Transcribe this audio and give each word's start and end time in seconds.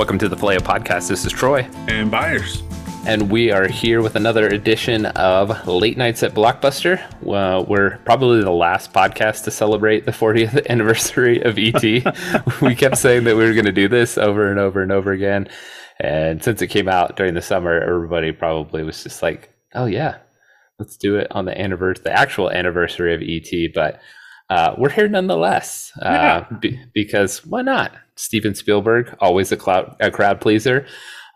Welcome 0.00 0.16
to 0.20 0.30
the 0.30 0.36
Faleo 0.36 0.60
Podcast. 0.60 1.08
This 1.08 1.26
is 1.26 1.30
Troy. 1.30 1.68
And 1.86 2.10
Byers. 2.10 2.62
And 3.04 3.30
we 3.30 3.50
are 3.50 3.68
here 3.68 4.00
with 4.00 4.16
another 4.16 4.48
edition 4.48 5.04
of 5.04 5.68
Late 5.68 5.98
Nights 5.98 6.22
at 6.22 6.32
Blockbuster. 6.32 6.98
Uh, 7.22 7.62
we're 7.68 7.98
probably 8.06 8.40
the 8.40 8.50
last 8.50 8.94
podcast 8.94 9.44
to 9.44 9.50
celebrate 9.50 10.06
the 10.06 10.10
40th 10.10 10.66
anniversary 10.70 11.42
of 11.42 11.58
ET. 11.58 11.82
we 12.62 12.74
kept 12.74 12.96
saying 12.96 13.24
that 13.24 13.36
we 13.36 13.44
were 13.44 13.52
going 13.52 13.66
to 13.66 13.72
do 13.72 13.88
this 13.88 14.16
over 14.16 14.50
and 14.50 14.58
over 14.58 14.82
and 14.82 14.90
over 14.90 15.12
again. 15.12 15.50
And 15.98 16.42
since 16.42 16.62
it 16.62 16.68
came 16.68 16.88
out 16.88 17.16
during 17.16 17.34
the 17.34 17.42
summer, 17.42 17.78
everybody 17.78 18.32
probably 18.32 18.82
was 18.82 19.02
just 19.02 19.22
like, 19.22 19.52
oh, 19.74 19.84
yeah, 19.84 20.16
let's 20.78 20.96
do 20.96 21.16
it 21.16 21.26
on 21.30 21.44
the 21.44 21.60
anniversary, 21.60 22.04
the 22.04 22.18
actual 22.18 22.50
anniversary 22.50 23.14
of 23.14 23.20
ET. 23.20 23.74
But 23.74 24.00
uh, 24.50 24.74
we're 24.76 24.90
here 24.90 25.08
nonetheless 25.08 25.92
uh, 26.02 26.08
yeah. 26.10 26.46
b- 26.60 26.80
because 26.92 27.46
why 27.46 27.62
not? 27.62 27.92
Steven 28.16 28.54
Spielberg, 28.54 29.16
always 29.20 29.50
a, 29.50 29.56
cloud, 29.56 29.96
a 30.00 30.10
crowd 30.10 30.40
pleaser. 30.40 30.86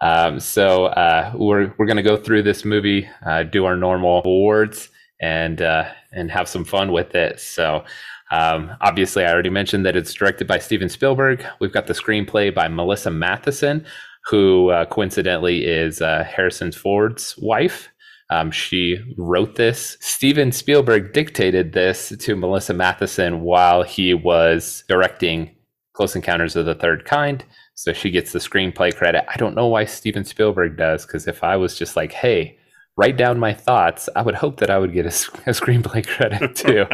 Um, 0.01 0.39
so 0.41 0.87
uh, 0.87 1.33
we're 1.35 1.73
we're 1.79 1.87
going 1.87 1.97
to 1.97 2.03
go 2.03 2.17
through 2.17 2.43
this 2.43 2.65
movie, 2.65 3.09
uh, 3.25 3.45
do 3.45 3.65
our 3.65 3.77
normal 3.77 4.21
awards, 4.25 4.91
and 5.21 5.63
uh, 5.63 5.85
and 6.13 6.31
have 6.31 6.49
some 6.49 6.65
fun 6.65 6.93
with 6.93 7.15
it. 7.15 7.41
So. 7.41 7.85
Um, 8.31 8.73
obviously, 8.81 9.25
I 9.25 9.33
already 9.33 9.51
mentioned 9.51 9.87
that 9.87 9.95
it's 9.95 10.13
directed 10.13 10.49
by 10.49 10.59
Steven 10.59 10.89
Spielberg. 10.89 11.45
We've 11.61 11.71
got 11.71 11.87
the 11.87 11.93
screenplay 11.93 12.53
by 12.53 12.67
Melissa 12.67 13.11
Mathison, 13.11 13.85
who 14.25 14.71
uh, 14.71 14.87
coincidentally 14.87 15.67
is 15.67 16.01
Harrison 16.01 16.73
Ford's 16.73 17.37
wife. 17.39 17.91
Um, 18.35 18.51
she 18.51 18.99
wrote 19.17 19.55
this. 19.55 19.97
Steven 20.01 20.51
Spielberg 20.51 21.13
dictated 21.13 21.73
this 21.73 22.13
to 22.19 22.35
Melissa 22.35 22.75
Mathison 22.75 23.41
while 23.41 23.85
he 23.85 24.13
was 24.13 24.83
directing 24.89 25.55
Close 25.93 26.17
Encounters 26.17 26.57
of 26.57 26.67
the 26.67 26.75
Third 26.75 27.05
Kind. 27.05 27.45
So 27.75 27.93
she 27.93 28.11
gets 28.11 28.33
the 28.33 28.41
screenplay 28.41 28.95
credit. 28.95 29.25
I 29.29 29.37
don't 29.37 29.55
know 29.55 29.69
why 29.69 29.85
Steven 29.85 30.25
Spielberg 30.25 30.77
does, 30.77 31.07
because 31.07 31.29
if 31.29 31.45
I 31.45 31.57
was 31.57 31.79
just 31.79 31.95
like, 31.95 32.11
hey, 32.11 32.59
write 32.97 33.17
down 33.17 33.39
my 33.39 33.55
thoughts, 33.55 34.09
I 34.17 34.23
would 34.23 34.35
hope 34.35 34.59
that 34.59 34.71
I 34.71 34.79
would 34.79 34.93
get 34.93 35.07
a, 35.07 35.09
a 35.47 35.55
screenplay 35.55 36.05
credit 36.05 36.57
too. 36.57 36.87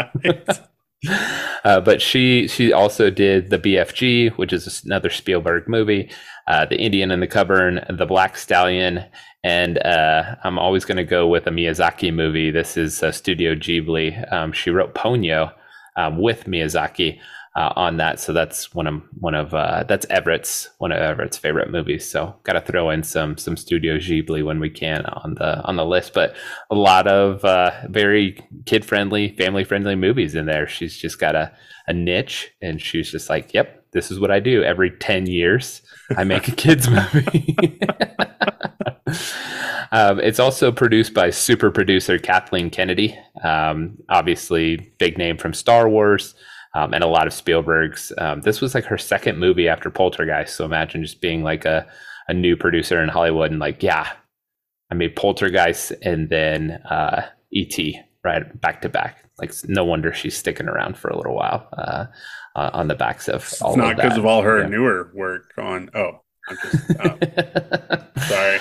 uh, 1.65 1.81
but 1.81 2.03
she 2.03 2.49
she 2.49 2.71
also 2.71 3.09
did 3.09 3.49
the 3.49 3.59
BFG, 3.59 4.37
which 4.37 4.53
is 4.53 4.83
another 4.85 5.09
Spielberg 5.09 5.67
movie, 5.69 6.11
uh, 6.47 6.67
the 6.67 6.79
Indian 6.79 7.11
in 7.11 7.21
the 7.21 7.27
Cupboard, 7.27 7.87
the 7.89 8.05
Black 8.05 8.37
Stallion, 8.37 9.07
and 9.43 9.79
uh, 9.79 10.37
I'm 10.45 10.59
always 10.59 10.85
going 10.85 10.99
to 10.99 11.05
go 11.05 11.27
with 11.27 11.47
a 11.47 11.51
Miyazaki 11.51 12.13
movie. 12.13 12.51
This 12.51 12.77
is 12.77 13.03
uh, 13.03 13.11
Studio 13.11 13.55
Ghibli. 13.55 14.31
Um, 14.33 14.53
she 14.53 14.71
wrote 14.71 14.95
Ponyo 14.95 15.53
um, 15.97 16.19
with 16.19 16.45
Miyazaki 16.45 17.19
uh, 17.57 17.73
on 17.75 17.97
that, 17.97 18.21
so 18.21 18.33
that's 18.33 18.75
one 18.75 18.87
of 18.87 19.03
one 19.19 19.35
of 19.35 19.55
uh, 19.55 19.85
that's 19.89 20.07
Everett's 20.09 20.69
one 20.79 20.93
of 20.93 20.99
Everett's 20.99 21.39
favorite 21.39 21.71
movies. 21.71 22.09
So 22.09 22.37
got 22.45 22.53
to 22.53 22.61
throw 22.61 22.91
in 22.91 23.03
some 23.03 23.37
some 23.39 23.57
Studio 23.57 23.97
Ghibli 23.97 24.45
when 24.45 24.61
we 24.61 24.71
can 24.71 25.05
on 25.07 25.35
the 25.35 25.61
on 25.63 25.77
the 25.77 25.87
list. 25.87 26.13
But 26.13 26.37
a 26.71 26.75
lot 26.75 27.07
of 27.09 27.45
uh, 27.45 27.73
very 27.89 28.39
kid 28.67 28.85
friendly, 28.85 29.31
family 29.37 29.65
friendly 29.65 29.97
movies 29.97 30.35
in 30.35 30.47
there. 30.47 30.69
She's 30.69 30.97
just 30.97 31.19
got 31.19 31.35
a 31.35 31.51
a 31.89 31.93
niche, 31.93 32.53
and 32.63 32.81
she's 32.81 33.11
just 33.11 33.31
like, 33.31 33.53
"Yep, 33.53 33.87
this 33.93 34.11
is 34.11 34.21
what 34.21 34.31
I 34.31 34.39
do 34.39 34.63
every 34.63 34.91
ten 34.91 35.27
years." 35.27 35.83
I 36.17 36.25
make 36.25 36.47
a 36.47 36.53
kids 36.53 36.89
movie. 37.15 37.57
um, 39.93 40.21
it's 40.21 40.39
also 40.39 40.71
produced 40.71 41.15
by 41.15 41.31
super 41.31 41.71
producer 41.71 42.19
Kathleen 42.19 42.71
Kennedy. 42.71 43.19
Um, 43.43 43.99
obviously, 44.09 44.93
big 44.99 45.19
name 45.19 45.37
from 45.37 45.55
Star 45.55 45.89
Wars 45.89 46.35
um, 46.75 46.95
and 46.95 47.03
a 47.03 47.09
lot 47.09 47.27
of 47.27 47.33
Spielberg's. 47.33 48.13
Um, 48.19 48.41
this 48.43 48.61
was 48.61 48.75
like 48.75 48.85
her 48.85 48.99
second 48.99 49.39
movie 49.39 49.69
after 49.69 49.91
Poltergeist. 49.91 50.57
So 50.57 50.65
imagine 50.65 51.03
just 51.03 51.21
being 51.21 51.43
like 51.43 51.65
a, 51.65 51.87
a 52.29 52.35
new 52.35 52.57
producer 52.57 53.03
in 53.03 53.09
Hollywood 53.09 53.51
and 53.51 53.61
like, 53.61 53.83
yeah, 53.83 54.13
I 54.91 54.95
made 54.95 55.17
Poltergeist 55.17 55.93
and 56.03 56.29
then 56.29 56.73
uh, 56.89 57.27
E.T. 57.53 58.01
right 58.25 58.61
back 58.61 58.83
to 58.83 58.89
back. 58.89 59.25
Like, 59.39 59.53
no 59.67 59.85
wonder 59.85 60.13
she's 60.13 60.37
sticking 60.37 60.69
around 60.69 60.99
for 60.99 61.09
a 61.09 61.17
little 61.17 61.35
while. 61.35 61.69
Uh, 61.77 62.07
on 62.57 62.89
the 62.89 62.95
backs 62.95 63.29
of 63.29 63.43
it's 63.43 63.63
all 63.63 63.77
not 63.77 63.97
because 63.97 64.13
of, 64.13 64.19
of, 64.19 64.27
all 64.27 64.43
her 64.43 64.63
yeah. 64.63 64.69
newer 64.69 65.11
work 65.15 65.53
on 65.57 65.89
oh 65.95 66.21
just, 66.63 66.91
oh. 67.01 67.17
sorry 68.29 68.59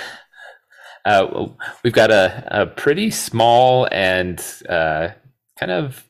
uh, 1.05 1.47
we've 1.83 1.93
got 1.93 2.11
a, 2.11 2.43
a 2.47 2.65
pretty 2.65 3.11
small 3.11 3.87
and 3.91 4.43
uh, 4.67 5.09
kind 5.59 5.71
of 5.71 6.05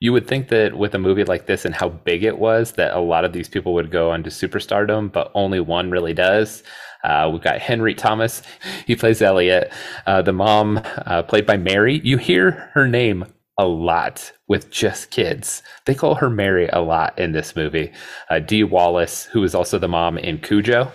you 0.00 0.12
would 0.12 0.26
think 0.26 0.48
that 0.48 0.76
with 0.76 0.94
a 0.94 0.98
movie 0.98 1.24
like 1.24 1.46
this 1.46 1.64
and 1.64 1.74
how 1.74 1.88
big 1.88 2.24
it 2.24 2.38
was 2.38 2.72
that 2.72 2.96
a 2.96 3.00
lot 3.00 3.24
of 3.24 3.32
these 3.32 3.48
people 3.48 3.74
would 3.74 3.90
go 3.90 4.10
onto 4.10 4.30
superstardom 4.30 5.12
but 5.12 5.30
only 5.34 5.60
one 5.60 5.90
really 5.90 6.14
does 6.14 6.62
uh, 7.04 7.28
we've 7.32 7.42
got 7.42 7.58
henry 7.58 7.94
thomas 7.94 8.42
he 8.86 8.96
plays 8.96 9.22
elliot 9.22 9.72
uh, 10.06 10.22
the 10.22 10.32
mom 10.32 10.80
uh, 11.06 11.22
played 11.22 11.46
by 11.46 11.56
mary 11.56 12.00
you 12.04 12.16
hear 12.16 12.70
her 12.74 12.88
name 12.88 13.24
a 13.58 13.66
lot 13.66 14.32
with 14.48 14.70
just 14.70 15.10
kids. 15.10 15.62
They 15.84 15.94
call 15.94 16.14
her 16.14 16.30
Mary 16.30 16.68
a 16.72 16.80
lot 16.80 17.18
in 17.18 17.32
this 17.32 17.54
movie. 17.54 17.92
Uh, 18.30 18.38
Dee 18.38 18.64
Wallace, 18.64 19.26
who 19.26 19.44
is 19.44 19.54
also 19.54 19.78
the 19.78 19.86
mom 19.86 20.16
in 20.16 20.38
Cujo. 20.38 20.90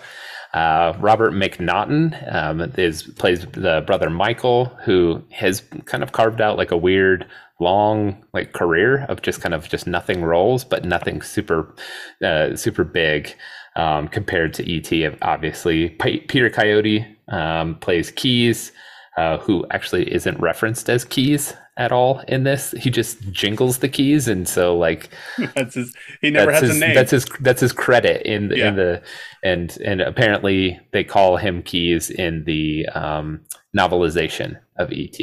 Uh, 0.55 0.95
Robert 0.99 1.33
McNaughton 1.33 2.33
um, 2.33 2.61
is 2.77 3.03
plays 3.03 3.45
the 3.51 3.83
brother 3.85 4.09
Michael, 4.09 4.66
who 4.85 5.21
has 5.29 5.61
kind 5.83 6.01
of 6.01 6.13
carved 6.13 6.39
out 6.39 6.57
like 6.57 6.71
a 6.71 6.77
weird 6.77 7.27
long 7.59 8.23
like 8.33 8.53
career 8.53 9.05
of 9.09 9.21
just 9.21 9.41
kind 9.41 9.53
of 9.53 9.67
just 9.67 9.85
nothing 9.85 10.23
roles, 10.23 10.63
but 10.63 10.85
nothing 10.85 11.21
super 11.21 11.75
uh, 12.23 12.55
super 12.55 12.85
big 12.85 13.35
um, 13.75 14.07
compared 14.07 14.53
to 14.53 14.63
ET. 14.66 15.17
Obviously, 15.21 15.89
P- 15.89 16.21
Peter 16.21 16.49
Coyote 16.49 17.05
um, 17.27 17.75
plays 17.75 18.09
Keys, 18.11 18.72
uh, 19.18 19.38
who 19.38 19.66
actually 19.72 20.14
isn't 20.14 20.40
referenced 20.40 20.90
as 20.90 21.06
Keys 21.06 21.53
at 21.78 21.92
all 21.92 22.20
in 22.28 22.44
this. 22.44 22.72
He 22.72 22.90
just 22.90 23.20
jingles 23.31 23.80
the 23.80 23.90
keys, 23.90 24.28
and 24.28 24.48
so 24.48 24.78
like 24.78 25.09
that's 25.56 25.76
his. 25.76 25.94
He 26.22 26.30
never 26.30 26.52
has 26.52 26.62
his, 26.62 26.78
a 26.78 26.80
name. 26.80 26.96
That's 26.96 27.12
his. 27.12 27.26
That's 27.40 27.62
his 27.62 27.72
credit 27.72 28.26
in 28.26 28.50
the, 28.50 28.58
yeah. 28.58 28.68
in 28.70 28.76
the 28.76 29.02
and 29.44 29.78
and 29.84 30.02
apparently 30.02 30.80
they 30.92 31.03
call 31.03 31.38
him 31.38 31.64
Keys 31.64 32.09
in 32.09 32.44
the 32.46 32.88
um, 32.94 33.42
novelization 33.78 34.59
of 34.78 34.92
ET. 34.92 35.18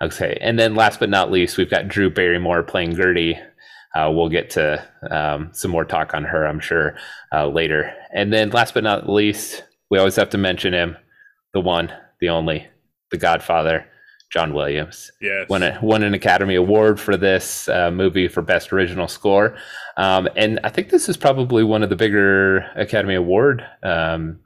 Okay, 0.00 0.38
and 0.40 0.58
then 0.58 0.74
last 0.74 1.00
but 1.00 1.10
not 1.10 1.30
least, 1.30 1.56
we've 1.56 1.70
got 1.70 1.88
Drew 1.88 2.10
Barrymore 2.10 2.62
playing 2.62 2.96
Gertie. 2.96 3.38
Uh, 3.94 4.10
we'll 4.10 4.30
get 4.30 4.48
to 4.48 4.82
um, 5.10 5.50
some 5.52 5.70
more 5.70 5.84
talk 5.84 6.14
on 6.14 6.24
her, 6.24 6.46
I'm 6.46 6.60
sure, 6.60 6.96
uh, 7.30 7.46
later. 7.46 7.92
And 8.10 8.32
then 8.32 8.48
last 8.48 8.72
but 8.72 8.82
not 8.82 9.06
least, 9.06 9.64
we 9.90 9.98
always 9.98 10.16
have 10.16 10.30
to 10.30 10.38
mention 10.38 10.72
him, 10.72 10.96
the 11.52 11.60
one, 11.60 11.92
the 12.18 12.30
only, 12.30 12.66
the 13.12 13.18
Godfather, 13.18 13.86
John 14.32 14.54
Williams. 14.54 15.12
Yes. 15.20 15.48
Won, 15.48 15.62
a, 15.62 15.78
won 15.80 16.02
an 16.02 16.14
Academy 16.14 16.56
Award 16.56 16.98
for 16.98 17.16
this 17.16 17.68
uh, 17.68 17.90
movie 17.92 18.26
for 18.26 18.42
Best 18.42 18.72
Original 18.72 19.06
Score. 19.06 19.56
Um, 19.96 20.28
and 20.34 20.58
I 20.64 20.70
think 20.70 20.88
this 20.88 21.08
is 21.08 21.16
probably 21.16 21.62
one 21.62 21.82
of 21.82 21.90
the 21.90 21.96
bigger 21.96 22.58
Academy 22.74 23.14
Award 23.14 23.64
um, 23.82 24.40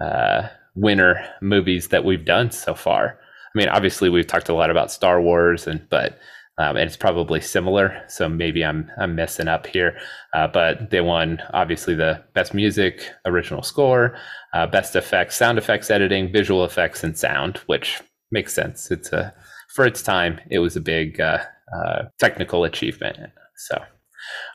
uh, 0.00 0.48
winner 0.74 1.28
movies 1.42 1.88
that 1.88 2.04
we've 2.04 2.24
done 2.24 2.50
so 2.50 2.74
far. 2.74 3.18
I 3.18 3.58
mean, 3.58 3.68
obviously 3.68 4.08
we've 4.08 4.26
talked 4.26 4.48
a 4.48 4.54
lot 4.54 4.70
about 4.70 4.92
Star 4.92 5.20
Wars, 5.20 5.66
and 5.66 5.88
but 5.88 6.18
um, 6.58 6.76
and 6.76 6.86
it's 6.86 6.96
probably 6.96 7.40
similar. 7.40 8.02
So 8.08 8.28
maybe 8.28 8.64
I'm 8.64 8.90
I'm 8.98 9.14
messing 9.14 9.48
up 9.48 9.66
here, 9.66 9.98
uh, 10.34 10.48
but 10.48 10.90
they 10.90 11.00
won 11.00 11.42
obviously 11.52 11.94
the 11.94 12.22
best 12.34 12.54
music, 12.54 13.10
original 13.24 13.62
score, 13.62 14.16
uh, 14.54 14.66
best 14.66 14.96
effects, 14.96 15.36
sound 15.36 15.58
effects 15.58 15.90
editing, 15.90 16.32
visual 16.32 16.64
effects, 16.64 17.04
and 17.04 17.16
sound, 17.16 17.58
which 17.66 18.00
makes 18.30 18.54
sense. 18.54 18.90
It's 18.90 19.12
a 19.12 19.34
for 19.74 19.86
its 19.86 20.02
time, 20.02 20.40
it 20.50 20.58
was 20.58 20.74
a 20.76 20.80
big 20.80 21.20
uh, 21.20 21.38
uh, 21.76 22.04
technical 22.18 22.64
achievement. 22.64 23.18
So, 23.56 23.76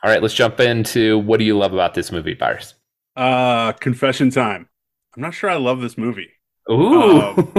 all 0.03 0.11
right, 0.11 0.21
let's 0.21 0.33
jump 0.33 0.59
into 0.59 1.19
what 1.19 1.37
do 1.39 1.45
you 1.45 1.57
love 1.57 1.73
about 1.73 1.93
this 1.93 2.11
movie, 2.11 2.33
Byers? 2.33 2.73
Uh, 3.15 3.73
confession 3.73 4.31
time. 4.31 4.67
I'm 5.15 5.21
not 5.21 5.33
sure 5.33 5.49
I 5.49 5.57
love 5.57 5.81
this 5.81 5.97
movie. 5.97 6.29
Ooh. 6.69 7.21
Um, 7.21 7.53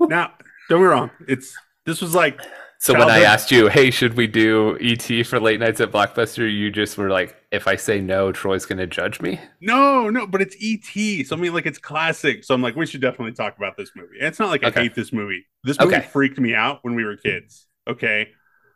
now, 0.08 0.32
don't 0.68 0.80
be 0.80 0.84
wrong. 0.84 1.10
It's 1.28 1.54
this 1.84 2.00
was 2.00 2.14
like 2.14 2.40
so 2.80 2.98
when 2.98 3.10
I 3.10 3.20
asked 3.20 3.50
you, 3.50 3.68
hey, 3.68 3.90
should 3.90 4.14
we 4.14 4.26
do 4.26 4.78
ET 4.80 5.26
for 5.26 5.38
late 5.38 5.60
nights 5.60 5.82
at 5.82 5.92
Blockbuster? 5.92 6.50
You 6.50 6.70
just 6.70 6.96
were 6.96 7.10
like, 7.10 7.36
if 7.52 7.68
I 7.68 7.76
say 7.76 8.00
no, 8.00 8.32
Troy's 8.32 8.64
going 8.64 8.78
to 8.78 8.86
judge 8.86 9.20
me. 9.20 9.38
No, 9.60 10.08
no, 10.08 10.26
but 10.26 10.40
it's 10.40 10.56
ET. 10.62 11.26
So 11.26 11.36
I 11.36 11.38
mean, 11.38 11.52
like 11.52 11.66
it's 11.66 11.78
classic. 11.78 12.42
So 12.42 12.54
I'm 12.54 12.62
like, 12.62 12.76
we 12.76 12.86
should 12.86 13.02
definitely 13.02 13.32
talk 13.32 13.58
about 13.58 13.76
this 13.76 13.90
movie. 13.94 14.18
And 14.18 14.28
it's 14.28 14.38
not 14.38 14.48
like 14.48 14.64
okay. 14.64 14.80
I 14.80 14.82
hate 14.84 14.94
this 14.94 15.12
movie. 15.12 15.44
This 15.62 15.78
movie 15.78 15.96
okay. 15.96 16.06
freaked 16.06 16.38
me 16.38 16.54
out 16.54 16.78
when 16.82 16.94
we 16.94 17.04
were 17.04 17.18
kids. 17.18 17.66
Okay, 17.86 18.30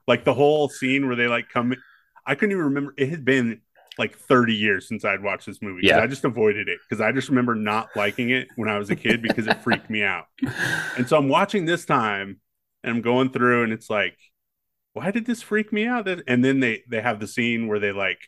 like 0.07 0.25
the 0.25 0.35
whole 0.35 0.69
scene 0.69 1.07
where 1.07 1.17
they 1.17 1.27
like 1.27 1.49
come. 1.49 1.75
I 2.27 2.35
couldn't 2.35 2.53
even 2.53 2.65
remember. 2.65 2.95
It 2.99 3.09
had 3.09 3.25
been 3.25 3.63
like 3.99 4.19
30 4.19 4.55
years 4.55 4.89
since 4.89 5.05
I'd 5.05 5.23
watched 5.23 5.47
this 5.47 5.63
movie. 5.63 5.83
Yeah. 5.85 6.01
I 6.01 6.07
just 6.07 6.25
avoided 6.25 6.69
it 6.69 6.79
because 6.83 7.01
I 7.01 7.13
just 7.13 7.29
remember 7.29 7.55
not 7.55 7.89
liking 7.95 8.31
it 8.31 8.49
when 8.57 8.69
I 8.69 8.79
was 8.79 8.91
a 8.91 8.97
kid 8.97 9.23
because 9.23 9.47
it 9.47 9.63
freaked 9.63 9.89
me 9.89 10.03
out. 10.03 10.27
And 10.97 11.09
so 11.09 11.17
I'm 11.17 11.29
watching 11.29 11.65
this 11.65 11.85
time 11.85 12.41
and 12.85 12.97
I'm 12.97 13.03
going 13.03 13.31
through 13.31 13.65
and 13.65 13.73
it's 13.73 13.91
like, 13.91 14.17
why 14.93 15.11
did 15.11 15.27
this 15.27 15.43
freak 15.43 15.73
me 15.73 15.87
out? 15.87 16.07
And 16.29 16.45
then 16.45 16.61
they 16.61 16.83
they 16.89 17.01
have 17.01 17.19
the 17.19 17.27
scene 17.27 17.67
where 17.67 17.81
they 17.81 17.91
like 17.91 18.21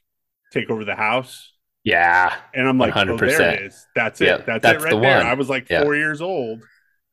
take 0.52 0.70
over 0.70 0.84
the 0.84 0.96
house. 0.96 1.52
Yeah. 1.84 2.34
And 2.52 2.66
I'm 2.66 2.78
like, 2.78 2.94
100%. 2.94 3.08
oh, 3.10 3.16
there 3.16 3.54
it 3.54 3.62
is. 3.62 3.86
That's 3.94 4.20
it. 4.20 4.44
That's, 4.44 4.62
that's, 4.62 4.82
it 4.82 4.84
right 4.84 4.94
the 4.94 5.00
there. 5.00 5.18
One. 5.18 5.26
I 5.26 5.34
was 5.34 5.48
like 5.48 5.68
four 5.68 5.94
years 5.94 6.20
old, 6.20 6.64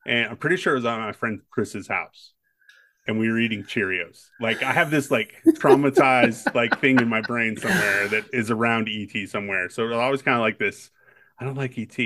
and 0.08 0.32
I'm 0.32 0.38
pretty 0.38 0.58
sure 0.58 0.74
it 0.74 0.78
was 0.78 0.86
on 0.86 1.00
my 1.00 1.12
friend 1.12 1.42
Chris's 1.52 1.88
house. 1.88 2.34
And 3.06 3.20
we 3.20 3.30
were 3.30 3.38
eating 3.38 3.64
Cheerios. 3.64 4.30
Like 4.40 4.64
I 4.64 4.72
have 4.72 4.90
this 4.90 5.12
like 5.12 5.34
traumatized 5.50 6.56
like 6.56 6.80
thing 6.80 7.00
in 7.00 7.10
my 7.10 7.20
brain 7.20 7.58
somewhere 7.58 8.08
that 8.08 8.24
is 8.32 8.50
around 8.50 8.88
ET 8.90 9.28
somewhere. 9.28 9.70
So 9.70 9.86
it's 9.86 9.96
always 9.96 10.22
kind 10.22 10.38
of 10.38 10.42
like 10.42 10.58
this. 10.58 10.90
I 11.38 11.44
don't 11.44 11.58
like 11.58 11.78
ET. 11.78 12.00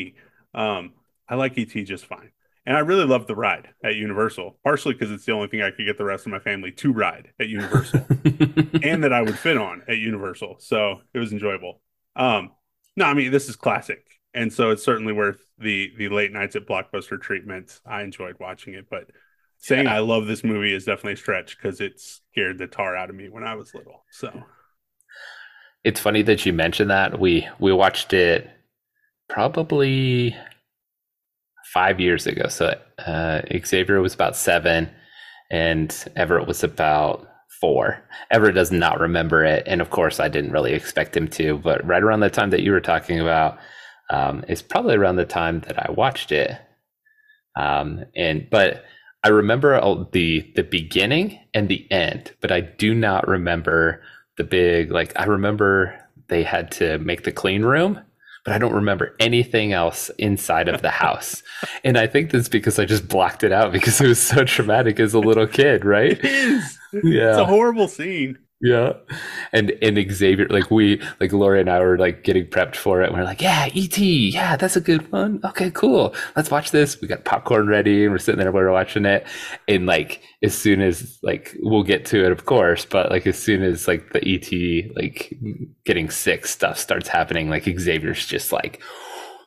Um, 0.56 0.94
I 1.30 1.36
like 1.36 1.56
ET 1.58 1.68
just 1.68 2.08
fine. 2.08 2.32
And 2.68 2.76
I 2.76 2.82
really 2.82 3.06
loved 3.06 3.30
the 3.30 3.36
ride 3.36 3.70
at 3.82 3.96
Universal, 3.96 4.60
partially 4.62 4.94
because 4.94 5.10
it's 5.10 5.24
the 5.24 5.32
only 5.32 5.48
thing 5.48 5.62
I 5.62 5.72
could 5.72 5.86
get 5.86 5.98
the 5.98 6.04
rest 6.04 6.26
of 6.26 6.34
my 6.34 6.40
family 6.40 6.74
to 6.74 6.92
ride 6.92 7.30
at 7.40 7.48
Universal 7.48 8.06
and 8.84 9.06
that 9.06 9.14
I 9.14 9.22
would 9.22 9.40
fit 9.40 9.58
on 9.58 9.84
at 9.88 10.00
Universal. 10.00 10.58
So 10.60 11.00
it 11.14 11.20
was 11.20 11.32
enjoyable. 11.32 11.80
Um, 12.18 12.52
no, 12.98 13.06
I 13.06 13.14
mean, 13.14 13.32
this 13.32 13.48
is 13.48 13.56
classic. 13.56 14.06
And 14.34 14.52
so 14.52 14.72
it's 14.72 14.84
certainly 14.84 15.14
worth 15.14 15.40
the 15.58 15.94
the 15.98 16.10
late 16.10 16.34
nights 16.34 16.58
at 16.58 16.68
Blockbuster 16.68 17.20
treatment. 17.20 17.80
I 17.86 18.02
enjoyed 18.02 18.36
watching 18.38 18.74
it, 18.74 18.90
but 18.90 19.06
saying 19.60 19.86
yeah. 19.86 19.96
I 19.96 20.00
love 20.00 20.28
this 20.28 20.44
movie 20.44 20.74
is 20.74 20.84
definitely 20.84 21.14
a 21.14 21.18
stretch 21.18 21.56
because 21.58 21.80
it 21.80 22.02
scared 22.02 22.58
the 22.58 22.68
tar 22.68 22.98
out 22.98 23.10
of 23.10 23.16
me 23.16 23.30
when 23.30 23.46
I 23.46 23.56
was 23.56 23.74
little. 23.74 24.04
So 24.12 24.44
it's 25.86 26.02
funny 26.02 26.22
that 26.24 26.46
you 26.46 26.52
mentioned 26.52 26.90
that. 26.90 27.18
We 27.18 27.48
we 27.60 27.72
watched 27.72 28.12
it 28.12 28.50
probably 29.30 30.36
five 31.78 32.00
years 32.00 32.26
ago. 32.26 32.48
So 32.48 32.76
uh, 33.06 33.42
Xavier 33.64 34.02
was 34.02 34.16
about 34.16 34.36
seven, 34.36 34.90
and 35.52 35.96
Everett 36.16 36.48
was 36.48 36.64
about 36.64 37.28
four. 37.62 38.04
Everett 38.32 38.56
does 38.56 38.72
not 38.72 39.00
remember 39.00 39.46
it, 39.46 39.62
and 39.68 39.80
of 39.80 39.92
course, 39.92 40.20
I 40.20 40.28
didn't 40.28 40.54
really 40.54 40.74
expect 40.74 41.16
him 41.16 41.28
to. 41.38 41.60
But 41.60 41.86
right 41.86 42.02
around 42.02 42.22
the 42.22 42.32
time 42.32 42.50
that 42.50 42.64
you 42.64 42.72
were 42.72 42.82
talking 42.82 43.20
about 43.20 43.60
um, 44.10 44.44
is 44.48 44.64
probably 44.64 44.96
around 44.96 45.18
the 45.18 45.26
time 45.26 45.60
that 45.68 45.78
I 45.88 45.92
watched 45.92 46.32
it. 46.32 46.50
Um, 47.56 48.06
and 48.16 48.50
but 48.50 48.84
I 49.24 49.28
remember 49.30 49.80
the 50.12 50.52
the 50.56 50.64
beginning 50.64 51.40
and 51.54 51.70
the 51.70 51.86
end, 51.92 52.34
but 52.42 52.52
I 52.52 52.62
do 52.62 52.96
not 52.96 53.28
remember 53.28 54.02
the 54.38 54.44
big 54.44 54.90
like. 54.90 55.14
I 55.16 55.26
remember 55.26 55.94
they 56.28 56.42
had 56.42 56.72
to 56.72 56.98
make 56.98 57.24
the 57.24 57.32
clean 57.32 57.62
room 57.62 58.02
but 58.48 58.54
I 58.54 58.60
don't 58.60 58.74
remember 58.74 59.14
anything 59.20 59.74
else 59.74 60.10
inside 60.18 60.70
of 60.70 60.82
the 60.82 60.90
house. 60.90 61.44
and 61.84 61.98
I 61.98 62.08
think 62.08 62.32
that's 62.32 62.48
because 62.48 62.80
I 62.80 62.86
just 62.86 63.10
blocked 63.10 63.44
it 63.44 63.52
out 63.52 63.74
because 63.74 64.00
it 64.00 64.08
was 64.08 64.22
so 64.22 64.46
traumatic 64.46 65.02
as 65.02 65.14
a 65.14 65.20
little 65.20 65.48
kid, 65.48 65.84
right? 65.84 66.14
It 66.14 66.24
is. 66.24 66.80
Yeah. 66.94 67.32
It's 67.32 67.40
a 67.40 67.46
horrible 67.46 67.90
scene. 67.90 68.38
Yeah. 68.60 68.94
And 69.54 69.72
and 69.84 70.12
Xavier, 70.12 70.48
like 70.50 70.72
we 70.72 71.00
like 71.20 71.32
Lori 71.32 71.60
and 71.62 71.70
I 71.70 71.80
were 71.80 71.98
like 71.98 72.24
getting 72.24 72.46
prepped 72.46 72.76
for 72.76 73.04
it. 73.04 73.08
And 73.10 73.16
we're 73.16 73.24
like, 73.24 73.42
yeah, 73.42 73.70
ET, 73.76 73.98
yeah, 74.00 74.56
that's 74.56 74.76
a 74.76 74.82
good 74.82 75.12
one. 75.12 75.40
Okay, 75.44 75.70
cool. 75.72 76.16
Let's 76.36 76.50
watch 76.50 76.72
this. 76.72 77.00
We 77.00 77.08
got 77.08 77.24
popcorn 77.24 77.68
ready 77.68 78.04
and 78.04 78.12
we're 78.12 78.18
sitting 78.18 78.40
there, 78.40 78.52
we're 78.52 78.72
watching 78.72 79.06
it. 79.06 79.28
And 79.68 79.86
like 79.86 80.24
as 80.42 80.58
soon 80.58 80.82
as 80.82 81.20
like 81.22 81.56
we'll 81.60 81.84
get 81.84 82.06
to 82.06 82.26
it, 82.26 82.32
of 82.32 82.46
course, 82.46 82.84
but 82.84 83.12
like 83.12 83.28
as 83.28 83.38
soon 83.38 83.62
as 83.62 83.88
like 83.88 84.12
the 84.14 84.28
ET 84.28 84.96
like 84.96 85.38
getting 85.86 86.10
sick 86.10 86.48
stuff 86.48 86.80
starts 86.80 87.08
happening, 87.08 87.50
like 87.50 87.66
Xavier's 87.66 88.26
just 88.26 88.52
like 88.52 88.82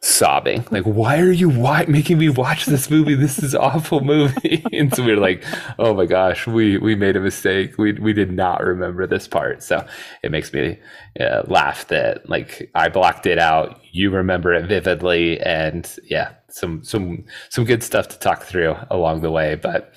sobbing. 0.02 0.66
Like 0.70 0.84
why 0.84 1.18
are 1.18 1.30
you 1.30 1.50
why 1.50 1.84
making 1.86 2.18
me 2.18 2.30
watch 2.30 2.64
this 2.66 2.90
movie? 2.90 3.14
This 3.14 3.38
is 3.38 3.54
awful 3.54 4.00
movie. 4.00 4.64
And 4.72 4.94
so 4.94 5.04
we 5.04 5.12
are 5.12 5.16
like 5.16 5.44
oh 5.78 5.92
my 5.92 6.06
gosh 6.06 6.46
we 6.46 6.78
we 6.78 6.94
made 6.94 7.16
a 7.16 7.20
mistake. 7.20 7.76
We 7.76 7.92
we 7.92 8.12
did 8.12 8.32
not 8.32 8.64
remember 8.64 9.06
this 9.06 9.28
part. 9.28 9.62
So 9.62 9.86
it 10.22 10.30
makes 10.30 10.52
me 10.52 10.78
uh, 11.20 11.42
laugh 11.46 11.86
that 11.88 12.28
like 12.28 12.70
i 12.74 12.88
blocked 12.88 13.26
it 13.26 13.38
out. 13.38 13.78
You 13.92 14.10
remember 14.10 14.54
it 14.54 14.66
vividly. 14.66 15.38
And 15.40 15.88
yeah 16.04 16.32
some 16.48 16.82
some 16.82 17.24
some 17.50 17.64
good 17.64 17.82
stuff 17.82 18.08
to 18.08 18.18
talk 18.18 18.42
through 18.44 18.76
along 18.90 19.20
the 19.20 19.30
way. 19.30 19.54
But 19.54 19.92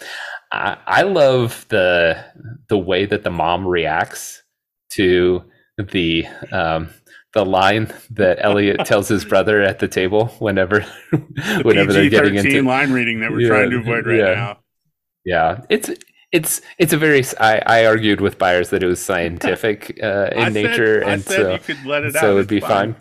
i 0.52 0.78
i 0.86 1.02
love 1.04 1.66
the 1.70 2.24
the 2.68 2.78
way 2.78 3.06
that 3.06 3.24
the 3.24 3.32
mom 3.32 3.66
reacts 3.66 4.44
to 4.92 5.44
the 5.78 6.26
um 6.52 6.90
the 7.34 7.46
line 7.46 7.92
that 8.12 8.38
Elliot 8.42 8.86
tells 8.86 9.08
his 9.08 9.26
brother 9.26 9.62
at 9.62 9.80
the 9.80 9.88
table 9.88 10.28
whenever 10.40 10.86
the 11.12 11.62
whenever 11.64 11.92
they're 11.92 12.10
getting 12.10 12.36
into 12.36 12.62
line 12.62 12.92
reading 12.92 13.20
that 13.22 13.32
we're 13.32 13.42
yeah, 13.42 13.48
trying 13.48 13.70
to 13.72 13.78
avoid 13.78 14.06
right 14.06 14.20
yeah. 14.20 14.34
now. 14.34 14.60
Yeah, 15.26 15.62
it's 15.70 15.90
it's 16.32 16.62
it's 16.78 16.94
a 16.94 16.98
very. 16.98 17.24
I, 17.40 17.62
I 17.66 17.86
argued 17.86 18.22
with 18.22 18.38
Byers 18.38 18.70
that 18.70 18.84
it 18.84 18.88
was 18.88 19.04
scientific 19.04 20.00
uh, 20.04 20.30
in 20.34 20.44
I 20.44 20.50
nature, 20.50 21.02
said, 21.02 21.10
and 21.10 21.24
so 21.24 21.54
you 21.54 21.60
could 21.60 21.86
let 21.86 22.04
it 22.04 22.16
out 22.16 22.22
so 22.22 22.32
it 22.32 22.36
would 22.36 22.48
be 22.48 22.60
fine. 22.60 22.96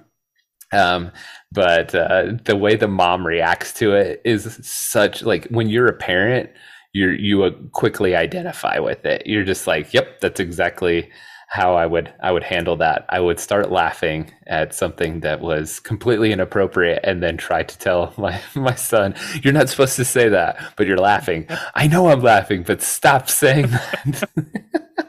Um, 0.73 1.13
but 1.51 1.95
uh, 1.95 2.33
the 2.45 2.57
way 2.57 2.77
the 2.77 2.89
mom 2.89 3.27
reacts 3.27 3.75
to 3.75 3.93
it 3.95 4.23
is 4.25 4.59
such 4.63 5.23
like 5.23 5.47
when 5.49 5.69
you're 5.69 5.89
a 5.89 5.93
parent, 5.93 6.51
you 6.95 7.11
you 7.11 7.69
quickly 7.73 8.17
identify 8.17 8.79
with 8.79 9.05
it. 9.05 9.27
You're 9.27 9.45
just 9.45 9.67
like, 9.67 9.93
yep, 9.93 10.21
that's 10.21 10.41
exactly 10.41 11.11
how 11.53 11.75
I 11.75 11.85
would 11.85 12.11
I 12.23 12.33
would 12.33 12.45
handle 12.45 12.77
that. 12.79 13.05
I 13.11 13.21
would 13.21 13.39
start 13.39 13.71
laughing 13.71 14.33
at 14.47 14.75
something 14.75 15.21
that 15.21 15.43
was 15.43 15.81
completely 15.81 16.33
inappropriate 16.33 17.01
and 17.05 17.23
then 17.23 17.37
try 17.37 17.63
to 17.63 17.79
tell 17.79 18.15
my 18.19 18.41
my 18.55 18.75
son, 18.75 19.15
"You're 19.43 19.53
not 19.53 19.69
supposed 19.69 19.97
to 19.97 20.05
say 20.05 20.31
that, 20.31 20.57
but 20.77 20.87
you're 20.87 20.97
laughing." 20.97 21.47
I 21.75 21.89
know 21.89 22.09
I'm 22.09 22.23
laughing, 22.23 22.63
but 22.63 22.81
stop 22.81 23.29
saying 23.29 23.67
that. 23.67 24.29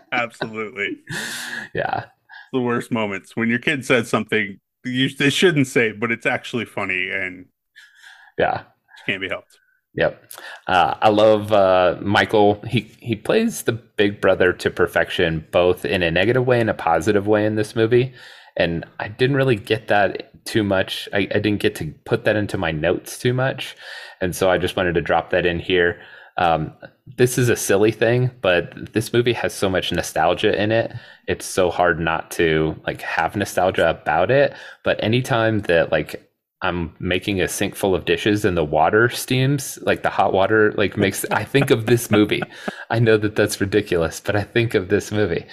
Absolutely. 0.12 0.98
Yeah. 1.74 2.06
The 2.52 2.62
worst 2.62 2.92
moments 2.92 3.36
when 3.36 3.50
your 3.50 3.58
kid 3.58 3.84
says 3.84 4.08
something 4.08 4.60
you 4.86 5.10
they 5.10 5.32
shouldn't 5.32 5.66
say, 5.66 5.92
but 5.92 6.12
it's 6.12 6.28
actually 6.28 6.66
funny 6.66 7.10
and 7.10 7.48
yeah, 8.38 8.66
can't 9.08 9.22
be 9.22 9.30
helped. 9.30 9.58
Yep, 9.96 10.32
uh, 10.68 10.96
I 11.02 11.10
love 11.10 11.52
uh, 11.52 11.98
Michael. 12.02 12.60
He 12.68 12.92
he 13.00 13.16
plays 13.16 13.64
the 13.64 13.74
big 13.74 14.20
brother 14.20 14.52
to 14.52 14.72
perfection, 14.72 15.46
both 15.52 15.86
in 15.86 16.02
a 16.02 16.10
negative 16.10 16.48
way 16.48 16.60
and 16.60 16.70
a 16.70 16.74
positive 16.74 17.28
way 17.28 17.46
in 17.46 17.56
this 17.56 17.76
movie. 17.76 18.14
And 18.58 18.86
I 19.00 19.08
didn't 19.08 19.36
really 19.36 19.56
get 19.56 19.88
that 19.90 20.46
too 20.46 20.64
much. 20.64 21.08
I, 21.14 21.20
I 21.20 21.40
didn't 21.40 21.60
get 21.60 21.76
to 21.76 21.94
put 22.06 22.26
that 22.26 22.36
into 22.36 22.58
my 22.58 22.72
notes 22.72 23.20
too 23.20 23.34
much, 23.34 23.76
and 24.20 24.36
so 24.36 24.50
I 24.50 24.58
just 24.58 24.76
wanted 24.76 24.94
to 24.96 25.02
drop 25.02 25.30
that 25.30 25.46
in 25.46 25.60
here. 25.60 26.02
Um, 26.38 26.74
this 27.18 27.38
is 27.38 27.50
a 27.50 27.56
silly 27.56 27.92
thing, 27.92 28.32
but 28.42 28.94
this 28.94 29.14
movie 29.14 29.34
has 29.34 29.54
so 29.54 29.70
much 29.70 29.92
nostalgia 29.92 30.60
in 30.60 30.72
it. 30.72 30.92
It's 31.28 31.46
so 31.46 31.70
hard 31.70 32.00
not 32.00 32.32
to 32.32 32.76
like 32.88 33.02
have 33.02 33.36
nostalgia 33.36 33.90
about 33.90 34.32
it. 34.32 34.54
But 34.84 35.04
anytime 35.04 35.62
that 35.62 35.92
like 35.92 36.28
I'm 36.64 36.96
making 37.00 37.42
a 37.42 37.48
sink 37.50 37.76
full 37.76 37.94
of 37.94 38.06
dishes 38.06 38.46
and 38.46 38.56
the 38.56 38.64
water 38.64 39.10
steams, 39.10 39.78
like 39.82 40.02
the 40.02 40.10
hot 40.10 40.32
water, 40.32 40.72
like 40.78 40.96
makes, 40.96 41.26
I 41.30 41.44
think 41.44 41.70
of 41.70 41.86
this 41.86 42.10
movie. 42.10 42.42
I 42.90 43.00
know 43.00 43.18
that 43.18 43.36
that's 43.36 43.60
ridiculous, 43.60 44.22
but 44.22 44.38
I 44.38 44.44
think 44.44 44.74
of 44.74 44.88
this 44.88 45.12
movie. 45.12 45.46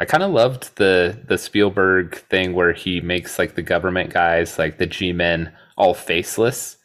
I 0.00 0.04
kind 0.04 0.24
of 0.24 0.32
loved 0.32 0.74
the 0.76 1.16
the 1.28 1.38
Spielberg 1.38 2.16
thing 2.28 2.54
where 2.54 2.72
he 2.72 3.00
makes 3.00 3.38
like 3.38 3.54
the 3.54 3.62
government 3.62 4.12
guys, 4.12 4.58
like 4.58 4.78
the 4.78 4.86
G 4.86 5.12
men, 5.12 5.52
all 5.76 5.94
faceless, 5.94 6.76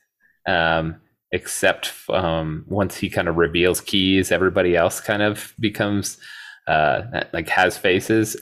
um, 0.48 0.98
except 1.32 1.94
um, 2.10 2.64
once 2.68 2.96
he 2.98 3.10
kind 3.10 3.28
of 3.28 3.38
reveals 3.38 3.82
keys, 3.82 4.32
everybody 4.32 4.76
else 4.76 5.02
kind 5.02 5.24
of 5.24 5.56
becomes 5.60 6.20
uh, 6.68 7.24
like 7.34 7.50
has 7.50 7.76
faces 7.76 8.38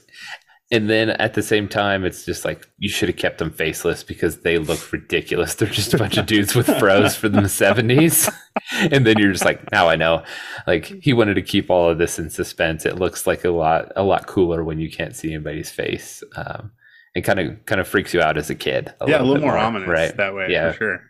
and 0.72 0.90
then 0.90 1.10
at 1.10 1.34
the 1.34 1.42
same 1.42 1.68
time, 1.68 2.04
it's 2.04 2.24
just 2.24 2.44
like 2.44 2.68
you 2.78 2.88
should 2.88 3.08
have 3.08 3.16
kept 3.16 3.38
them 3.38 3.52
faceless 3.52 4.02
because 4.02 4.40
they 4.40 4.58
look 4.58 4.92
ridiculous. 4.92 5.54
They're 5.54 5.68
just 5.68 5.94
a 5.94 5.98
bunch 5.98 6.16
of 6.16 6.26
dudes 6.26 6.56
with 6.56 6.66
froze 6.78 7.14
from 7.14 7.32
the 7.32 7.48
seventies, 7.48 8.28
and 8.72 9.06
then 9.06 9.16
you're 9.18 9.32
just 9.32 9.44
like, 9.44 9.70
now 9.70 9.88
I 9.88 9.94
know. 9.94 10.24
Like 10.66 10.86
he 10.86 11.12
wanted 11.12 11.34
to 11.34 11.42
keep 11.42 11.70
all 11.70 11.88
of 11.88 11.98
this 11.98 12.18
in 12.18 12.30
suspense. 12.30 12.84
It 12.84 12.96
looks 12.96 13.28
like 13.28 13.44
a 13.44 13.50
lot 13.50 13.92
a 13.94 14.02
lot 14.02 14.26
cooler 14.26 14.64
when 14.64 14.80
you 14.80 14.90
can't 14.90 15.14
see 15.14 15.32
anybody's 15.32 15.70
face. 15.70 16.24
Um, 16.34 16.72
it 17.14 17.22
kind 17.22 17.38
of 17.38 17.64
kind 17.66 17.80
of 17.80 17.86
freaks 17.86 18.12
you 18.12 18.20
out 18.20 18.36
as 18.36 18.50
a 18.50 18.56
kid. 18.56 18.92
A 19.00 19.08
yeah, 19.08 19.18
little 19.18 19.20
a 19.20 19.26
little 19.26 19.42
more, 19.42 19.52
more, 19.52 19.58
ominous 19.58 19.88
right? 19.88 20.16
that 20.16 20.34
way. 20.34 20.48
Yeah, 20.50 20.72
for 20.72 20.78
sure. 20.78 21.00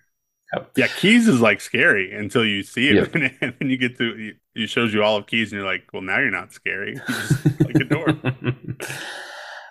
Yeah, 0.76 0.86
keys 0.86 1.28
is 1.28 1.40
like 1.40 1.60
scary 1.60 2.12
until 2.14 2.44
you 2.44 2.62
see 2.62 2.90
it, 2.90 2.94
yep. 2.94 3.14
and 3.40 3.54
then 3.58 3.70
you 3.70 3.76
get 3.76 3.96
to 3.98 4.34
it 4.56 4.70
shows 4.70 4.94
you 4.94 5.02
all 5.02 5.16
of 5.16 5.26
keys, 5.26 5.52
and 5.52 5.60
you're 5.60 5.70
like, 5.70 5.84
well, 5.92 6.02
now 6.02 6.18
you're 6.18 6.30
not 6.30 6.52
scary. 6.52 6.94
You 6.94 7.00
just 7.06 7.60
like 7.60 7.75
a 7.75 7.84
door. 7.84 8.06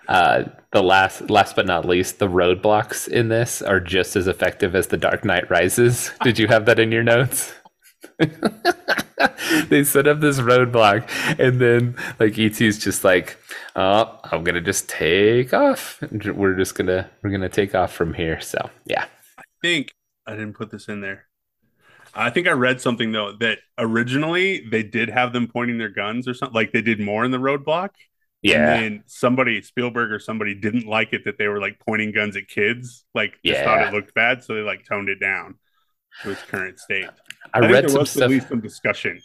Uh, 0.08 0.44
the 0.72 0.82
last, 0.82 1.30
last 1.30 1.56
but 1.56 1.66
not 1.66 1.84
least, 1.84 2.18
the 2.18 2.28
roadblocks 2.28 3.08
in 3.08 3.28
this 3.28 3.62
are 3.62 3.80
just 3.80 4.16
as 4.16 4.26
effective 4.26 4.74
as 4.74 4.88
the 4.88 4.96
Dark 4.96 5.24
Knight 5.24 5.50
Rises. 5.50 6.10
Did 6.22 6.38
you 6.38 6.46
have 6.48 6.66
that 6.66 6.78
in 6.78 6.92
your 6.92 7.02
notes? 7.02 7.52
they 9.68 9.84
set 9.84 10.06
up 10.06 10.20
this 10.20 10.38
roadblock, 10.38 11.08
and 11.38 11.60
then 11.60 11.96
like 12.18 12.38
ET's 12.38 12.78
just 12.78 13.04
like, 13.04 13.36
"Oh, 13.74 14.18
I'm 14.24 14.44
gonna 14.44 14.60
just 14.60 14.88
take 14.88 15.52
off. 15.52 16.02
We're 16.10 16.54
just 16.54 16.74
gonna 16.74 17.10
we're 17.22 17.30
gonna 17.30 17.48
take 17.48 17.74
off 17.74 17.92
from 17.92 18.14
here." 18.14 18.40
So 18.40 18.70
yeah, 18.84 19.06
I 19.38 19.42
think 19.62 19.92
I 20.26 20.32
didn't 20.32 20.54
put 20.54 20.70
this 20.70 20.88
in 20.88 21.00
there. 21.00 21.26
I 22.14 22.30
think 22.30 22.48
I 22.48 22.52
read 22.52 22.80
something 22.80 23.12
though 23.12 23.32
that 23.40 23.58
originally 23.78 24.66
they 24.70 24.82
did 24.82 25.10
have 25.10 25.32
them 25.32 25.48
pointing 25.48 25.78
their 25.78 25.90
guns 25.90 26.26
or 26.26 26.34
something, 26.34 26.54
like 26.54 26.72
they 26.72 26.82
did 26.82 27.00
more 27.00 27.24
in 27.24 27.30
the 27.30 27.38
roadblock 27.38 27.90
Yeah. 28.42 28.74
And 28.74 29.02
somebody, 29.06 29.60
Spielberg 29.62 30.12
or 30.12 30.18
somebody, 30.18 30.54
didn't 30.54 30.86
like 30.86 31.12
it 31.12 31.24
that 31.24 31.38
they 31.38 31.48
were 31.48 31.60
like 31.60 31.80
pointing 31.80 32.12
guns 32.12 32.36
at 32.36 32.48
kids. 32.48 33.04
Like, 33.14 33.32
just 33.44 33.60
yeah. 33.60 33.64
thought 33.64 33.88
it 33.88 33.94
looked 33.94 34.14
bad, 34.14 34.44
so 34.44 34.54
they 34.54 34.60
like 34.60 34.84
toned 34.84 35.08
it 35.08 35.20
down 35.20 35.56
to 36.22 36.30
its 36.30 36.42
current 36.42 36.78
state. 36.78 37.08
I, 37.52 37.58
I 37.58 37.70
read 37.70 37.88
there 37.88 37.98
was 37.98 38.10
stuff... 38.10 38.24
at 38.24 38.30
least 38.30 38.48
some 38.48 38.60
discussion. 38.60 39.20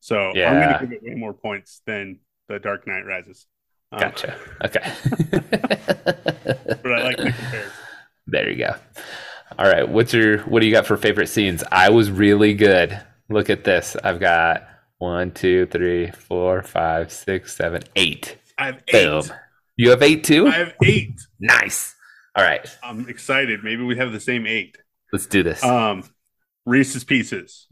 So 0.00 0.32
yeah. 0.34 0.50
I'm 0.50 0.60
going 0.60 0.78
to 0.78 0.86
give 0.86 0.92
it 0.92 1.02
way 1.02 1.18
more 1.18 1.32
points 1.32 1.82
than 1.86 2.20
The 2.48 2.58
Dark 2.58 2.86
Knight 2.86 3.06
Rises. 3.06 3.46
Um, 3.92 4.00
gotcha. 4.00 4.36
Okay. 4.64 4.92
but 5.30 6.92
I 6.92 7.02
like 7.02 7.16
the 7.16 7.32
comparison. 7.32 7.72
There 8.28 8.50
you 8.50 8.56
go. 8.56 8.74
All 9.56 9.68
right. 9.68 9.88
What's 9.88 10.12
your 10.12 10.38
what 10.38 10.58
do 10.58 10.66
you 10.66 10.72
got 10.72 10.84
for 10.84 10.96
favorite 10.96 11.28
scenes? 11.28 11.62
I 11.70 11.90
was 11.90 12.10
really 12.10 12.54
good. 12.54 13.00
Look 13.28 13.50
at 13.50 13.62
this. 13.62 13.96
I've 14.02 14.18
got 14.18 14.68
one, 14.98 15.30
two, 15.30 15.66
three, 15.66 16.10
four, 16.10 16.62
five, 16.62 17.12
six, 17.12 17.56
seven, 17.56 17.82
eight. 17.94 18.36
I 18.58 18.66
have 18.66 18.82
eight. 18.88 19.04
Boom. 19.04 19.22
You 19.76 19.90
have 19.90 20.02
eight 20.02 20.24
too? 20.24 20.46
I 20.46 20.52
have 20.52 20.74
eight. 20.82 21.20
nice. 21.38 21.94
All 22.34 22.44
right. 22.44 22.66
I'm 22.82 23.08
excited. 23.08 23.62
Maybe 23.62 23.82
we 23.82 23.96
have 23.96 24.12
the 24.12 24.20
same 24.20 24.46
eight. 24.46 24.76
Let's 25.12 25.26
do 25.26 25.42
this. 25.42 25.62
Um 25.62 26.04
Reese's 26.64 27.04
Pieces. 27.04 27.66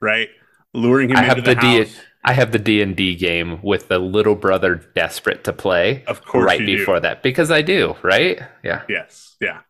Right? 0.00 0.28
Luring 0.74 1.10
him 1.10 1.16
I 1.16 1.22
into 1.22 1.34
have 1.36 1.44
the, 1.44 1.54
the 1.54 1.60
house. 1.60 1.94
D- 1.94 2.00
I 2.24 2.32
have 2.32 2.50
the 2.50 2.58
D 2.58 2.82
and 2.82 2.96
D 2.96 3.14
game 3.14 3.60
with 3.62 3.86
the 3.88 3.98
little 4.00 4.34
brother 4.34 4.74
desperate 4.96 5.44
to 5.44 5.52
play. 5.52 6.04
Of 6.06 6.24
course, 6.24 6.44
right 6.44 6.58
before 6.58 6.96
do. 6.96 7.02
that 7.02 7.22
because 7.22 7.50
I 7.52 7.62
do. 7.62 7.94
Right? 8.02 8.40
Yeah. 8.64 8.82
Yes. 8.88 9.36
Yeah. 9.40 9.60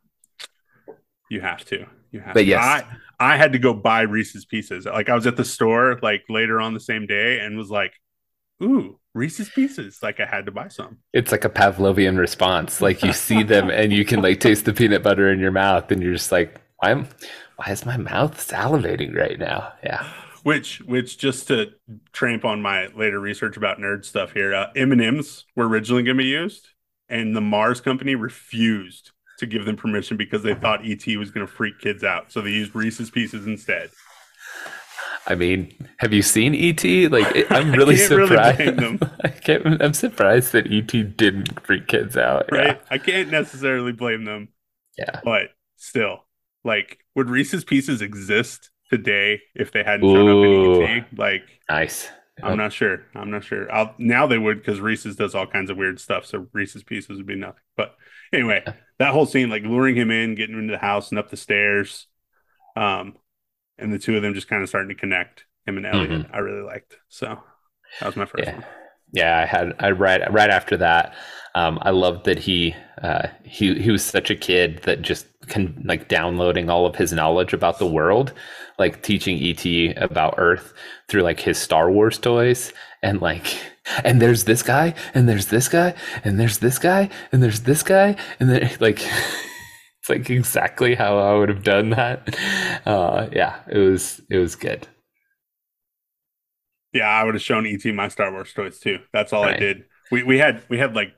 You 1.29 1.43
have 1.43 1.65
to. 1.67 1.87
You 2.13 2.21
have. 2.21 2.35
But 2.35 2.41
to. 2.41 2.47
yes, 2.47 2.63
I, 2.65 2.85
I 3.19 3.37
had 3.37 3.53
to 3.53 3.59
go 3.59 3.75
buy 3.75 4.03
Reese's 4.03 4.47
Pieces. 4.47 4.87
Like 4.87 5.09
I 5.09 5.15
was 5.15 5.27
at 5.27 5.37
the 5.37 5.45
store 5.45 5.99
like 6.03 6.25
later 6.29 6.61
on 6.61 6.73
the 6.73 6.81
same 6.81 7.07
day 7.07 7.41
and 7.41 7.57
was 7.59 7.71
like, 7.71 7.93
"Ooh, 8.63 8.99
Reese's 9.17 9.49
Pieces!" 9.49 10.01
Like 10.03 10.21
I 10.21 10.27
had 10.27 10.47
to 10.47 10.53
buy 10.53 10.69
some. 10.69 10.99
It's 11.13 11.33
like 11.33 11.45
a 11.45 11.51
Pavlovian 11.51 12.19
response. 12.19 12.81
Like 12.81 13.03
you 13.03 13.13
see 13.13 13.43
them 13.43 13.71
and 13.71 13.93
you 13.93 14.05
can 14.05 14.23
like 14.23 14.41
taste 14.41 14.65
the 14.65 14.73
peanut 14.73 15.03
butter 15.03 15.31
in 15.33 15.41
your 15.41 15.53
mouth, 15.53 15.91
and 15.91 16.03
you're 16.03 16.13
just 16.13 16.33
like, 16.33 16.61
"I'm, 16.83 17.09
why 17.57 17.73
is 17.73 17.85
my 17.87 17.97
mouth 17.97 18.37
salivating 18.39 19.15
right 19.17 19.39
now?" 19.39 19.73
Yeah. 19.83 20.07
Which, 20.43 20.79
which, 20.83 21.19
just 21.19 21.49
to 21.49 21.73
tramp 22.13 22.45
on 22.45 22.63
my 22.63 22.87
later 22.95 23.19
research 23.19 23.57
about 23.57 23.79
nerd 23.79 24.05
stuff 24.05 24.31
here, 24.31 24.55
uh, 24.55 24.69
M 24.77 24.93
and 24.93 25.03
M's 25.03 25.45
were 25.57 25.67
originally 25.67 26.05
going 26.05 26.17
to 26.19 26.23
be 26.23 26.29
used, 26.29 26.69
and 27.09 27.35
the 27.35 27.41
Mars 27.41 27.81
company 27.81 28.15
refused 28.15 29.11
to 29.39 29.47
give 29.47 29.65
them 29.65 29.77
permission 29.77 30.17
because 30.17 30.45
they 30.45 30.55
thought 30.55 30.87
ET 30.87 31.05
was 31.17 31.31
going 31.33 31.45
to 31.45 31.53
freak 31.53 31.79
kids 31.81 32.05
out. 32.05 32.31
So 32.33 32.41
they 32.41 32.51
used 32.51 32.77
Reese's 32.77 33.11
Pieces 33.11 33.47
instead. 33.47 33.91
I 35.27 35.35
mean, 35.35 35.75
have 35.99 36.13
you 36.13 36.23
seen 36.23 36.55
ET? 36.55 37.11
Like, 37.11 37.51
I'm 37.51 37.73
really 37.77 37.97
surprised. 37.97 38.59
Really 38.61 38.99
I 39.25 39.29
can't, 39.29 39.83
I'm 39.83 39.95
surprised 39.95 40.53
that 40.53 40.73
ET 40.73 41.17
didn't 41.17 41.65
freak 41.67 41.89
kids 41.89 42.17
out. 42.17 42.51
Right? 42.53 42.77
Yeah. 42.77 42.79
I 42.91 42.99
can't 42.99 43.31
necessarily 43.31 43.93
blame 43.93 44.25
them. 44.25 44.49
Yeah. 44.97 45.21
But 45.25 45.51
still, 45.77 46.25
like, 46.65 46.99
would 47.15 47.29
Reese's 47.29 47.65
Pieces 47.65 48.03
exist 48.03 48.71
today 48.91 49.41
if 49.55 49.73
they 49.73 49.83
hadn't 49.83 50.09
shown 50.09 50.29
up 50.29 50.89
in 50.89 50.97
ET? 50.97 51.19
Like, 51.19 51.43
nice. 51.69 52.09
I'm 52.43 52.59
not 52.59 52.73
sure. 52.73 53.03
I'm 53.15 53.31
not 53.31 53.45
sure. 53.45 53.73
I'll, 53.73 53.95
now 53.99 54.27
they 54.27 54.39
would 54.39 54.59
because 54.59 54.81
Reese's 54.81 55.17
does 55.17 55.35
all 55.35 55.47
kinds 55.47 55.71
of 55.71 55.77
weird 55.77 55.99
stuff. 55.99 56.27
So 56.27 56.47
Reese's 56.53 56.85
Pieces 56.85 57.17
would 57.17 57.27
be 57.27 57.35
nothing. 57.35 57.63
But 57.77 57.97
anyway, 58.33 58.63
that 58.99 59.13
whole 59.13 59.27
scene, 59.27 59.49
like 59.49 59.63
luring 59.63 59.97
him 59.97 60.11
in, 60.11 60.35
getting 60.35 60.55
him 60.55 60.61
into 60.61 60.73
the 60.73 60.79
house 60.79 61.11
and 61.11 61.19
up 61.19 61.31
the 61.31 61.37
stairs, 61.37 62.07
um, 62.77 63.15
and 63.79 63.93
the 63.93 63.99
two 63.99 64.17
of 64.17 64.23
them 64.23 64.35
just 64.35 64.49
kind 64.49 64.63
of 64.63 64.69
starting 64.69 64.89
to 64.89 64.95
connect. 64.95 65.45
Him 65.67 65.79
and 65.79 65.87
Elliot, 65.87 66.11
mm-hmm. 66.11 66.35
I 66.35 66.39
really 66.39 66.63
liked. 66.63 66.97
So 67.09 67.41
that 67.99 68.07
was 68.07 68.17
my 68.17 68.25
first 68.25 68.45
yeah. 68.45 68.55
one. 68.55 68.65
Yeah, 69.13 69.39
I 69.39 69.47
had 69.47 69.75
I 69.81 69.91
right 69.91 70.21
right 70.33 70.51
after 70.51 70.77
that. 70.77 71.15
Um, 71.55 71.79
I 71.83 71.91
loved 71.91 72.25
that 72.27 72.39
he 72.39 72.75
uh, 73.03 73.29
he 73.45 73.75
he 73.81 73.91
was 73.91 74.05
such 74.05 74.31
a 74.31 74.37
kid 74.37 74.83
that 74.85 75.03
just 75.03 75.27
can 75.49 75.81
like 75.85 76.09
downloading 76.09 76.69
all 76.69 76.87
of 76.87 76.97
his 76.97 77.13
knowledge 77.13 77.53
about 77.53 77.79
the 77.79 77.87
world, 77.87 78.33
like 78.79 79.03
teaching 79.03 79.43
ET 79.43 79.97
about 79.97 80.35
Earth 80.39 80.73
through 81.09 81.23
like 81.23 81.41
his 81.41 81.59
Star 81.59 81.91
Wars 81.91 82.19
toys 82.19 82.73
and 83.03 83.21
like 83.21 83.59
and 84.05 84.21
there's 84.21 84.45
this 84.45 84.63
guy 84.63 84.95
and 85.15 85.29
there's 85.29 85.47
this 85.47 85.69
guy 85.69 85.95
and 86.25 86.39
there's 86.39 86.59
this 86.59 86.79
guy 86.79 87.09
and 87.33 87.43
there's 87.43 87.61
this 87.61 87.83
guy 87.83 88.17
and 88.41 88.51
then 88.51 88.71
like 88.81 89.01
it's 90.07 90.11
like 90.19 90.31
exactly 90.31 90.95
how 90.95 91.19
I 91.19 91.35
would 91.35 91.49
have 91.49 91.63
done 91.63 91.91
that. 91.91 92.37
Uh, 92.87 93.29
yeah, 93.33 93.63
it 93.69 93.79
was 93.79 94.21
it 94.31 94.39
was 94.39 94.55
good. 94.57 94.87
Yeah, 96.93 97.09
I 97.09 97.25
would 97.25 97.35
have 97.35 97.43
shown 97.43 97.67
ET 97.67 97.93
my 97.93 98.09
Star 98.09 98.33
Wars 98.33 98.53
toys 98.53 98.79
too. 98.79 98.99
That's 99.13 99.33
all 99.33 99.45
right. 99.45 99.57
I 99.57 99.59
did. 99.59 99.85
We 100.11 100.23
we 100.23 100.39
had 100.39 100.63
we 100.69 100.79
had 100.79 100.95
like 100.95 101.15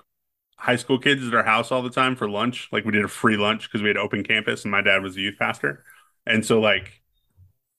high 0.56 0.76
school 0.76 0.98
kids 0.98 1.26
at 1.26 1.34
our 1.34 1.44
house 1.44 1.72
all 1.72 1.82
the 1.82 1.90
time 1.90 2.16
for 2.16 2.28
lunch. 2.28 2.68
Like 2.72 2.84
we 2.84 2.92
did 2.92 3.04
a 3.04 3.08
free 3.08 3.36
lunch 3.36 3.64
because 3.68 3.82
we 3.82 3.88
had 3.88 3.96
open 3.96 4.24
campus 4.24 4.64
and 4.64 4.72
my 4.72 4.82
dad 4.82 5.02
was 5.02 5.16
a 5.16 5.20
youth 5.20 5.36
pastor. 5.38 5.84
And 6.26 6.44
so 6.44 6.60
like 6.60 6.97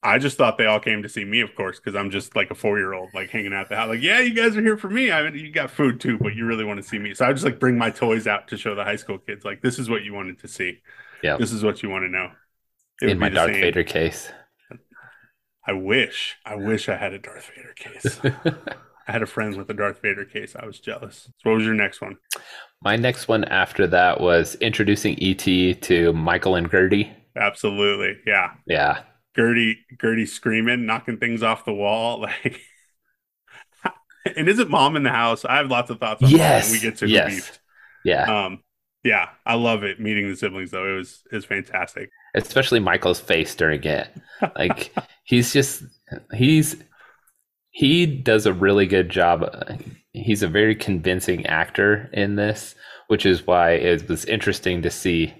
I 0.01 0.17
just 0.17 0.37
thought 0.37 0.57
they 0.57 0.65
all 0.65 0.79
came 0.79 1.03
to 1.03 1.09
see 1.09 1.25
me, 1.25 1.41
of 1.41 1.53
course, 1.55 1.77
because 1.77 1.95
I'm 1.95 2.09
just 2.09 2.35
like 2.35 2.51
a 2.51 2.55
four 2.55 2.77
year 2.77 2.93
old, 2.93 3.09
like 3.13 3.29
hanging 3.29 3.53
out 3.53 3.67
the 3.67 3.75
house. 3.75 3.89
Like, 3.89 4.01
yeah, 4.01 4.19
you 4.21 4.33
guys 4.33 4.55
are 4.55 4.61
here 4.61 4.77
for 4.77 4.89
me. 4.89 5.11
I 5.11 5.29
mean, 5.29 5.35
you 5.35 5.51
got 5.51 5.71
food 5.71 5.99
too, 5.99 6.17
but 6.17 6.35
you 6.35 6.45
really 6.45 6.63
want 6.63 6.81
to 6.81 6.87
see 6.87 6.97
me. 6.97 7.13
So 7.13 7.25
I 7.25 7.33
just 7.33 7.43
like 7.43 7.59
bring 7.59 7.77
my 7.77 7.89
toys 7.89 8.25
out 8.25 8.47
to 8.49 8.57
show 8.57 8.75
the 8.75 8.83
high 8.83 8.95
school 8.95 9.17
kids, 9.17 9.43
like, 9.43 9.61
this 9.61 9.77
is 9.77 9.89
what 9.89 10.03
you 10.03 10.13
wanted 10.13 10.39
to 10.39 10.47
see. 10.47 10.79
Yeah. 11.21 11.37
This 11.37 11.51
is 11.51 11.63
what 11.63 11.83
you 11.83 11.89
want 11.89 12.03
to 12.05 12.09
know. 12.09 12.29
It 13.01 13.09
In 13.09 13.19
my 13.19 13.29
Darth 13.29 13.51
same. 13.51 13.61
Vader 13.61 13.83
case. 13.83 14.31
I 15.67 15.73
wish, 15.73 16.37
I 16.45 16.55
wish 16.55 16.87
I 16.87 16.95
had 16.95 17.13
a 17.13 17.19
Darth 17.19 17.51
Vader 17.55 17.73
case. 17.73 18.19
I 19.07 19.11
had 19.11 19.21
a 19.21 19.27
friend 19.27 19.57
with 19.57 19.69
a 19.69 19.73
Darth 19.73 20.01
Vader 20.01 20.23
case. 20.23 20.55
I 20.55 20.65
was 20.65 20.79
jealous. 20.79 21.29
So 21.39 21.49
what 21.49 21.57
was 21.57 21.65
your 21.65 21.73
next 21.73 21.99
one? 21.99 22.17
My 22.81 22.95
next 22.95 23.27
one 23.27 23.43
after 23.45 23.85
that 23.87 24.21
was 24.21 24.55
introducing 24.55 25.21
ET 25.21 25.81
to 25.81 26.13
Michael 26.13 26.55
and 26.55 26.69
Gertie. 26.71 27.11
Absolutely. 27.35 28.17
Yeah. 28.25 28.51
Yeah. 28.65 29.01
Gertie 29.35 29.85
Gertie 30.01 30.25
screaming, 30.25 30.85
knocking 30.85 31.17
things 31.17 31.43
off 31.43 31.65
the 31.65 31.73
wall, 31.73 32.21
like. 32.43 32.61
and 34.35 34.47
is 34.47 34.59
it 34.59 34.69
mom 34.69 34.95
in 34.95 35.03
the 35.03 35.09
house? 35.09 35.45
I 35.45 35.57
have 35.57 35.67
lots 35.67 35.89
of 35.89 35.99
thoughts. 35.99 36.23
on 36.23 36.29
Yes, 36.29 36.71
we 36.71 36.79
get 36.79 36.97
to 36.97 37.07
yes. 37.07 37.33
beefed. 37.33 37.59
Yeah, 38.03 38.45
um, 38.45 38.63
yeah, 39.03 39.29
I 39.45 39.55
love 39.55 39.83
it. 39.83 39.99
Meeting 39.99 40.29
the 40.29 40.35
siblings 40.35 40.71
though, 40.71 40.93
it 40.93 40.97
was 40.97 41.23
it 41.31 41.35
was 41.35 41.45
fantastic. 41.45 42.09
Especially 42.35 42.79
Michael's 42.79 43.19
face 43.19 43.55
during 43.55 43.83
it. 43.83 44.09
Like 44.55 44.93
he's 45.25 45.51
just 45.51 45.83
he's 46.33 46.77
he 47.71 48.05
does 48.05 48.45
a 48.45 48.53
really 48.53 48.87
good 48.87 49.09
job. 49.09 49.45
He's 50.13 50.43
a 50.43 50.47
very 50.47 50.75
convincing 50.75 51.45
actor 51.45 52.09
in 52.13 52.35
this, 52.35 52.73
which 53.07 53.25
is 53.25 53.45
why 53.45 53.71
it 53.71 54.07
was 54.07 54.23
interesting 54.23 54.81
to 54.81 54.89
see 54.89 55.33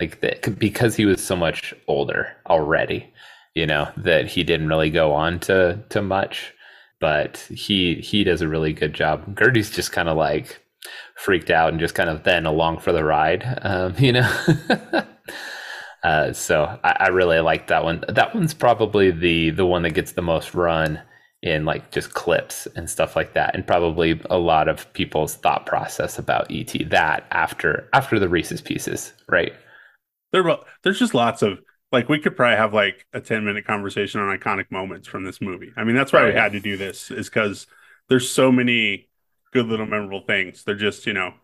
like 0.00 0.20
that 0.20 0.58
because 0.58 0.96
he 0.96 1.04
was 1.04 1.22
so 1.22 1.36
much 1.36 1.74
older 1.86 2.34
already 2.46 3.12
you 3.54 3.66
know 3.66 3.88
that 3.96 4.26
he 4.26 4.44
didn't 4.44 4.68
really 4.68 4.90
go 4.90 5.12
on 5.12 5.40
to 5.40 5.78
to 5.90 6.02
much. 6.02 6.54
But 7.00 7.38
he 7.50 7.96
he 7.96 8.24
does 8.24 8.42
a 8.42 8.48
really 8.48 8.72
good 8.72 8.92
job. 8.92 9.34
Gertie's 9.34 9.70
just 9.70 9.92
kind 9.92 10.08
of 10.08 10.16
like 10.16 10.60
freaked 11.16 11.50
out 11.50 11.70
and 11.70 11.80
just 11.80 11.94
kind 11.94 12.10
of 12.10 12.24
then 12.24 12.46
along 12.46 12.78
for 12.78 12.92
the 12.92 13.04
ride 13.04 13.44
um, 13.62 13.94
you 13.98 14.12
know? 14.12 14.30
Uh, 16.02 16.32
so 16.32 16.64
I, 16.82 16.96
I 16.98 17.08
really 17.08 17.40
like 17.40 17.66
that 17.66 17.84
one. 17.84 18.02
That 18.08 18.34
one's 18.34 18.54
probably 18.54 19.10
the 19.10 19.50
the 19.50 19.66
one 19.66 19.82
that 19.82 19.90
gets 19.90 20.12
the 20.12 20.22
most 20.22 20.54
run 20.54 20.98
in 21.42 21.66
like 21.66 21.90
just 21.90 22.14
clips 22.14 22.66
and 22.74 22.88
stuff 22.88 23.16
like 23.16 23.34
that 23.34 23.54
and 23.54 23.66
probably 23.66 24.18
a 24.30 24.38
lot 24.38 24.66
of 24.66 24.90
people's 24.94 25.34
thought 25.36 25.66
process 25.66 26.18
about 26.18 26.46
et 26.50 26.74
that 26.88 27.26
after 27.32 27.86
after 27.92 28.18
the 28.18 28.30
reese's 28.30 28.62
pieces 28.62 29.12
right 29.28 29.52
there, 30.32 30.56
there's 30.82 30.98
just 30.98 31.14
lots 31.14 31.42
of 31.42 31.60
like 31.92 32.08
we 32.08 32.18
could 32.18 32.36
probably 32.36 32.56
have 32.56 32.72
like 32.72 33.06
a 33.12 33.20
10 33.20 33.44
minute 33.44 33.66
conversation 33.66 34.20
on 34.20 34.36
iconic 34.36 34.70
moments 34.70 35.08
from 35.08 35.24
this 35.24 35.40
movie. 35.40 35.72
I 35.76 35.84
mean, 35.84 35.96
that's 35.96 36.12
why 36.12 36.22
oh, 36.22 36.26
we 36.26 36.34
had 36.34 36.52
to 36.52 36.60
do 36.60 36.76
this 36.76 37.10
is 37.10 37.28
because 37.28 37.66
there's 38.08 38.30
so 38.30 38.52
many 38.52 39.08
good 39.52 39.66
little 39.66 39.86
memorable 39.86 40.22
things. 40.26 40.64
They're 40.64 40.74
just, 40.74 41.06
you 41.06 41.12
know, 41.12 41.34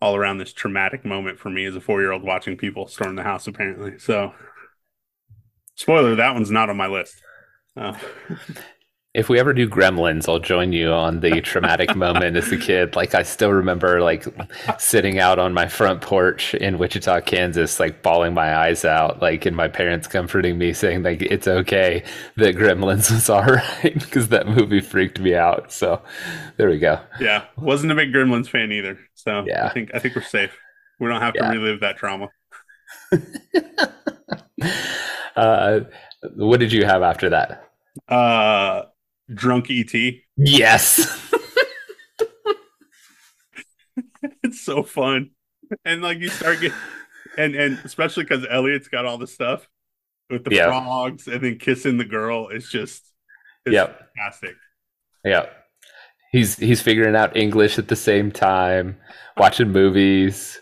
all 0.00 0.14
around 0.14 0.38
this 0.38 0.52
traumatic 0.52 1.04
moment 1.04 1.38
for 1.38 1.50
me 1.50 1.64
as 1.64 1.74
a 1.74 1.80
four 1.80 2.00
year 2.00 2.12
old 2.12 2.22
watching 2.22 2.56
people 2.56 2.86
storm 2.86 3.16
the 3.16 3.22
house, 3.22 3.46
apparently. 3.48 3.98
So, 3.98 4.32
spoiler, 5.74 6.14
that 6.14 6.34
one's 6.34 6.50
not 6.50 6.70
on 6.70 6.76
my 6.76 6.86
list. 6.86 7.16
Uh, 7.76 7.96
if 9.18 9.28
we 9.28 9.40
ever 9.40 9.52
do 9.52 9.68
gremlins 9.68 10.28
i'll 10.28 10.38
join 10.38 10.72
you 10.72 10.92
on 10.92 11.18
the 11.18 11.40
traumatic 11.50 11.96
moment 11.96 12.36
as 12.36 12.52
a 12.52 12.56
kid. 12.56 12.94
Like 12.94 13.14
i 13.16 13.24
still 13.24 13.52
remember 13.52 14.00
like 14.00 14.24
sitting 14.78 15.18
out 15.18 15.40
on 15.40 15.52
my 15.52 15.66
front 15.66 16.00
porch 16.00 16.54
in 16.54 16.78
wichita 16.78 17.20
kansas 17.22 17.80
like 17.80 18.00
bawling 18.02 18.32
my 18.32 18.56
eyes 18.56 18.84
out 18.84 19.20
like 19.20 19.44
and 19.44 19.56
my 19.56 19.66
parents 19.66 20.06
comforting 20.06 20.56
me 20.56 20.72
saying 20.72 21.02
like 21.02 21.20
it's 21.20 21.48
okay 21.48 22.04
that 22.36 22.54
gremlins 22.54 23.10
was 23.10 23.28
all 23.28 23.42
right 23.42 23.94
because 23.94 24.28
that 24.28 24.46
movie 24.46 24.80
freaked 24.80 25.18
me 25.18 25.34
out. 25.34 25.72
So 25.72 26.00
there 26.56 26.68
we 26.68 26.78
go. 26.78 27.00
Yeah 27.20 27.44
wasn't 27.56 27.90
a 27.90 27.96
big 27.96 28.12
gremlins 28.12 28.48
fan 28.48 28.70
either. 28.70 28.98
So 29.14 29.44
yeah. 29.46 29.66
i 29.66 29.70
think 29.70 29.90
i 29.94 29.98
think 29.98 30.14
we're 30.14 30.22
safe. 30.22 30.56
We 31.00 31.08
don't 31.08 31.20
have 31.20 31.34
to 31.34 31.44
relive 31.44 31.80
that 31.80 31.96
trauma. 31.96 32.28
Uh 35.36 35.80
what 36.34 36.58
did 36.58 36.72
you 36.72 36.84
have 36.84 37.02
after 37.02 37.30
that? 37.30 37.70
Uh 38.08 38.82
drunk 39.34 39.70
ET. 39.70 39.94
Yes. 40.36 41.24
It's 44.42 44.60
so 44.60 44.82
fun. 44.82 45.30
And 45.84 46.02
like 46.02 46.18
you 46.18 46.28
start 46.28 46.60
getting, 46.60 46.78
and 47.36 47.54
and 47.54 47.78
especially 47.84 48.24
because 48.24 48.46
Elliot's 48.48 48.88
got 48.88 49.04
all 49.04 49.18
the 49.18 49.26
stuff 49.26 49.68
with 50.30 50.44
the 50.44 50.54
yep. 50.54 50.68
frogs 50.68 51.26
and 51.26 51.42
then 51.42 51.58
kissing 51.58 51.98
the 51.98 52.04
girl. 52.04 52.48
It's 52.48 52.70
just, 52.70 53.12
it's 53.66 53.74
yep. 53.74 54.08
fantastic. 54.16 54.56
Yeah, 55.24 55.46
he's 56.32 56.56
he's 56.56 56.80
figuring 56.80 57.16
out 57.16 57.36
English 57.36 57.78
at 57.78 57.88
the 57.88 57.96
same 57.96 58.32
time, 58.32 58.96
watching 59.36 59.70
movies, 59.70 60.58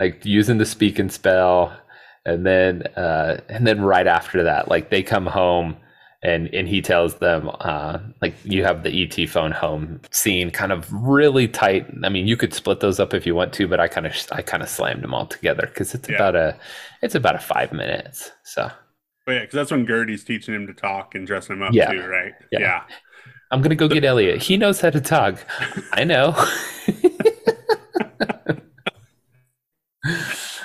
like 0.00 0.24
using 0.24 0.58
the 0.58 0.66
speak 0.66 0.98
and 0.98 1.12
spell, 1.12 1.76
and 2.24 2.44
then 2.44 2.82
uh, 2.96 3.40
and 3.48 3.66
then 3.66 3.82
right 3.82 4.06
after 4.06 4.42
that, 4.44 4.68
like 4.68 4.90
they 4.90 5.02
come 5.02 5.26
home 5.26 5.76
and 6.22 6.52
and 6.52 6.66
he 6.68 6.82
tells 6.82 7.14
them 7.16 7.50
uh, 7.60 7.98
like 8.20 8.34
you 8.44 8.64
have 8.64 8.82
the 8.82 9.02
ET 9.02 9.28
phone 9.28 9.52
home 9.52 10.00
scene 10.10 10.50
kind 10.50 10.72
of 10.72 10.92
really 10.92 11.46
tight. 11.46 11.86
I 12.02 12.08
mean, 12.08 12.26
you 12.26 12.36
could 12.36 12.52
split 12.52 12.80
those 12.80 12.98
up 12.98 13.14
if 13.14 13.24
you 13.26 13.34
want 13.34 13.52
to, 13.54 13.68
but 13.68 13.78
I 13.78 13.86
kind 13.86 14.06
of 14.06 14.14
I 14.32 14.42
kind 14.42 14.62
of 14.62 14.68
slammed 14.68 15.02
them 15.02 15.14
all 15.14 15.26
together 15.26 15.66
because 15.66 15.94
it's 15.94 16.08
yeah. 16.08 16.16
about 16.16 16.34
a 16.34 16.58
it's 17.02 17.14
about 17.14 17.36
a 17.36 17.38
five 17.38 17.72
minutes. 17.72 18.32
So. 18.44 18.70
But 19.26 19.32
yeah, 19.32 19.40
because 19.40 19.54
that's 19.54 19.70
when 19.70 19.84
Gertie's 19.86 20.24
teaching 20.24 20.54
him 20.54 20.66
to 20.66 20.72
talk 20.72 21.14
and 21.14 21.26
dressing 21.26 21.56
him 21.56 21.62
up 21.62 21.74
yeah. 21.74 21.92
too, 21.92 22.06
right? 22.06 22.32
Yeah. 22.50 22.60
yeah. 22.60 22.82
I'm 23.50 23.60
gonna 23.62 23.74
go 23.74 23.86
get 23.86 24.04
Elliot. 24.04 24.42
He 24.42 24.56
knows 24.56 24.80
how 24.80 24.88
to 24.90 25.00
talk. 25.00 25.38
I 25.92 26.04
know. 26.04 26.34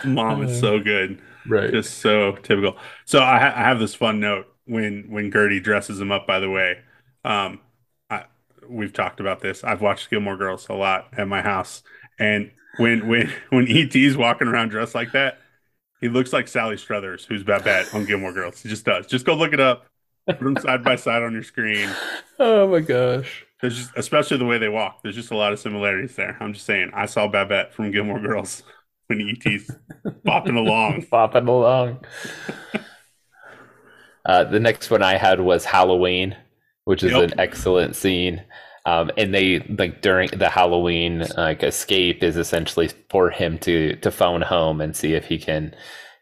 Mom 0.06 0.44
is 0.44 0.60
so 0.60 0.80
good. 0.80 1.22
Right. 1.46 1.72
Just 1.72 2.00
so 2.00 2.34
typical. 2.38 2.78
So 3.06 3.20
I, 3.22 3.40
ha- 3.40 3.54
I 3.56 3.62
have 3.62 3.80
this 3.80 3.96
fun 3.96 4.20
note 4.20 4.48
when 4.66 5.06
when 5.10 5.32
Gertie 5.32 5.60
dresses 5.60 6.00
him 6.00 6.12
up. 6.12 6.28
By 6.28 6.40
the 6.40 6.50
way, 6.50 6.80
um, 7.26 7.60
I, 8.10 8.26
we've 8.68 8.94
talked 8.94 9.20
about 9.20 9.42
this. 9.42 9.64
I've 9.64 9.82
watched 9.82 10.10
Gilmore 10.10 10.38
Girls 10.38 10.68
a 10.70 10.74
lot 10.74 11.08
at 11.18 11.28
my 11.28 11.42
house, 11.42 11.84
and 12.20 12.52
when 12.78 13.08
when 13.08 13.32
when 13.50 13.68
ET's 13.70 14.16
walking 14.16 14.48
around 14.48 14.70
dressed 14.70 14.96
like 14.96 15.12
that, 15.14 15.40
he 16.02 16.10
looks 16.10 16.34
like 16.34 16.48
Sally 16.48 16.78
Struthers, 16.78 17.26
who's 17.26 17.44
Babette 17.44 17.94
on 17.94 18.06
Gilmore 18.06 18.34
Girls. 18.34 18.62
He 18.62 18.70
just 18.70 18.86
does. 18.86 19.08
Just 19.08 19.26
go 19.26 19.36
look 19.36 19.54
it 19.54 19.60
up. 19.60 19.88
Put 20.28 20.40
them 20.40 20.58
side 20.58 20.84
by 20.84 20.96
side 20.96 21.24
on 21.24 21.34
your 21.34 21.44
screen. 21.44 21.90
Oh 22.40 22.68
my 22.68 22.80
gosh. 22.80 23.46
There's 23.62 23.78
just, 23.78 23.92
especially 23.96 24.38
the 24.38 24.46
way 24.46 24.58
they 24.58 24.68
walk. 24.68 25.02
There's 25.04 25.16
just 25.16 25.32
a 25.32 25.38
lot 25.38 25.54
of 25.54 25.60
similarities 25.60 26.16
there. 26.16 26.36
I'm 26.42 26.52
just 26.52 26.66
saying. 26.66 26.90
I 26.94 27.06
saw 27.06 27.28
Babette 27.28 27.74
from 27.74 27.92
Gilmore 27.92 28.20
Girls 28.20 28.64
when 29.08 29.22
ET's 29.22 29.70
bopping 30.26 30.58
along. 30.58 31.04
bopping 31.04 31.48
along. 31.48 32.04
Uh, 34.26 34.44
the 34.44 34.60
next 34.60 34.90
one 34.90 35.04
I 35.04 35.18
had 35.18 35.42
was 35.42 35.66
Halloween, 35.66 36.36
which 36.86 37.04
is 37.04 37.12
yep. 37.12 37.32
an 37.32 37.40
excellent 37.40 37.96
scene. 37.96 38.44
Um, 38.86 39.12
and 39.18 39.34
they 39.34 39.60
like 39.78 40.02
during 40.02 40.30
the 40.30 40.50
Halloween 40.50 41.26
like 41.38 41.64
escape 41.64 42.22
is 42.22 42.36
essentially 42.36 42.90
for 43.10 43.30
him 43.30 43.58
to 43.60 43.96
to 43.98 44.12
phone 44.12 44.42
home 44.42 44.82
and 44.82 44.94
see 44.94 45.14
if 45.14 45.26
he 45.26 45.38
can 45.38 45.74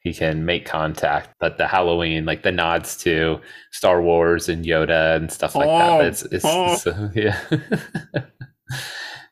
he 0.03 0.13
can 0.13 0.45
make 0.45 0.65
contact. 0.65 1.29
But 1.39 1.57
the 1.57 1.67
Halloween, 1.67 2.25
like 2.25 2.43
the 2.43 2.51
nods 2.51 2.97
to 2.97 3.39
Star 3.71 4.01
Wars 4.01 4.49
and 4.49 4.65
Yoda 4.65 5.15
and 5.15 5.31
stuff 5.31 5.55
like 5.55 5.67
oh, 5.67 5.99
that, 5.99 6.05
it's, 6.05 6.23
it's, 6.23 6.45
oh. 6.45 6.73
it's 6.85 7.15
yeah, 7.15 8.21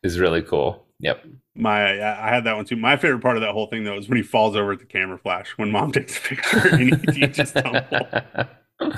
is 0.03 0.19
really 0.19 0.41
cool. 0.41 0.85
Yep. 0.99 1.25
My 1.55 2.01
I 2.01 2.29
had 2.29 2.45
that 2.45 2.55
one 2.55 2.65
too. 2.65 2.75
My 2.75 2.97
favorite 2.97 3.21
part 3.21 3.35
of 3.35 3.41
that 3.41 3.51
whole 3.51 3.67
thing 3.67 3.83
though 3.83 3.97
is 3.97 4.07
when 4.07 4.17
he 4.17 4.23
falls 4.23 4.55
over 4.55 4.71
at 4.73 4.79
the 4.79 4.85
camera 4.85 5.17
flash 5.17 5.51
when 5.57 5.71
mom 5.71 5.91
takes 5.93 6.17
a 6.17 6.21
picture 6.21 6.67
and 6.69 6.79
he, 6.79 7.21
he 7.21 7.27
just 7.27 7.57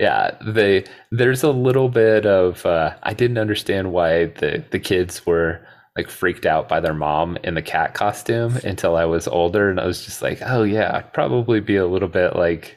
yeah 0.00 0.36
they 0.44 0.84
there's 1.10 1.42
a 1.42 1.50
little 1.50 1.88
bit 1.88 2.26
of 2.26 2.64
uh, 2.66 2.94
i 3.02 3.12
didn't 3.14 3.38
understand 3.38 3.92
why 3.92 4.26
the 4.26 4.64
the 4.70 4.78
kids 4.78 5.24
were 5.26 5.60
like 5.96 6.10
freaked 6.10 6.46
out 6.46 6.68
by 6.68 6.80
their 6.80 6.94
mom 6.94 7.36
in 7.44 7.54
the 7.54 7.62
cat 7.62 7.94
costume 7.94 8.56
until 8.64 8.96
i 8.96 9.04
was 9.04 9.28
older 9.28 9.70
and 9.70 9.78
i 9.78 9.86
was 9.86 10.04
just 10.04 10.22
like 10.22 10.40
oh 10.42 10.62
yeah 10.62 10.96
i'd 10.96 11.12
probably 11.12 11.60
be 11.60 11.76
a 11.76 11.86
little 11.86 12.08
bit 12.08 12.34
like 12.34 12.76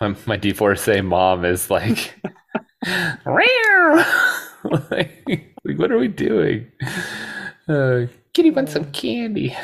my, 0.00 0.08
my 0.26 0.38
d4sa 0.38 1.04
mom 1.04 1.44
is 1.44 1.70
like 1.70 2.14
like, 4.90 5.54
what 5.76 5.92
are 5.92 5.98
we 5.98 6.08
doing? 6.08 6.70
Uh, 7.68 8.06
kitty 8.32 8.50
wants 8.50 8.72
some 8.72 8.90
candy? 8.92 9.54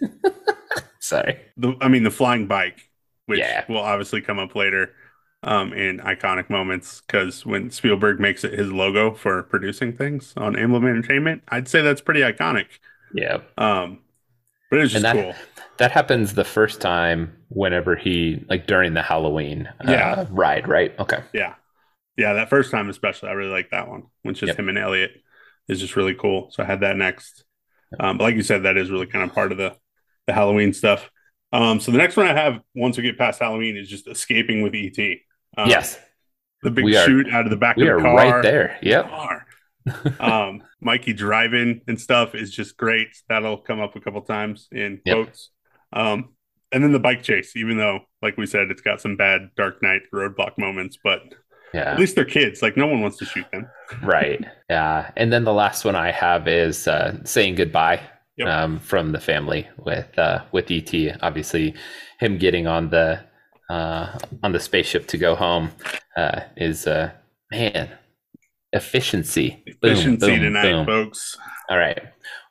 Sorry. 1.00 1.38
The, 1.56 1.76
i 1.80 1.88
mean 1.88 2.02
the 2.04 2.10
flying 2.10 2.46
bike 2.46 2.88
which 3.26 3.40
yeah. 3.40 3.64
will 3.68 3.78
obviously 3.78 4.20
come 4.20 4.38
up 4.38 4.54
later 4.54 4.94
um, 5.42 5.72
in 5.72 5.98
iconic 5.98 6.50
moments. 6.50 7.02
Because 7.06 7.44
when 7.46 7.70
Spielberg 7.70 8.20
makes 8.20 8.44
it 8.44 8.58
his 8.58 8.72
logo 8.72 9.14
for 9.14 9.42
producing 9.44 9.96
things 9.96 10.32
on 10.36 10.54
Amblin 10.54 10.88
Entertainment, 10.88 11.42
I'd 11.48 11.68
say 11.68 11.82
that's 11.82 12.00
pretty 12.00 12.20
iconic. 12.20 12.66
Yeah. 13.14 13.38
Um, 13.58 13.98
but 14.70 14.80
it's 14.80 14.92
just 14.92 15.02
that, 15.02 15.14
cool. 15.14 15.34
That 15.78 15.92
happens 15.92 16.34
the 16.34 16.44
first 16.44 16.80
time 16.80 17.36
whenever 17.50 17.94
he 17.94 18.44
like 18.48 18.66
during 18.66 18.94
the 18.94 19.02
Halloween 19.02 19.68
uh, 19.86 19.90
yeah. 19.90 20.26
ride, 20.30 20.66
right? 20.66 20.98
Okay. 20.98 21.22
Yeah. 21.32 21.54
Yeah, 22.16 22.34
that 22.34 22.50
first 22.50 22.70
time 22.70 22.90
especially, 22.90 23.30
I 23.30 23.32
really 23.32 23.50
like 23.50 23.70
that 23.70 23.88
one. 23.88 24.04
When 24.22 24.34
just 24.34 24.48
yep. 24.48 24.58
him 24.58 24.68
and 24.68 24.78
Elliot 24.78 25.12
is 25.68 25.80
just 25.80 25.96
really 25.96 26.14
cool. 26.14 26.50
So 26.50 26.62
I 26.62 26.66
had 26.66 26.80
that 26.80 26.96
next. 26.96 27.44
Um, 27.98 28.18
but 28.18 28.24
like 28.24 28.34
you 28.36 28.42
said, 28.42 28.62
that 28.62 28.76
is 28.76 28.90
really 28.90 29.06
kind 29.06 29.24
of 29.24 29.34
part 29.34 29.52
of 29.52 29.58
the 29.58 29.76
the 30.26 30.32
Halloween 30.32 30.72
stuff. 30.72 31.10
Um, 31.52 31.80
so 31.80 31.92
the 31.92 31.98
next 31.98 32.16
one 32.16 32.26
I 32.26 32.34
have 32.34 32.60
once 32.74 32.96
we 32.96 33.02
get 33.02 33.18
past 33.18 33.40
Halloween 33.40 33.76
is 33.76 33.88
just 33.88 34.08
escaping 34.08 34.62
with 34.62 34.74
ET. 34.74 34.98
Um, 35.56 35.68
yes, 35.68 35.98
the 36.62 36.70
big 36.70 36.84
we 36.84 36.94
shoot 36.94 37.28
are, 37.28 37.32
out 37.32 37.44
of 37.44 37.50
the 37.50 37.56
back 37.56 37.76
of 37.76 37.84
the 37.84 38.02
car. 38.02 38.14
right 38.14 38.42
there. 38.42 38.78
Yep. 38.82 40.20
um, 40.20 40.62
Mikey 40.80 41.12
driving 41.12 41.82
and 41.86 42.00
stuff 42.00 42.34
is 42.34 42.50
just 42.50 42.76
great. 42.76 43.08
That'll 43.28 43.58
come 43.58 43.80
up 43.80 43.96
a 43.96 44.00
couple 44.00 44.22
times 44.22 44.68
in 44.72 45.00
yep. 45.04 45.16
quotes. 45.16 45.50
Um, 45.92 46.30
and 46.72 46.82
then 46.82 46.92
the 46.92 46.98
bike 46.98 47.22
chase, 47.22 47.54
even 47.54 47.76
though, 47.76 48.00
like 48.22 48.38
we 48.38 48.46
said, 48.46 48.70
it's 48.70 48.80
got 48.80 49.00
some 49.00 49.16
bad 49.16 49.50
Dark 49.56 49.82
Knight 49.82 50.02
roadblock 50.12 50.56
moments, 50.56 50.96
but 51.04 51.20
yeah. 51.74 51.92
at 51.92 51.98
least 51.98 52.14
they're 52.14 52.24
kids. 52.24 52.62
Like 52.62 52.78
no 52.78 52.86
one 52.86 53.02
wants 53.02 53.18
to 53.18 53.26
shoot 53.26 53.44
them. 53.52 53.68
right. 54.02 54.42
Yeah. 54.70 55.10
And 55.16 55.30
then 55.30 55.44
the 55.44 55.52
last 55.52 55.84
one 55.84 55.96
I 55.96 56.12
have 56.12 56.48
is 56.48 56.88
uh, 56.88 57.18
saying 57.24 57.56
goodbye 57.56 58.00
yep. 58.36 58.48
um, 58.48 58.78
from 58.78 59.12
the 59.12 59.20
family 59.20 59.68
with 59.78 60.18
uh, 60.18 60.44
with 60.52 60.70
ET. 60.70 60.92
Obviously, 61.22 61.74
him 62.18 62.38
getting 62.38 62.66
on 62.66 62.90
the 62.90 63.20
uh, 63.70 64.18
on 64.42 64.52
the 64.52 64.60
spaceship 64.60 65.06
to 65.08 65.18
go 65.18 65.34
home 65.34 65.70
uh, 66.16 66.40
is 66.56 66.86
uh, 66.86 67.10
man 67.50 67.90
efficiency. 68.72 69.62
Efficiency 69.66 70.26
boom, 70.26 70.36
boom, 70.36 70.40
tonight, 70.40 70.72
boom. 70.72 70.86
folks. 70.86 71.36
All 71.70 71.78
right, 71.78 72.00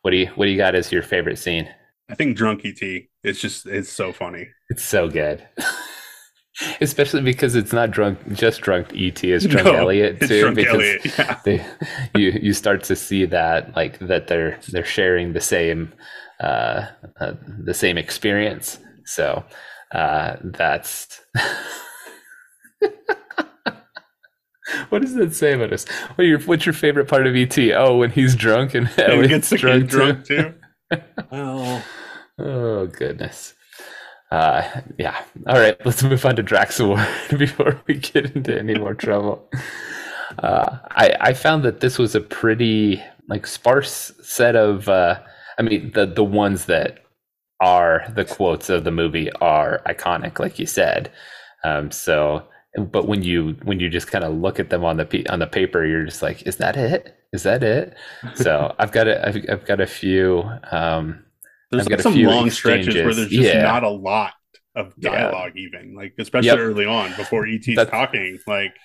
what 0.01 0.11
do 0.11 0.17
you 0.17 0.27
what 0.35 0.45
do 0.45 0.51
you 0.51 0.57
got 0.57 0.75
as 0.75 0.91
your 0.91 1.03
favorite 1.03 1.37
scene? 1.37 1.69
I 2.09 2.15
think 2.15 2.35
drunk 2.35 2.65
ET. 2.65 2.81
It's 3.23 3.39
just 3.39 3.65
it's 3.65 3.91
so 3.91 4.11
funny. 4.11 4.49
It's 4.69 4.83
so 4.83 5.07
good. 5.07 5.47
especially 6.81 7.21
because 7.21 7.55
it's 7.55 7.71
not 7.71 7.91
drunk 7.91 8.19
just 8.33 8.61
drunk 8.61 8.89
et 8.93 9.23
it's 9.23 9.45
drunk 9.45 9.65
no, 9.65 9.73
elliot 9.73 10.19
too 10.19 10.53
because 10.53 10.73
elliot, 10.73 11.05
yeah. 11.17 11.39
they, 11.45 11.65
you 12.15 12.31
you 12.41 12.53
start 12.53 12.83
to 12.83 12.95
see 12.95 13.25
that 13.25 13.73
like 13.75 13.97
that 13.99 14.27
they're 14.27 14.59
they're 14.69 14.83
sharing 14.83 15.31
the 15.33 15.39
same 15.39 15.93
uh, 16.41 16.87
uh 17.19 17.33
the 17.63 17.73
same 17.73 17.97
experience. 17.97 18.79
So 19.05 19.45
uh 19.93 20.35
that's 20.43 21.21
what 24.89 25.01
does 25.01 25.13
that 25.15 25.33
say 25.33 25.53
about 25.53 25.71
us? 25.71 25.87
What 26.15 26.25
your 26.25 26.39
what's 26.41 26.65
your 26.65 26.73
favorite 26.73 27.07
part 27.07 27.27
of 27.27 27.35
et 27.35 27.57
oh 27.73 27.97
when 27.97 28.11
he's 28.11 28.35
drunk 28.35 28.75
and 28.75 28.89
elliot's 28.97 29.51
drunk, 29.51 29.87
drunk 29.87 30.25
too, 30.25 30.53
too. 30.91 31.01
oh 31.31 31.85
oh 32.39 32.87
goodness 32.87 33.53
uh, 34.31 34.81
yeah. 34.97 35.23
All 35.47 35.59
right, 35.59 35.77
let's 35.85 36.03
move 36.03 36.25
on 36.25 36.35
to 36.37 36.43
Draxaward 36.43 37.37
before 37.37 37.81
we 37.87 37.95
get 37.95 38.35
into 38.35 38.57
any 38.57 38.77
more 38.77 38.93
trouble. 38.93 39.49
Uh, 40.39 40.77
I 40.91 41.15
I 41.19 41.33
found 41.33 41.63
that 41.63 41.81
this 41.81 41.97
was 41.97 42.15
a 42.15 42.21
pretty 42.21 43.03
like 43.27 43.45
sparse 43.45 44.11
set 44.21 44.55
of. 44.55 44.87
Uh, 44.87 45.19
I 45.59 45.61
mean, 45.63 45.91
the 45.93 46.05
the 46.05 46.23
ones 46.23 46.65
that 46.65 46.99
are 47.59 48.05
the 48.15 48.25
quotes 48.25 48.69
of 48.69 48.83
the 48.85 48.91
movie 48.91 49.31
are 49.33 49.81
iconic, 49.85 50.39
like 50.39 50.57
you 50.57 50.65
said. 50.65 51.11
Um, 51.63 51.91
so, 51.91 52.47
but 52.77 53.07
when 53.07 53.21
you 53.23 53.57
when 53.63 53.79
you 53.79 53.89
just 53.89 54.07
kind 54.07 54.23
of 54.23 54.33
look 54.33 54.59
at 54.59 54.69
them 54.69 54.85
on 54.85 54.97
the 54.97 55.27
on 55.29 55.39
the 55.39 55.47
paper, 55.47 55.85
you're 55.85 56.05
just 56.05 56.21
like, 56.21 56.47
is 56.47 56.55
that 56.57 56.77
it? 56.77 57.17
Is 57.33 57.43
that 57.43 57.63
it? 57.63 57.95
So 58.35 58.73
I've 58.79 58.91
got 58.93 59.07
a 59.07 59.27
I've, 59.27 59.45
I've 59.49 59.65
got 59.65 59.81
a 59.81 59.87
few. 59.87 60.49
Um, 60.71 61.25
there's 61.71 61.89
like 61.89 62.01
some 62.01 62.15
long 62.15 62.47
exchanges. 62.47 62.57
stretches 62.57 62.95
where 62.95 63.13
there's 63.13 63.29
just 63.29 63.53
yeah. 63.53 63.63
not 63.63 63.83
a 63.83 63.89
lot 63.89 64.33
of 64.75 64.95
dialogue, 64.99 65.53
yeah. 65.55 65.67
even 65.67 65.95
like 65.95 66.13
especially 66.19 66.47
yep. 66.47 66.59
early 66.59 66.85
on 66.85 67.15
before 67.15 67.45
ET's 67.45 67.75
that's, 67.75 67.89
talking. 67.89 68.39
Like 68.45 68.75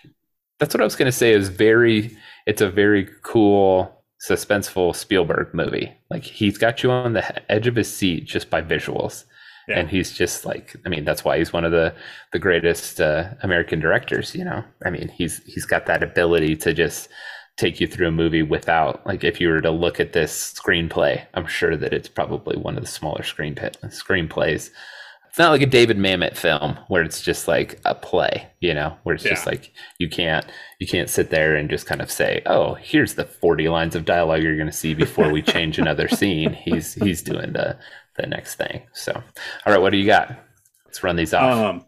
that's 0.58 0.74
what 0.74 0.80
I 0.80 0.84
was 0.84 0.96
gonna 0.96 1.12
say. 1.12 1.32
Is 1.32 1.48
very. 1.48 2.16
It's 2.46 2.60
a 2.60 2.70
very 2.70 3.08
cool, 3.22 4.04
suspenseful 4.28 4.94
Spielberg 4.94 5.52
movie. 5.52 5.92
Like 6.10 6.22
he's 6.22 6.58
got 6.58 6.82
you 6.82 6.90
on 6.90 7.12
the 7.12 7.52
edge 7.52 7.66
of 7.66 7.74
his 7.74 7.94
seat 7.94 8.24
just 8.24 8.50
by 8.50 8.62
visuals. 8.62 9.24
Yeah. 9.68 9.80
And 9.80 9.88
he's 9.88 10.12
just 10.12 10.44
like, 10.44 10.76
I 10.86 10.88
mean, 10.88 11.04
that's 11.04 11.24
why 11.24 11.38
he's 11.38 11.52
one 11.52 11.64
of 11.64 11.72
the 11.72 11.92
the 12.32 12.38
greatest 12.38 13.00
uh, 13.00 13.30
American 13.42 13.80
directors. 13.80 14.32
You 14.32 14.44
know, 14.44 14.62
I 14.84 14.90
mean, 14.90 15.08
he's 15.08 15.42
he's 15.44 15.66
got 15.66 15.86
that 15.86 16.04
ability 16.04 16.54
to 16.56 16.72
just 16.72 17.08
take 17.56 17.80
you 17.80 17.86
through 17.86 18.08
a 18.08 18.12
movie 18.12 18.42
without 18.42 19.04
like 19.06 19.24
if 19.24 19.40
you 19.40 19.48
were 19.48 19.60
to 19.60 19.70
look 19.70 19.98
at 19.98 20.12
this 20.12 20.54
screenplay 20.54 21.24
i'm 21.34 21.46
sure 21.46 21.76
that 21.76 21.92
it's 21.92 22.08
probably 22.08 22.56
one 22.56 22.76
of 22.76 22.82
the 22.82 22.90
smaller 22.90 23.22
screen 23.22 23.54
screenplays. 23.54 24.70
It's 25.28 25.38
not 25.38 25.50
like 25.50 25.62
a 25.62 25.66
david 25.66 25.98
mamet 25.98 26.34
film 26.36 26.78
where 26.88 27.02
it's 27.02 27.20
just 27.20 27.46
like 27.46 27.78
a 27.84 27.94
play 27.94 28.48
you 28.60 28.72
know 28.72 28.96
where 29.02 29.14
it's 29.14 29.24
yeah. 29.24 29.32
just 29.32 29.46
like 29.46 29.72
you 29.98 30.08
can't 30.08 30.46
you 30.78 30.86
can't 30.86 31.10
sit 31.10 31.28
there 31.28 31.56
and 31.56 31.68
just 31.68 31.86
kind 31.86 32.00
of 32.00 32.10
say 32.10 32.40
oh 32.46 32.74
here's 32.74 33.14
the 33.14 33.26
40 33.26 33.68
lines 33.68 33.94
of 33.94 34.06
dialogue 34.06 34.42
you're 34.42 34.56
going 34.56 34.66
to 34.66 34.72
see 34.72 34.94
before 34.94 35.30
we 35.30 35.42
change 35.54 35.78
another 35.78 36.08
scene. 36.08 36.54
He's 36.54 36.94
he's 36.94 37.20
doing 37.20 37.52
the 37.52 37.76
the 38.16 38.26
next 38.26 38.54
thing. 38.54 38.82
So 38.94 39.12
all 39.12 39.72
right 39.72 39.80
what 39.80 39.90
do 39.90 39.98
you 39.98 40.06
got? 40.06 40.34
Let's 40.86 41.02
run 41.02 41.16
these 41.16 41.34
off. 41.34 41.52
Um 41.52 41.86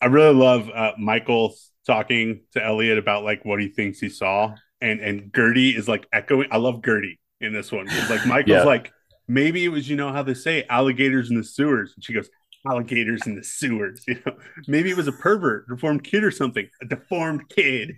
i 0.00 0.06
really 0.06 0.34
love 0.34 0.68
uh, 0.74 0.92
michael 0.98 1.54
talking 1.86 2.40
to 2.52 2.62
elliot 2.62 2.98
about 2.98 3.22
like 3.22 3.44
what 3.44 3.60
he 3.60 3.68
thinks 3.68 4.00
he 4.00 4.08
saw 4.08 4.52
and 4.82 5.00
and 5.00 5.32
Gertie 5.34 5.70
is 5.70 5.88
like 5.88 6.06
echoing. 6.12 6.48
I 6.50 6.58
love 6.58 6.82
Gertie 6.84 7.18
in 7.40 7.52
this 7.52 7.72
one. 7.72 7.86
Like 8.10 8.26
Michael's 8.26 8.48
yeah. 8.48 8.64
like, 8.64 8.92
maybe 9.28 9.64
it 9.64 9.68
was 9.68 9.88
you 9.88 9.96
know 9.96 10.12
how 10.12 10.22
they 10.22 10.34
say 10.34 10.64
alligators 10.68 11.30
in 11.30 11.36
the 11.36 11.44
sewers, 11.44 11.92
and 11.94 12.04
she 12.04 12.12
goes, 12.12 12.28
alligators 12.68 13.26
in 13.26 13.36
the 13.36 13.44
sewers. 13.44 14.04
You 14.08 14.20
know, 14.26 14.34
maybe 14.66 14.90
it 14.90 14.96
was 14.96 15.08
a 15.08 15.12
pervert, 15.12 15.68
deformed 15.68 16.04
kid 16.04 16.24
or 16.24 16.30
something, 16.30 16.68
a 16.82 16.84
deformed 16.84 17.48
kid. 17.48 17.96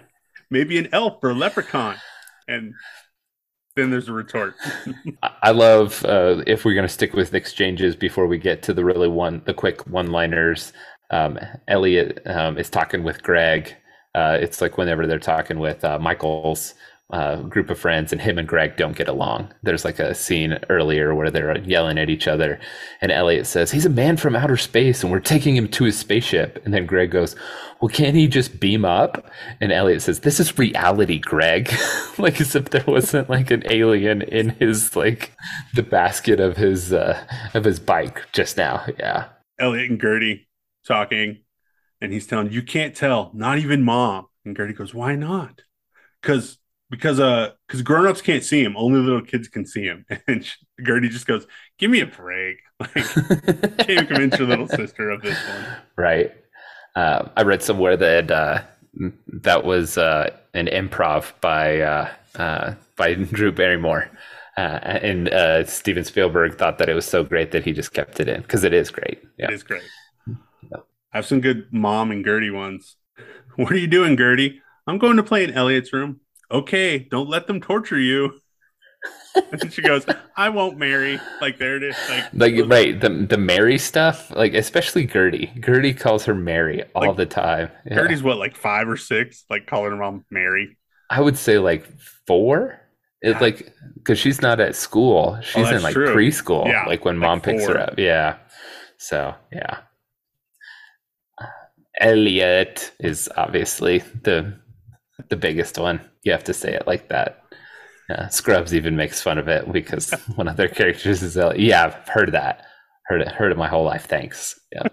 maybe 0.50 0.78
an 0.78 0.88
elf 0.92 1.18
or 1.22 1.30
a 1.30 1.34
leprechaun, 1.34 1.96
and 2.46 2.74
then 3.74 3.90
there's 3.90 4.08
a 4.08 4.12
retort. 4.12 4.54
I 5.42 5.50
love 5.50 6.04
uh, 6.04 6.42
if 6.46 6.64
we're 6.64 6.74
going 6.74 6.86
to 6.86 6.92
stick 6.92 7.14
with 7.14 7.34
exchanges 7.34 7.96
before 7.96 8.26
we 8.26 8.38
get 8.38 8.62
to 8.64 8.74
the 8.74 8.84
really 8.84 9.08
one, 9.08 9.42
the 9.44 9.54
quick 9.54 9.86
one-liners. 9.86 10.72
Um, 11.08 11.38
Elliot 11.68 12.20
um, 12.26 12.58
is 12.58 12.68
talking 12.68 13.04
with 13.04 13.22
Greg 13.22 13.76
uh, 14.16 14.38
it's 14.40 14.60
like 14.60 14.78
whenever 14.78 15.06
they're 15.06 15.18
talking 15.18 15.58
with 15.58 15.84
uh, 15.84 15.98
Michael's 15.98 16.74
uh, 17.10 17.36
group 17.42 17.70
of 17.70 17.78
friends 17.78 18.12
and 18.12 18.20
him 18.20 18.38
and 18.38 18.48
Greg 18.48 18.76
don't 18.76 18.96
get 18.96 19.08
along. 19.08 19.52
There's 19.62 19.84
like 19.84 19.98
a 19.98 20.14
scene 20.14 20.58
earlier 20.68 21.14
where 21.14 21.30
they're 21.30 21.56
yelling 21.58 21.98
at 21.98 22.10
each 22.10 22.26
other, 22.26 22.58
and 23.00 23.12
Elliot 23.12 23.46
says, 23.46 23.70
He's 23.70 23.86
a 23.86 23.90
man 23.90 24.16
from 24.16 24.34
outer 24.34 24.56
space 24.56 25.02
and 25.02 25.12
we're 25.12 25.20
taking 25.20 25.54
him 25.54 25.68
to 25.68 25.84
his 25.84 25.98
spaceship. 25.98 26.60
And 26.64 26.74
then 26.74 26.86
Greg 26.86 27.12
goes, 27.12 27.36
Well, 27.80 27.90
can't 27.90 28.16
he 28.16 28.26
just 28.26 28.58
beam 28.58 28.84
up? 28.84 29.30
And 29.60 29.70
Elliot 29.70 30.02
says, 30.02 30.20
This 30.20 30.40
is 30.40 30.58
reality, 30.58 31.18
Greg. 31.18 31.72
like 32.18 32.40
as 32.40 32.56
if 32.56 32.70
there 32.70 32.84
wasn't 32.86 33.30
like 33.30 33.50
an 33.50 33.62
alien 33.70 34.22
in 34.22 34.50
his, 34.50 34.96
like 34.96 35.32
the 35.74 35.84
basket 35.84 36.40
of 36.40 36.56
his, 36.56 36.92
uh, 36.92 37.22
of 37.54 37.64
his 37.64 37.78
bike 37.78 38.22
just 38.32 38.56
now. 38.56 38.84
Yeah. 38.98 39.28
Elliot 39.60 39.90
and 39.90 40.00
Gertie 40.00 40.48
talking 40.86 41.38
and 42.06 42.12
he's 42.12 42.28
telling 42.28 42.52
you 42.52 42.62
can't 42.62 42.94
tell, 42.94 43.32
not 43.34 43.58
even 43.58 43.82
mom. 43.82 44.28
And 44.44 44.56
Gertie 44.56 44.74
goes, 44.74 44.94
"Why 44.94 45.16
not?" 45.16 45.62
Because 46.22 46.58
because 46.88 47.18
uh 47.18 47.50
because 47.66 47.82
grown-ups 47.82 48.22
can't 48.22 48.44
see 48.44 48.62
him 48.62 48.76
only 48.76 49.00
little 49.00 49.22
kids 49.22 49.48
can 49.48 49.66
see 49.66 49.82
him. 49.82 50.06
And 50.28 50.44
she, 50.44 50.54
gertie 50.84 51.08
just 51.08 51.26
goes 51.26 51.48
give 51.78 51.90
me 51.90 52.00
a 52.00 52.06
break. 52.06 52.58
Like 52.78 52.92
can't 53.78 54.06
convince 54.06 54.38
your 54.38 54.46
little 54.46 54.68
sister 54.68 55.10
of 55.10 55.20
this 55.22 55.36
one. 55.48 55.64
Right. 55.96 56.32
Uh, 56.94 57.28
i 57.36 57.42
read 57.42 57.62
somewhere 57.62 57.96
that 57.96 58.30
uh, 58.30 58.62
that 59.42 59.64
was 59.64 59.98
uh, 59.98 60.30
an 60.54 60.66
improv 60.66 61.32
by 61.40 61.80
uh, 61.80 62.08
uh, 62.36 62.74
by 62.94 63.14
drew 63.36 63.50
barrymore. 63.50 64.08
Uh, 64.56 64.78
and 65.02 65.68
steven 65.68 66.04
spielberg 66.04 66.56
thought 66.56 66.78
that 66.78 66.88
it 66.88 66.94
was 66.94 67.04
so 67.04 67.24
great 67.24 67.50
that 67.50 67.64
he 67.64 67.72
just 67.72 67.92
kept 67.92 68.20
it 68.20 68.28
in 68.28 68.42
because 68.42 68.62
it 68.62 68.72
is 68.72 68.90
great. 68.90 69.18
Yeah. 69.38 69.46
it 69.48 69.54
is 69.54 69.64
great 69.64 69.82
I 71.16 71.20
have 71.20 71.26
some 71.26 71.40
good 71.40 71.72
mom 71.72 72.10
and 72.10 72.22
Gertie 72.22 72.50
ones. 72.50 72.96
What 73.56 73.72
are 73.72 73.78
you 73.78 73.86
doing, 73.86 74.18
Gertie? 74.18 74.60
I'm 74.86 74.98
going 74.98 75.16
to 75.16 75.22
play 75.22 75.42
in 75.42 75.54
Elliot's 75.54 75.90
room. 75.90 76.20
Okay, 76.50 76.98
don't 76.98 77.30
let 77.30 77.46
them 77.46 77.58
torture 77.58 77.98
you. 77.98 78.38
and 79.50 79.72
she 79.72 79.80
goes, 79.80 80.04
"I 80.36 80.50
won't 80.50 80.76
marry." 80.76 81.18
Like 81.40 81.56
there 81.56 81.78
it 81.78 81.82
is. 81.82 81.96
Like, 82.10 82.34
like 82.34 82.70
right, 82.70 83.00
the 83.00 83.08
the 83.08 83.38
Mary 83.38 83.78
stuff. 83.78 84.30
Like 84.30 84.52
especially 84.52 85.06
Gertie. 85.06 85.50
Gertie 85.58 85.94
calls 85.94 86.26
her 86.26 86.34
Mary 86.34 86.84
all 86.94 87.06
like, 87.06 87.16
the 87.16 87.24
time. 87.24 87.70
Yeah. 87.86 87.94
Gertie's 87.94 88.22
what, 88.22 88.36
like 88.36 88.54
five 88.54 88.90
or 88.90 88.98
six? 88.98 89.46
Like 89.48 89.66
calling 89.66 89.92
her 89.92 89.96
mom 89.96 90.26
Mary. 90.30 90.76
I 91.08 91.22
would 91.22 91.38
say 91.38 91.58
like 91.58 91.86
four. 92.26 92.78
It 93.22 93.40
like 93.40 93.72
because 93.94 94.18
she's 94.18 94.42
not 94.42 94.60
at 94.60 94.76
school. 94.76 95.36
Oh, 95.38 95.40
she's 95.40 95.66
oh, 95.66 95.76
in 95.76 95.82
like 95.82 95.94
true. 95.94 96.14
preschool. 96.14 96.66
Yeah, 96.66 96.84
like 96.84 97.06
when 97.06 97.18
like 97.18 97.26
mom 97.26 97.40
picks 97.40 97.66
her 97.66 97.78
up. 97.78 97.98
Yeah. 97.98 98.36
So 98.98 99.34
yeah. 99.50 99.78
Elliot 102.00 102.92
is 103.00 103.28
obviously 103.36 103.98
the 104.22 104.54
the 105.28 105.36
biggest 105.36 105.78
one. 105.78 106.00
You 106.24 106.32
have 106.32 106.44
to 106.44 106.54
say 106.54 106.74
it 106.74 106.86
like 106.86 107.08
that. 107.08 107.42
Yeah, 108.08 108.28
Scrubs 108.28 108.74
even 108.74 108.96
makes 108.96 109.22
fun 109.22 109.38
of 109.38 109.48
it 109.48 109.70
because 109.72 110.10
one 110.36 110.48
of 110.48 110.56
their 110.56 110.68
characters 110.68 111.22
is 111.22 111.36
Elliot. 111.36 111.60
Yeah, 111.60 111.84
I've 111.84 112.08
heard 112.08 112.32
that. 112.32 112.64
Heard 113.06 113.22
it. 113.22 113.28
Heard 113.28 113.52
it 113.52 113.58
my 113.58 113.68
whole 113.68 113.84
life. 113.84 114.06
Thanks. 114.06 114.58
Yeah. 114.72 114.88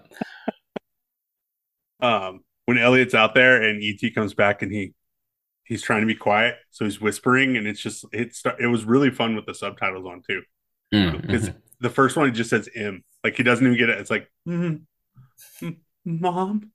um, 2.00 2.40
when 2.66 2.78
Elliot's 2.78 3.14
out 3.14 3.34
there 3.34 3.62
and 3.62 3.82
ET 3.82 4.14
comes 4.14 4.34
back 4.34 4.62
and 4.62 4.72
he 4.72 4.94
he's 5.64 5.82
trying 5.82 6.00
to 6.02 6.06
be 6.06 6.14
quiet, 6.14 6.56
so 6.70 6.84
he's 6.84 7.00
whispering, 7.00 7.56
and 7.56 7.66
it's 7.66 7.80
just 7.80 8.04
it's 8.12 8.42
it 8.58 8.66
was 8.66 8.84
really 8.84 9.10
fun 9.10 9.34
with 9.34 9.46
the 9.46 9.54
subtitles 9.54 10.06
on 10.06 10.22
too. 10.28 10.42
Because 10.90 11.12
mm, 11.12 11.26
mm-hmm. 11.26 11.58
the 11.80 11.90
first 11.90 12.16
one 12.16 12.26
he 12.26 12.32
just 12.32 12.50
says 12.50 12.68
"m," 12.74 13.02
like 13.22 13.36
he 13.36 13.42
doesn't 13.42 13.66
even 13.66 13.78
get 13.78 13.88
it. 13.88 13.98
It's 13.98 14.10
like, 14.10 14.30
mm-hmm. 14.48 15.68
"Mom," 16.04 16.70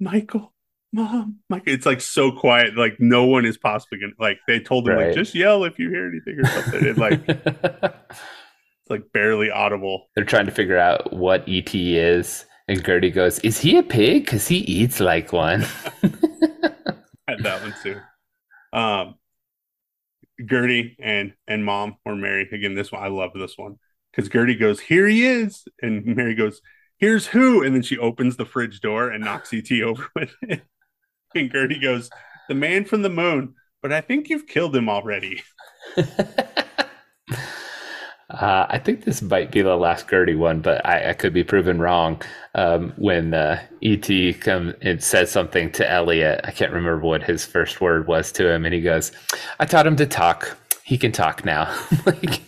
Michael, 0.00 0.52
mom, 0.92 1.38
Michael. 1.48 1.72
It's 1.72 1.86
like 1.86 2.00
so 2.00 2.32
quiet. 2.32 2.76
Like 2.76 2.96
no 2.98 3.24
one 3.24 3.44
is 3.44 3.58
possibly 3.58 3.98
gonna 4.00 4.12
like 4.18 4.38
they 4.46 4.60
told 4.60 4.88
him 4.88 4.96
right. 4.96 5.06
like 5.08 5.16
just 5.16 5.34
yell 5.34 5.64
if 5.64 5.78
you 5.78 5.90
hear 5.90 6.08
anything 6.08 6.38
or 6.38 6.46
something. 6.46 6.84
It 6.84 6.98
like 6.98 7.20
it's 7.26 8.20
like 8.90 9.12
barely 9.12 9.50
audible. 9.50 10.06
They're 10.14 10.24
trying 10.24 10.46
to 10.46 10.52
figure 10.52 10.78
out 10.78 11.12
what 11.12 11.48
ET 11.48 11.74
is. 11.74 12.44
And 12.68 12.84
Gertie 12.84 13.10
goes, 13.10 13.38
Is 13.40 13.58
he 13.58 13.78
a 13.78 13.82
pig? 13.82 14.24
Because 14.26 14.46
he 14.46 14.58
eats 14.58 15.00
like 15.00 15.32
one. 15.32 15.60
had 17.26 17.42
that 17.42 17.62
one 17.62 17.74
too. 17.82 18.00
Um 18.72 19.14
Gertie 20.44 20.96
and 21.00 21.32
and 21.46 21.64
mom 21.64 21.96
or 22.04 22.14
Mary. 22.14 22.48
Again, 22.52 22.74
this 22.74 22.92
one 22.92 23.02
I 23.02 23.08
love 23.08 23.30
this 23.34 23.56
one. 23.56 23.76
Because 24.12 24.28
Gertie 24.28 24.54
goes, 24.54 24.80
Here 24.80 25.08
he 25.08 25.26
is. 25.26 25.64
And 25.82 26.04
Mary 26.04 26.34
goes, 26.34 26.60
here's 26.98 27.26
who. 27.26 27.62
And 27.62 27.74
then 27.74 27.82
she 27.82 27.98
opens 27.98 28.36
the 28.36 28.44
fridge 28.44 28.80
door 28.80 29.10
and 29.10 29.24
knocks 29.24 29.52
ET 29.52 29.70
over 29.82 30.08
with 30.14 30.34
it. 30.42 30.62
And 31.34 31.50
Gertie 31.50 31.80
goes, 31.80 32.10
the 32.48 32.54
man 32.54 32.84
from 32.84 33.02
the 33.02 33.10
moon, 33.10 33.54
but 33.82 33.92
I 33.92 34.00
think 34.00 34.28
you've 34.28 34.46
killed 34.46 34.74
him 34.74 34.88
already. 34.88 35.42
Uh, 38.30 38.66
I 38.68 38.78
think 38.78 39.04
this 39.04 39.22
might 39.22 39.50
be 39.50 39.62
the 39.62 39.76
last 39.76 40.08
Gertie 40.08 40.34
one, 40.34 40.60
but 40.60 40.84
I, 40.84 41.10
I 41.10 41.12
could 41.14 41.32
be 41.32 41.44
proven 41.44 41.80
wrong. 41.80 42.20
Um, 42.54 42.92
when 42.96 43.32
uh, 43.32 43.62
ET 43.82 44.06
comes 44.40 44.74
and 44.82 45.02
says 45.02 45.30
something 45.30 45.72
to 45.72 45.90
Elliot, 45.90 46.42
I 46.44 46.50
can't 46.50 46.72
remember 46.72 47.00
what 47.00 47.22
his 47.22 47.46
first 47.46 47.80
word 47.80 48.06
was 48.06 48.30
to 48.32 48.46
him, 48.52 48.66
and 48.66 48.74
he 48.74 48.82
goes, 48.82 49.12
"I 49.60 49.64
taught 49.64 49.86
him 49.86 49.96
to 49.96 50.06
talk. 50.06 50.58
He 50.84 50.98
can 50.98 51.10
talk 51.10 51.46
now." 51.46 51.74
like, 52.06 52.42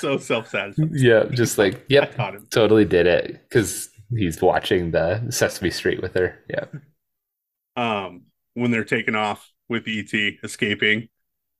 so 0.00 0.18
self-satisfied. 0.18 0.90
Yeah, 0.92 1.24
just 1.30 1.58
like, 1.58 1.84
yep, 1.88 2.14
totally 2.50 2.84
did 2.84 3.06
it 3.06 3.42
because 3.48 3.90
he's 4.16 4.40
watching 4.40 4.90
the 4.90 5.30
Sesame 5.30 5.70
Street 5.70 6.02
with 6.02 6.14
her. 6.14 6.38
Yeah. 6.48 6.66
Um, 7.76 8.22
when 8.54 8.70
they're 8.70 8.84
taking 8.84 9.14
off 9.14 9.50
with 9.68 9.84
ET 9.86 10.12
escaping, 10.42 11.08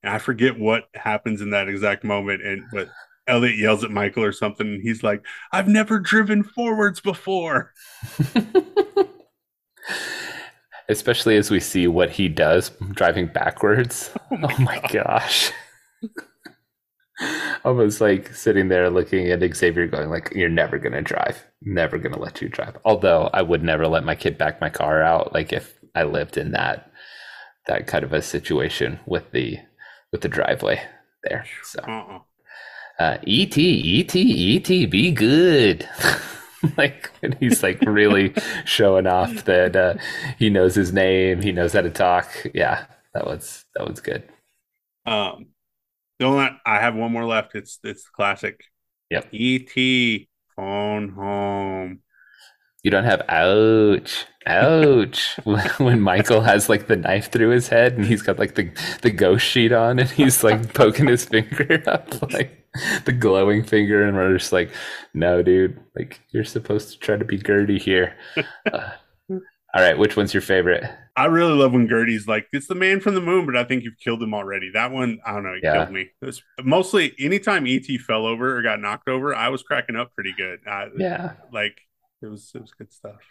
I 0.03 0.17
forget 0.19 0.59
what 0.59 0.85
happens 0.95 1.41
in 1.41 1.51
that 1.51 1.69
exact 1.69 2.03
moment, 2.03 2.41
and 2.43 2.63
but 2.71 2.89
Elliot 3.27 3.57
yells 3.57 3.83
at 3.83 3.91
Michael 3.91 4.23
or 4.23 4.31
something, 4.31 4.67
and 4.67 4.81
he's 4.81 5.03
like, 5.03 5.23
"I've 5.51 5.67
never 5.67 5.99
driven 5.99 6.43
forwards 6.43 6.99
before." 6.99 7.73
Especially 10.89 11.37
as 11.37 11.49
we 11.49 11.59
see 11.59 11.87
what 11.87 12.09
he 12.09 12.27
does 12.27 12.71
driving 12.91 13.27
backwards. 13.27 14.11
Oh 14.31 14.37
my, 14.37 14.53
oh 14.57 14.61
my 14.61 14.81
gosh. 14.91 15.51
Was 17.63 18.01
like 18.01 18.33
sitting 18.33 18.69
there 18.69 18.89
looking 18.89 19.29
at 19.29 19.55
Xavier 19.55 19.87
going 19.87 20.09
like, 20.09 20.31
you're 20.35 20.49
never 20.49 20.79
going 20.79 20.93
to 20.93 21.01
drive, 21.01 21.45
never 21.61 21.97
going 21.97 22.13
to 22.13 22.19
let 22.19 22.41
you 22.41 22.49
drive. 22.49 22.77
Although 22.83 23.29
I 23.33 23.41
would 23.41 23.63
never 23.63 23.87
let 23.87 24.03
my 24.03 24.15
kid 24.15 24.37
back 24.37 24.59
my 24.59 24.69
car 24.69 25.03
out. 25.03 25.33
Like 25.33 25.53
if 25.53 25.77
I 25.93 26.03
lived 26.03 26.37
in 26.37 26.51
that, 26.51 26.91
that 27.67 27.87
kind 27.87 28.03
of 28.03 28.13
a 28.13 28.21
situation 28.21 28.99
with 29.05 29.31
the, 29.31 29.59
with 30.11 30.21
the 30.21 30.27
driveway 30.27 30.81
there. 31.23 31.45
So, 31.63 31.79
uh-uh. 31.87 32.19
uh, 32.99 33.17
ET, 33.27 33.57
ET, 33.57 34.15
ET, 34.15 34.89
be 34.89 35.11
good. 35.11 35.87
like 36.77 37.11
when 37.19 37.33
he's 37.39 37.63
like 37.63 37.81
really 37.81 38.33
showing 38.65 39.07
off 39.07 39.45
that 39.45 39.75
uh, 39.75 39.95
he 40.37 40.49
knows 40.49 40.75
his 40.75 40.91
name, 40.93 41.41
he 41.41 41.51
knows 41.51 41.73
how 41.73 41.81
to 41.81 41.89
talk. 41.89 42.27
Yeah, 42.53 42.85
that 43.13 43.25
was 43.25 43.65
that 43.75 43.87
was 43.87 43.99
good. 43.99 44.23
Um, 45.05 45.47
the 46.21 46.27
only 46.27 46.49
I 46.67 46.79
have 46.79 46.93
one 46.93 47.11
more 47.11 47.25
left. 47.25 47.55
It's 47.55 47.79
it's 47.83 48.07
classic. 48.07 48.63
Yep. 49.09 49.27
E.T. 49.31 50.29
Phone 50.55 51.09
Home. 51.09 52.01
You 52.83 52.91
don't 52.91 53.05
have 53.05 53.23
ouch, 53.27 54.25
ouch. 54.45 55.39
when 55.79 55.99
Michael 55.99 56.41
has 56.41 56.69
like 56.69 56.85
the 56.85 56.95
knife 56.95 57.31
through 57.31 57.49
his 57.49 57.69
head 57.69 57.93
and 57.93 58.05
he's 58.05 58.21
got 58.21 58.37
like 58.37 58.53
the 58.53 58.71
the 59.01 59.09
ghost 59.09 59.45
sheet 59.45 59.71
on 59.71 59.97
and 59.97 60.09
he's 60.09 60.43
like 60.43 60.73
poking 60.75 61.07
his 61.07 61.25
finger 61.25 61.83
up 61.87 62.21
like 62.31 62.67
the 63.05 63.11
glowing 63.11 63.63
finger 63.63 64.07
and 64.07 64.15
we're 64.15 64.37
just 64.37 64.51
like, 64.51 64.71
no, 65.15 65.41
dude, 65.41 65.79
like 65.95 66.21
you're 66.29 66.43
supposed 66.43 66.91
to 66.91 66.99
try 66.99 67.17
to 67.17 67.25
be 67.25 67.37
Gertie 67.37 67.79
here. 67.79 68.15
Uh, 68.71 68.91
all 69.73 69.81
right, 69.81 69.97
which 69.97 70.17
one's 70.17 70.33
your 70.33 70.41
favorite? 70.41 70.83
I 71.15 71.25
really 71.25 71.53
love 71.53 71.73
when 71.73 71.87
Gertie's 71.87 72.27
like, 72.27 72.47
it's 72.51 72.67
the 72.67 72.75
man 72.75 72.99
from 72.99 73.15
the 73.15 73.21
moon, 73.21 73.45
but 73.45 73.55
I 73.55 73.63
think 73.63 73.83
you've 73.83 73.99
killed 73.99 74.21
him 74.21 74.33
already. 74.33 74.69
That 74.71 74.91
one, 74.91 75.19
I 75.25 75.33
don't 75.33 75.43
know, 75.43 75.53
he 75.53 75.61
yeah. 75.63 75.77
killed 75.77 75.91
me. 75.91 76.09
Was, 76.21 76.41
mostly 76.63 77.13
anytime 77.19 77.65
ET 77.67 77.85
fell 78.05 78.25
over 78.25 78.57
or 78.57 78.61
got 78.61 78.79
knocked 78.79 79.07
over, 79.07 79.33
I 79.33 79.49
was 79.49 79.63
cracking 79.63 79.95
up 79.95 80.13
pretty 80.13 80.33
good. 80.37 80.59
I, 80.67 80.87
yeah. 80.97 81.33
Like 81.53 81.79
it 82.21 82.27
was 82.27 82.51
it 82.53 82.61
was 82.61 82.71
good 82.71 82.91
stuff. 82.91 83.21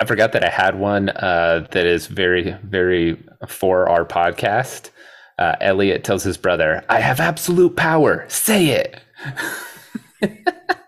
I 0.00 0.04
forgot 0.04 0.32
that 0.32 0.44
I 0.44 0.50
had 0.50 0.78
one 0.78 1.10
uh, 1.10 1.66
that 1.70 1.86
is 1.86 2.06
very, 2.06 2.52
very 2.62 3.22
for 3.46 3.88
our 3.88 4.04
podcast. 4.04 4.90
Uh, 5.38 5.56
Elliot 5.60 6.04
tells 6.04 6.22
his 6.22 6.36
brother, 6.36 6.84
I 6.88 7.00
have 7.00 7.20
absolute 7.20 7.76
power. 7.76 8.24
Say 8.28 8.68
it. 8.68 9.00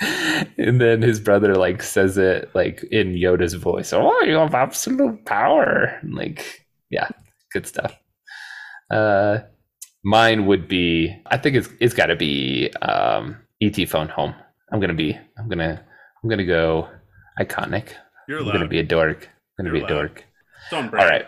and 0.58 0.80
then 0.80 1.02
his 1.02 1.20
brother 1.20 1.54
like 1.54 1.82
says 1.82 2.18
it 2.18 2.50
like 2.54 2.84
in 2.90 3.14
Yoda's 3.14 3.54
voice. 3.54 3.92
Oh, 3.92 4.20
you 4.22 4.34
have 4.34 4.54
absolute 4.54 5.24
power. 5.24 5.98
like, 6.04 6.66
yeah, 6.90 7.08
good 7.52 7.66
stuff. 7.66 7.98
Uh, 8.90 9.38
mine 10.04 10.46
would 10.46 10.68
be. 10.68 11.16
I 11.26 11.38
think 11.38 11.56
it's 11.56 11.68
it's 11.80 11.94
got 11.94 12.06
to 12.06 12.16
be 12.16 12.70
um, 12.82 13.36
ET 13.62 13.76
phone 13.88 14.08
home. 14.08 14.34
I'm 14.72 14.80
gonna 14.80 14.94
be. 14.94 15.18
I'm 15.38 15.48
gonna. 15.48 15.82
I'm 16.22 16.30
gonna 16.30 16.44
go 16.44 16.88
iconic. 17.40 17.88
You're 18.28 18.40
I'm 18.40 18.46
gonna 18.46 18.68
be 18.68 18.80
a 18.80 18.84
dork. 18.84 19.28
I'm 19.58 19.64
gonna 19.64 19.78
You're 19.78 19.86
be 19.86 19.92
a 19.92 19.96
dork. 19.96 20.24
It's 20.64 20.72
on 20.72 20.90
brand. 20.90 21.04
All 21.04 21.10
right. 21.10 21.26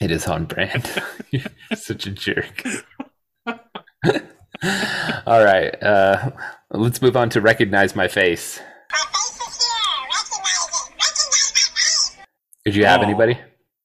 It 0.00 0.10
is 0.10 0.26
on 0.26 0.44
brand. 0.44 0.90
Such 1.74 2.06
a 2.06 2.10
jerk. 2.10 2.64
All 5.26 5.44
right. 5.44 5.82
Uh, 5.82 6.30
let's 6.70 7.02
move 7.02 7.16
on 7.16 7.30
to 7.30 7.40
recognize 7.40 7.94
my 7.94 8.08
face. 8.08 8.60
Did 12.64 12.74
you 12.74 12.84
have 12.84 13.00
oh, 13.00 13.04
anybody? 13.04 13.38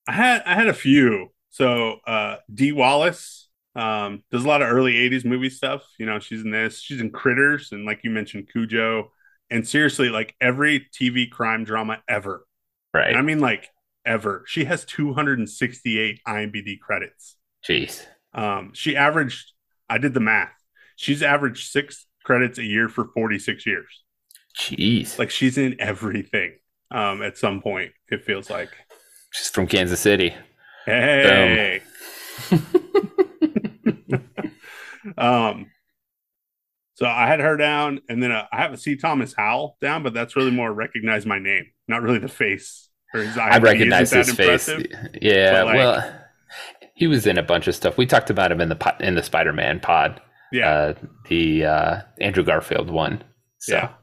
I 0.07 0.13
had 0.13 0.41
I 0.45 0.55
had 0.55 0.67
a 0.67 0.73
few. 0.73 1.29
So 1.49 1.97
uh 2.07 2.37
Dee 2.51 2.71
Wallace 2.71 3.49
um 3.75 4.23
does 4.31 4.43
a 4.43 4.47
lot 4.47 4.63
of 4.63 4.69
early 4.69 4.93
80s 4.93 5.23
movie 5.23 5.51
stuff. 5.51 5.83
You 5.99 6.07
know, 6.07 6.19
she's 6.19 6.41
in 6.41 6.49
this, 6.49 6.81
she's 6.81 6.99
in 6.99 7.11
Critters, 7.11 7.71
and 7.71 7.85
like 7.85 7.99
you 8.03 8.09
mentioned, 8.09 8.49
Cujo. 8.51 9.11
And 9.51 9.67
seriously, 9.67 10.09
like 10.09 10.33
every 10.41 10.87
TV 10.99 11.29
crime 11.29 11.63
drama 11.63 12.01
ever. 12.07 12.47
Right. 12.93 13.09
And 13.09 13.17
I 13.17 13.21
mean 13.21 13.39
like 13.39 13.69
ever. 14.03 14.43
She 14.47 14.65
has 14.65 14.83
268 14.85 16.21
IMDb 16.27 16.79
credits. 16.79 17.35
Jeez. 17.63 18.03
Um, 18.33 18.71
she 18.73 18.95
averaged 18.95 19.51
I 19.89 19.99
did 19.99 20.13
the 20.13 20.21
math. 20.21 20.53
She's 21.01 21.23
averaged 21.23 21.71
six 21.71 22.05
credits 22.23 22.59
a 22.59 22.63
year 22.63 22.87
for 22.87 23.05
46 23.13 23.65
years. 23.65 24.03
Jeez. 24.59 25.17
Like 25.17 25.31
she's 25.31 25.57
in 25.57 25.75
everything 25.79 26.59
um, 26.91 27.23
at 27.23 27.37
some 27.37 27.59
point, 27.61 27.91
it 28.09 28.23
feels 28.23 28.51
like. 28.51 28.69
She's 29.31 29.49
from 29.49 29.65
Kansas 29.65 29.99
City. 29.99 30.35
Hey. 30.85 31.81
um, 35.17 35.71
so 36.93 37.07
I 37.07 37.25
had 37.25 37.39
her 37.39 37.57
down, 37.57 38.01
and 38.07 38.21
then 38.21 38.31
uh, 38.31 38.45
I 38.51 38.57
have 38.57 38.73
a 38.73 38.77
C. 38.77 38.95
Thomas 38.95 39.33
Howell 39.33 39.77
down, 39.81 40.03
but 40.03 40.13
that's 40.13 40.35
really 40.35 40.51
more 40.51 40.71
recognize 40.71 41.25
my 41.25 41.39
name, 41.39 41.65
not 41.87 42.03
really 42.03 42.19
the 42.19 42.27
face 42.27 42.89
or 43.13 43.21
his 43.21 43.37
I 43.37 43.57
recognize 43.57 44.11
his 44.11 44.33
face. 44.33 44.69
Yeah, 45.19 45.63
like, 45.63 45.75
well, 45.75 46.13
he 46.93 47.07
was 47.07 47.25
in 47.25 47.39
a 47.39 47.43
bunch 47.43 47.67
of 47.67 47.73
stuff. 47.73 47.97
We 47.97 48.05
talked 48.05 48.29
about 48.29 48.51
him 48.51 48.61
in 48.61 48.69
the 48.69 48.95
in 48.99 49.15
the 49.15 49.23
Spider 49.23 49.53
Man 49.53 49.79
pod. 49.79 50.21
Yeah, 50.51 50.69
uh, 50.69 50.93
the 51.27 51.65
uh, 51.65 52.01
Andrew 52.19 52.43
Garfield 52.43 52.89
one. 52.89 53.23
So. 53.59 53.75
Yeah. 53.75 53.93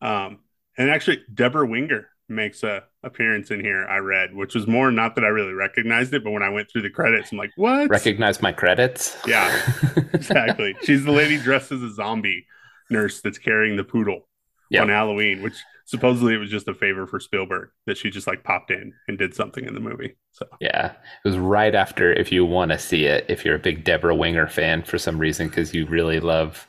Um, 0.00 0.40
and 0.76 0.90
actually, 0.90 1.22
Debra 1.32 1.66
Winger 1.66 2.08
makes 2.28 2.62
a 2.62 2.84
appearance 3.02 3.50
in 3.50 3.60
here. 3.60 3.86
I 3.86 3.98
read, 3.98 4.34
which 4.34 4.54
was 4.54 4.66
more 4.66 4.90
not 4.90 5.14
that 5.14 5.24
I 5.24 5.28
really 5.28 5.52
recognized 5.52 6.12
it, 6.14 6.24
but 6.24 6.30
when 6.30 6.42
I 6.42 6.48
went 6.48 6.70
through 6.70 6.82
the 6.82 6.90
credits, 6.90 7.32
I'm 7.32 7.38
like, 7.38 7.52
what? 7.56 7.88
Recognize 7.88 8.42
my 8.42 8.52
credits? 8.52 9.16
Yeah, 9.26 9.72
exactly. 10.12 10.74
She's 10.82 11.04
the 11.04 11.12
lady 11.12 11.38
dressed 11.38 11.72
as 11.72 11.82
a 11.82 11.92
zombie 11.92 12.46
nurse 12.90 13.20
that's 13.20 13.38
carrying 13.38 13.76
the 13.76 13.84
poodle 13.84 14.28
yep. 14.70 14.82
on 14.82 14.88
Halloween, 14.88 15.42
which 15.42 15.62
supposedly 15.92 16.32
it 16.32 16.38
was 16.38 16.48
just 16.48 16.66
a 16.68 16.74
favor 16.74 17.06
for 17.06 17.20
Spielberg 17.20 17.68
that 17.86 17.98
she 17.98 18.08
just 18.08 18.26
like 18.26 18.44
popped 18.44 18.70
in 18.70 18.94
and 19.08 19.18
did 19.18 19.34
something 19.34 19.66
in 19.66 19.74
the 19.74 19.80
movie. 19.80 20.16
So 20.30 20.46
yeah, 20.58 20.92
it 21.22 21.28
was 21.28 21.36
right 21.36 21.74
after. 21.74 22.10
If 22.14 22.32
you 22.32 22.46
want 22.46 22.70
to 22.70 22.78
see 22.78 23.04
it, 23.04 23.26
if 23.28 23.44
you're 23.44 23.56
a 23.56 23.58
big 23.58 23.84
Debra 23.84 24.16
Winger 24.16 24.46
fan 24.48 24.84
for 24.84 24.96
some 24.96 25.18
reason 25.18 25.48
because 25.48 25.74
you 25.74 25.84
really 25.84 26.18
love 26.18 26.66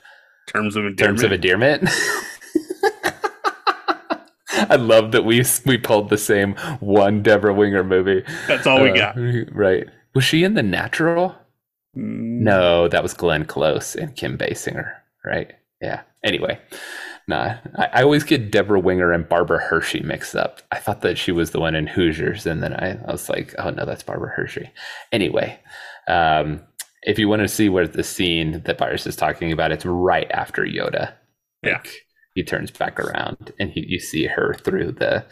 terms 0.48 0.76
of 0.76 0.86
endearment. 0.86 1.20
terms 1.20 1.24
of 1.24 1.32
endearment. 1.32 1.90
I 4.70 4.76
love 4.76 5.14
that 5.14 5.24
we 5.24 5.46
we 5.66 5.78
pulled 5.78 6.10
the 6.10 6.18
same 6.18 6.56
one 6.82 7.24
Debra 7.24 7.54
Winger 7.54 7.86
movie. 7.86 8.26
That's 8.48 8.68
all 8.68 8.80
uh, 8.80 8.84
we 8.84 8.92
got. 8.92 9.16
Right? 9.54 9.88
Was 10.14 10.26
she 10.26 10.44
in 10.44 10.54
The 10.54 10.64
Natural? 10.64 11.34
Mm. 11.98 12.42
No, 12.42 12.90
that 12.90 13.02
was 13.02 13.14
Glenn 13.14 13.46
Close 13.46 13.96
and 13.96 14.18
Kim 14.18 14.38
Basinger. 14.38 14.92
Right? 15.26 15.54
Yeah. 15.82 16.02
Anyway, 16.26 16.60
Nah, 17.28 17.56
I, 17.78 17.86
I, 17.94 18.04
always 18.04 18.24
get 18.24 18.52
Debra 18.52 18.80
Winger 18.80 19.14
and 19.14 19.28
Barbara 19.28 19.60
Hershey 19.60 20.02
mixed 20.02 20.36
up. 20.36 20.62
I 20.72 20.80
thought 20.80 21.02
that 21.02 21.18
she 21.18 21.32
was 21.32 21.52
the 21.52 21.60
one 21.60 21.74
in 21.74 21.88
Hoosiers, 21.88 22.46
and 22.46 22.62
then 22.62 22.74
I, 22.74 23.00
I 23.08 23.12
was 23.12 23.30
like, 23.30 23.56
oh 23.58 23.70
no, 23.70 23.86
that's 23.86 24.04
Barbara 24.04 24.32
Hershey. 24.36 24.70
Anyway, 25.14 25.58
um, 26.10 26.62
if 27.04 27.18
you 27.18 27.30
want 27.30 27.42
to 27.42 27.48
see 27.48 27.70
where 27.70 27.88
the 27.88 28.04
scene 28.04 28.62
that 28.66 28.78
Byers 28.78 29.08
is 29.08 29.16
talking 29.16 29.54
about, 29.54 29.72
it's 29.72 29.86
right 29.86 30.30
after 30.32 30.64
Yoda. 30.64 31.14
Yeah, 31.64 31.82
he 32.36 32.44
turns 32.44 32.72
back 32.72 33.00
around 33.00 33.54
and 33.58 33.70
he, 33.70 33.86
you 33.88 34.00
see 34.00 34.26
her 34.26 34.54
through 34.54 34.92
the 34.94 35.26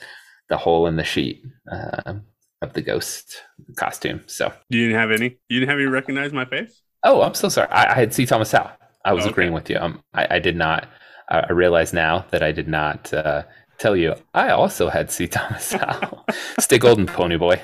the 0.50 0.58
hole 0.58 0.88
in 0.88 0.96
the 0.96 1.04
sheet 1.04 1.44
uh, 1.72 2.14
of 2.62 2.74
the 2.74 2.82
ghost 2.82 3.42
costume. 3.78 4.22
So 4.28 4.54
you 4.70 4.88
didn't 4.88 5.00
have 5.00 5.12
any. 5.12 5.38
You 5.50 5.60
didn't 5.60 5.70
have 5.70 5.80
any 5.80 5.88
recognize 5.88 6.32
my 6.32 6.46
face. 6.46 6.82
Oh, 7.04 7.22
I'm 7.22 7.34
so 7.34 7.50
sorry. 7.50 7.70
I, 7.70 7.92
I 7.92 7.96
had 7.96 8.14
C. 8.14 8.26
Thomas 8.26 8.52
Howell. 8.52 8.72
I 9.04 9.14
was 9.14 9.24
oh, 9.24 9.26
okay. 9.26 9.32
agreeing 9.32 9.54
with 9.54 9.70
you. 9.70 9.78
Um, 9.78 10.04
I, 10.14 10.36
I 10.36 10.40
did 10.40 10.56
not. 10.56 10.88
I 11.32 11.52
realize 11.54 11.94
now 11.94 12.26
that 12.32 12.44
I 12.44 12.52
did 12.52 12.68
not 12.68 13.14
uh, 13.14 13.44
tell 13.78 13.96
you. 13.96 14.16
I 14.34 14.50
also 14.50 14.90
had 14.90 15.12
C. 15.12 15.28
Thomas 15.28 15.72
Howell. 15.74 16.26
Stay 16.60 16.78
golden, 16.78 17.06
pony 17.06 17.38
boy. 17.38 17.62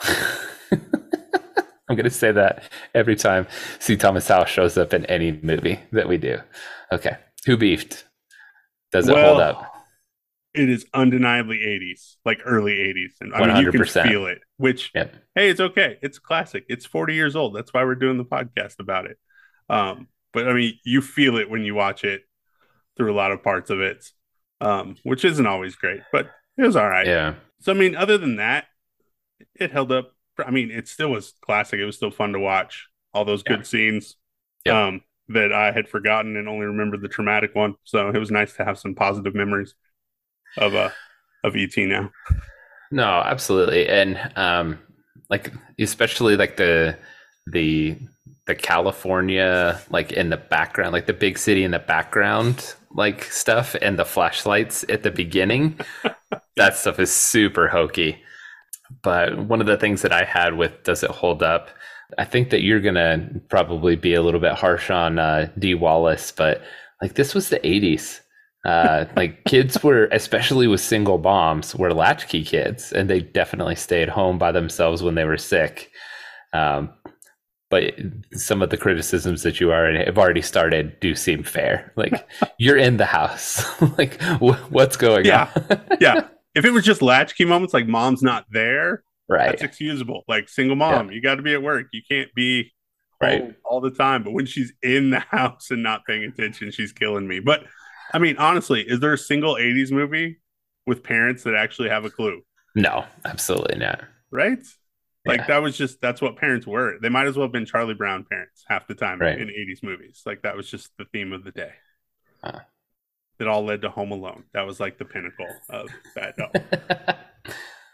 I'm 0.72 1.96
going 1.96 2.04
to 2.04 2.10
say 2.10 2.30
that 2.30 2.62
every 2.94 3.16
time 3.16 3.48
C. 3.80 3.96
Thomas 3.96 4.28
Howell 4.28 4.44
shows 4.44 4.78
up 4.78 4.94
in 4.94 5.04
any 5.06 5.32
movie 5.42 5.80
that 5.90 6.08
we 6.08 6.18
do. 6.18 6.38
Okay. 6.92 7.16
Who 7.46 7.56
beefed? 7.56 8.04
Does 8.92 9.08
it 9.08 9.14
well, 9.14 9.30
hold 9.30 9.40
up? 9.40 9.74
It 10.54 10.68
is 10.68 10.86
undeniably 10.94 11.58
80s, 11.58 12.16
like 12.24 12.40
early 12.44 12.74
80s. 12.76 13.12
And 13.20 13.34
I 13.34 13.46
mean, 13.46 13.64
you 13.64 13.72
can 13.72 13.84
feel 13.84 14.26
it, 14.26 14.38
which, 14.56 14.92
yep. 14.94 15.14
hey, 15.34 15.50
it's 15.50 15.60
okay. 15.60 15.98
It's 16.00 16.18
classic. 16.20 16.64
It's 16.68 16.86
40 16.86 17.14
years 17.14 17.34
old. 17.34 17.56
That's 17.56 17.72
why 17.72 17.84
we're 17.84 17.96
doing 17.96 18.18
the 18.18 18.24
podcast 18.24 18.78
about 18.78 19.06
it. 19.06 19.18
Um, 19.68 20.08
but 20.32 20.48
I 20.48 20.52
mean, 20.52 20.78
you 20.84 21.02
feel 21.02 21.38
it 21.38 21.50
when 21.50 21.62
you 21.62 21.74
watch 21.74 22.04
it 22.04 22.22
through 22.96 23.12
a 23.12 23.16
lot 23.16 23.32
of 23.32 23.42
parts 23.42 23.70
of 23.70 23.80
it, 23.80 24.04
um, 24.60 24.96
which 25.02 25.24
isn't 25.24 25.46
always 25.46 25.74
great, 25.76 26.00
but 26.12 26.30
it 26.58 26.62
was 26.62 26.76
all 26.76 26.88
right. 26.88 27.06
Yeah. 27.06 27.34
So 27.60 27.72
I 27.72 27.74
mean, 27.74 27.96
other 27.96 28.18
than 28.18 28.36
that, 28.36 28.66
it 29.54 29.72
held 29.72 29.92
up. 29.92 30.12
I 30.38 30.50
mean, 30.50 30.70
it 30.70 30.88
still 30.88 31.10
was 31.10 31.34
classic. 31.42 31.80
It 31.80 31.84
was 31.84 31.96
still 31.96 32.10
fun 32.10 32.32
to 32.32 32.38
watch 32.38 32.88
all 33.12 33.24
those 33.24 33.42
good 33.42 33.60
yeah. 33.60 33.64
scenes 33.64 34.16
yeah. 34.64 34.86
um, 34.86 35.02
that 35.28 35.52
I 35.52 35.72
had 35.72 35.88
forgotten 35.88 36.36
and 36.36 36.48
only 36.48 36.66
remembered 36.66 37.02
the 37.02 37.08
traumatic 37.08 37.54
one. 37.54 37.74
So 37.84 38.08
it 38.08 38.18
was 38.18 38.30
nice 38.30 38.54
to 38.54 38.64
have 38.64 38.78
some 38.78 38.94
positive 38.94 39.34
memories 39.34 39.74
of 40.56 40.74
uh 40.74 40.90
of 41.44 41.56
ET 41.56 41.76
now. 41.76 42.10
No, 42.90 43.04
absolutely, 43.04 43.88
and 43.88 44.18
um, 44.36 44.78
like 45.28 45.52
especially 45.78 46.36
like 46.36 46.56
the 46.56 46.98
the 47.46 47.98
the 48.50 48.54
California 48.56 49.80
like 49.90 50.10
in 50.10 50.30
the 50.30 50.36
background, 50.36 50.92
like 50.92 51.06
the 51.06 51.12
big 51.12 51.38
city 51.38 51.62
in 51.62 51.70
the 51.70 51.78
background, 51.78 52.74
like 52.92 53.22
stuff, 53.24 53.76
and 53.80 53.96
the 53.96 54.04
flashlights 54.04 54.84
at 54.88 55.04
the 55.04 55.10
beginning. 55.12 55.78
that 56.56 56.74
stuff 56.74 56.98
is 56.98 57.14
super 57.14 57.68
hokey. 57.68 58.20
But 59.04 59.38
one 59.38 59.60
of 59.60 59.68
the 59.68 59.76
things 59.76 60.02
that 60.02 60.12
I 60.12 60.24
had 60.24 60.56
with 60.56 60.82
Does 60.82 61.04
It 61.04 61.12
Hold 61.12 61.44
Up? 61.44 61.68
I 62.18 62.24
think 62.24 62.50
that 62.50 62.62
you're 62.62 62.80
gonna 62.80 63.30
probably 63.48 63.94
be 63.94 64.14
a 64.14 64.22
little 64.22 64.40
bit 64.40 64.54
harsh 64.54 64.90
on 64.90 65.20
uh, 65.20 65.48
Dee 65.56 65.76
Wallace, 65.76 66.32
but 66.32 66.60
like 67.00 67.14
this 67.14 67.36
was 67.36 67.50
the 67.50 67.60
80s. 67.60 68.18
Uh, 68.66 69.04
like 69.14 69.44
kids 69.44 69.80
were, 69.84 70.08
especially 70.10 70.66
with 70.66 70.80
single 70.80 71.18
moms, 71.18 71.76
were 71.76 71.94
latchkey 71.94 72.44
kids, 72.44 72.90
and 72.90 73.08
they 73.08 73.20
definitely 73.20 73.76
stayed 73.76 74.08
home 74.08 74.38
by 74.38 74.50
themselves 74.50 75.04
when 75.04 75.14
they 75.14 75.24
were 75.24 75.38
sick. 75.38 75.92
Um, 76.52 76.90
but 77.70 77.94
some 78.32 78.62
of 78.62 78.70
the 78.70 78.76
criticisms 78.76 79.42
that 79.44 79.60
you 79.60 79.72
already 79.72 80.04
have 80.04 80.18
already 80.18 80.42
started 80.42 80.98
do 80.98 81.14
seem 81.14 81.44
fair. 81.44 81.92
Like 81.96 82.28
you're 82.58 82.76
in 82.76 82.96
the 82.98 83.06
house, 83.06 83.64
like 83.98 84.20
what's 84.40 84.96
going 84.96 85.24
yeah. 85.24 85.50
on? 85.54 85.80
yeah. 86.00 86.26
If 86.54 86.64
it 86.64 86.72
was 86.72 86.84
just 86.84 87.00
latchkey 87.00 87.44
moments, 87.44 87.72
like 87.72 87.86
mom's 87.86 88.22
not 88.22 88.44
there, 88.50 89.04
right? 89.28 89.50
That's 89.50 89.62
excusable. 89.62 90.24
Like 90.26 90.48
single 90.48 90.76
mom, 90.76 91.08
yeah. 91.08 91.14
you 91.14 91.22
got 91.22 91.36
to 91.36 91.42
be 91.42 91.54
at 91.54 91.62
work. 91.62 91.86
You 91.92 92.02
can't 92.10 92.34
be 92.34 92.72
right 93.22 93.54
all 93.64 93.80
the 93.80 93.92
time. 93.92 94.24
But 94.24 94.32
when 94.32 94.46
she's 94.46 94.72
in 94.82 95.10
the 95.10 95.20
house 95.20 95.70
and 95.70 95.82
not 95.82 96.04
paying 96.04 96.24
attention, 96.24 96.72
she's 96.72 96.92
killing 96.92 97.28
me. 97.28 97.38
But 97.38 97.64
I 98.12 98.18
mean, 98.18 98.36
honestly, 98.36 98.82
is 98.82 98.98
there 98.98 99.12
a 99.12 99.18
single 99.18 99.54
'80s 99.54 99.92
movie 99.92 100.40
with 100.86 101.04
parents 101.04 101.44
that 101.44 101.54
actually 101.54 101.90
have 101.90 102.04
a 102.04 102.10
clue? 102.10 102.42
No, 102.74 103.04
absolutely 103.24 103.78
not. 103.78 104.02
Right? 104.32 104.58
Like 105.30 105.40
yeah. 105.40 105.46
that 105.46 105.62
was 105.62 105.76
just 105.76 106.00
that's 106.00 106.20
what 106.20 106.36
parents 106.36 106.66
were. 106.66 106.98
They 107.00 107.08
might 107.08 107.26
as 107.26 107.36
well 107.36 107.46
have 107.46 107.52
been 107.52 107.66
Charlie 107.66 107.94
Brown 107.94 108.24
parents 108.28 108.64
half 108.66 108.88
the 108.88 108.96
time 108.96 109.20
right. 109.20 109.40
in 109.40 109.46
80s 109.46 109.82
movies. 109.82 110.22
Like 110.26 110.42
that 110.42 110.56
was 110.56 110.68
just 110.68 110.90
the 110.98 111.04
theme 111.04 111.32
of 111.32 111.44
the 111.44 111.52
day. 111.52 111.70
Huh. 112.42 112.60
It 113.38 113.46
all 113.46 113.64
led 113.64 113.82
to 113.82 113.90
Home 113.90 114.10
Alone. 114.10 114.44
That 114.52 114.66
was 114.66 114.80
like 114.80 114.98
the 114.98 115.04
pinnacle 115.04 115.46
of 115.68 115.88
bad 116.14 116.34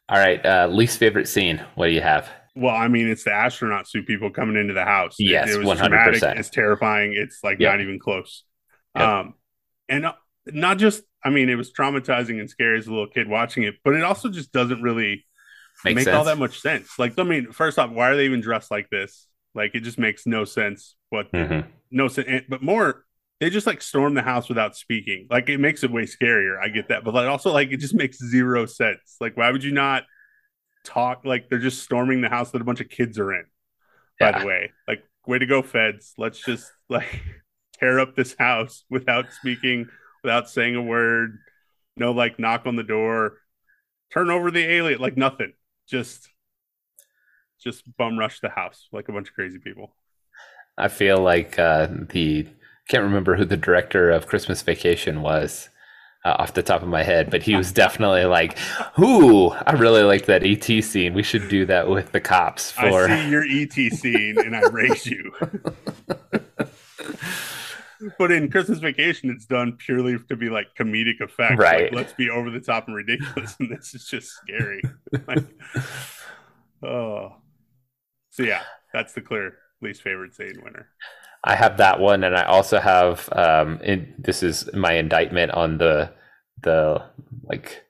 all 0.09 0.19
right, 0.19 0.45
uh, 0.45 0.67
least 0.69 0.99
favorite 0.99 1.29
scene. 1.29 1.63
What 1.75 1.89
do 1.89 1.93
you 1.93 2.01
have? 2.01 2.29
Well, 2.57 2.75
I 2.75 2.89
mean, 2.89 3.09
it's 3.09 3.25
the 3.25 3.33
astronaut 3.33 3.87
suit 3.87 4.07
people 4.07 4.31
coming 4.31 4.57
into 4.57 4.73
the 4.73 4.85
house. 4.85 5.17
Yes, 5.19 5.51
it, 5.51 5.61
it 5.61 5.65
was 5.65 5.79
100%. 5.79 5.89
dramatic. 5.89 6.23
It's 6.39 6.49
terrifying. 6.49 7.13
It's 7.15 7.41
like 7.45 7.61
yep. 7.61 7.73
not 7.73 7.81
even 7.83 7.99
close. 7.99 8.45
Yep. 8.97 9.07
Um, 9.07 9.35
and 9.89 10.07
uh, 10.07 10.15
not 10.47 10.79
just, 10.79 11.03
I 11.23 11.31
mean, 11.31 11.51
it 11.51 11.57
was 11.57 11.71
traumatizing 11.71 12.41
and 12.41 12.49
scary 12.49 12.79
as 12.79 12.87
a 12.87 12.91
little 12.91 13.09
kid 13.09 13.29
watching 13.29 13.65
it, 13.65 13.75
but 13.85 13.95
it 13.95 14.03
also 14.03 14.31
just 14.31 14.53
doesn't 14.53 14.81
really 14.81 15.26
Makes 15.85 15.95
make 15.97 16.05
sense. 16.05 16.17
all 16.17 16.25
that 16.25 16.39
much 16.39 16.61
sense. 16.61 16.99
Like, 16.99 17.19
I 17.19 17.23
mean, 17.23 17.53
first 17.53 17.79
off, 17.79 17.91
why 17.91 18.11
are 18.11 18.17
they 18.17 18.25
even 18.25 18.41
dressed 18.41 18.71
like 18.71 18.89
this? 18.91 19.29
Like, 19.55 19.75
it 19.75 19.81
just 19.81 19.99
makes 19.99 20.27
no 20.27 20.45
sense. 20.45 20.97
What 21.11 21.31
mm-hmm. 21.33 21.69
no 21.91 22.09
sense, 22.09 22.45
but 22.49 22.63
more, 22.63 23.05
they 23.41 23.51
just 23.51 23.67
like 23.67 23.83
storm 23.83 24.15
the 24.15 24.23
house 24.23 24.49
without 24.49 24.75
speaking. 24.77 25.27
Like, 25.31 25.49
it 25.49 25.59
makes 25.59 25.85
it 25.85 25.91
way 25.91 26.03
scarier. 26.03 26.59
I 26.61 26.69
get 26.69 26.89
that, 26.89 27.05
but 27.05 27.15
like 27.15 27.29
also 27.29 27.53
like 27.53 27.71
it 27.71 27.79
just 27.79 27.95
makes 27.95 28.19
zero 28.19 28.67
sense. 28.67 29.17
Like, 29.21 29.37
why 29.37 29.51
would 29.51 29.63
you 29.63 29.73
not 29.73 30.05
talk? 30.85 31.23
Like, 31.25 31.49
they're 31.49 31.59
just 31.59 31.83
storming 31.83 32.21
the 32.23 32.29
house 32.29 32.51
that 32.53 32.61
a 32.61 32.65
bunch 32.65 32.81
of 32.81 32.89
kids 32.89 33.19
are 33.19 33.33
in. 33.33 33.45
Yeah. 34.21 34.33
By 34.33 34.39
the 34.41 34.47
way, 34.47 34.73
like, 34.89 35.05
way 35.27 35.39
to 35.39 35.47
go, 35.47 35.63
feds. 35.63 36.15
Let's 36.17 36.43
just 36.43 36.71
like 36.89 37.23
tear 37.79 38.01
up 38.01 38.17
this 38.17 38.35
house 38.39 38.85
without 38.89 39.33
speaking, 39.33 39.89
without 40.23 40.49
saying 40.49 40.75
a 40.75 40.83
word. 40.83 41.39
No, 41.99 42.13
like 42.13 42.39
knock 42.39 42.67
on 42.67 42.77
the 42.77 42.83
door, 42.83 43.39
turn 44.13 44.31
over 44.31 44.51
the 44.51 44.63
alien, 44.63 45.01
like 45.01 45.17
nothing 45.17 45.53
just 45.89 46.29
just 47.63 47.85
bum 47.97 48.19
rush 48.19 48.41
the 48.41 48.51
house 48.51 48.89
like 48.93 49.09
a 49.09 49.13
bunch 49.13 49.29
of 49.29 49.35
crazy 49.35 49.59
people. 49.59 49.95
I 50.79 50.89
feel 50.89 51.19
like 51.19 51.59
uh, 51.59 51.89
the 52.11 52.47
can't 52.89 53.05
remember 53.05 53.37
who 53.37 53.45
the 53.45 53.57
director 53.57 54.11
of 54.11 54.27
Christmas 54.27 54.63
Vacation 54.63 55.23
was 55.23 55.69
uh, 56.25 56.37
off 56.39 56.55
the 56.55 56.63
top 56.63 56.83
of 56.83 56.89
my 56.89 57.03
head, 57.03 57.31
but 57.31 57.43
he 57.43 57.57
was 57.57 57.73
definitely 57.85 58.25
like, 58.25 58.59
"Ooh, 58.99 59.51
I 59.51 59.73
really 59.73 60.03
like 60.03 60.27
that 60.27 60.45
ET 60.45 60.65
scene. 60.85 61.15
We 61.15 61.23
should 61.23 61.49
do 61.49 61.65
that 61.67 61.89
with 61.89 62.13
the 62.13 62.21
cops." 62.21 62.73
For 62.73 63.09
I 63.09 63.23
see 63.23 63.31
your 63.31 63.45
ET 63.45 63.93
scene 63.93 64.39
and 64.39 64.55
I 64.55 64.63
raise 64.69 65.07
you. 65.07 65.33
but 68.19 68.31
in 68.31 68.51
Christmas 68.51 68.79
Vacation, 68.79 69.31
it's 69.31 69.47
done 69.47 69.77
purely 69.79 70.17
to 70.29 70.37
be 70.37 70.49
like 70.49 70.69
comedic 70.79 71.21
effect. 71.21 71.59
Right. 71.59 71.85
Like, 71.85 71.93
let's 71.93 72.13
be 72.13 72.31
over 72.31 72.51
the 72.51 72.61
top 72.61 72.87
and 72.87 72.97
ridiculous, 72.97 73.57
and 73.61 73.71
this 73.71 73.95
is 73.95 74.07
just 74.07 74.31
scary. 74.33 74.83
like, 75.27 75.45
oh, 76.83 77.37
so 78.31 78.43
yeah, 78.43 78.63
that's 78.93 79.13
the 79.15 79.21
clear 79.21 79.59
least 79.81 80.03
favorite 80.03 80.35
scene 80.35 80.61
winner. 80.63 80.89
I 81.45 81.55
have 81.55 81.77
that 81.77 82.01
one, 82.01 82.25
and 82.25 82.37
I 82.37 82.45
also 82.45 82.81
have 82.81 83.29
um. 83.33 83.81
In, 83.83 84.15
this 84.19 84.43
is 84.43 84.73
my 84.75 84.95
indictment 84.95 85.53
on 85.53 85.79
the 85.79 86.13
the 86.63 87.03
like 87.45 87.85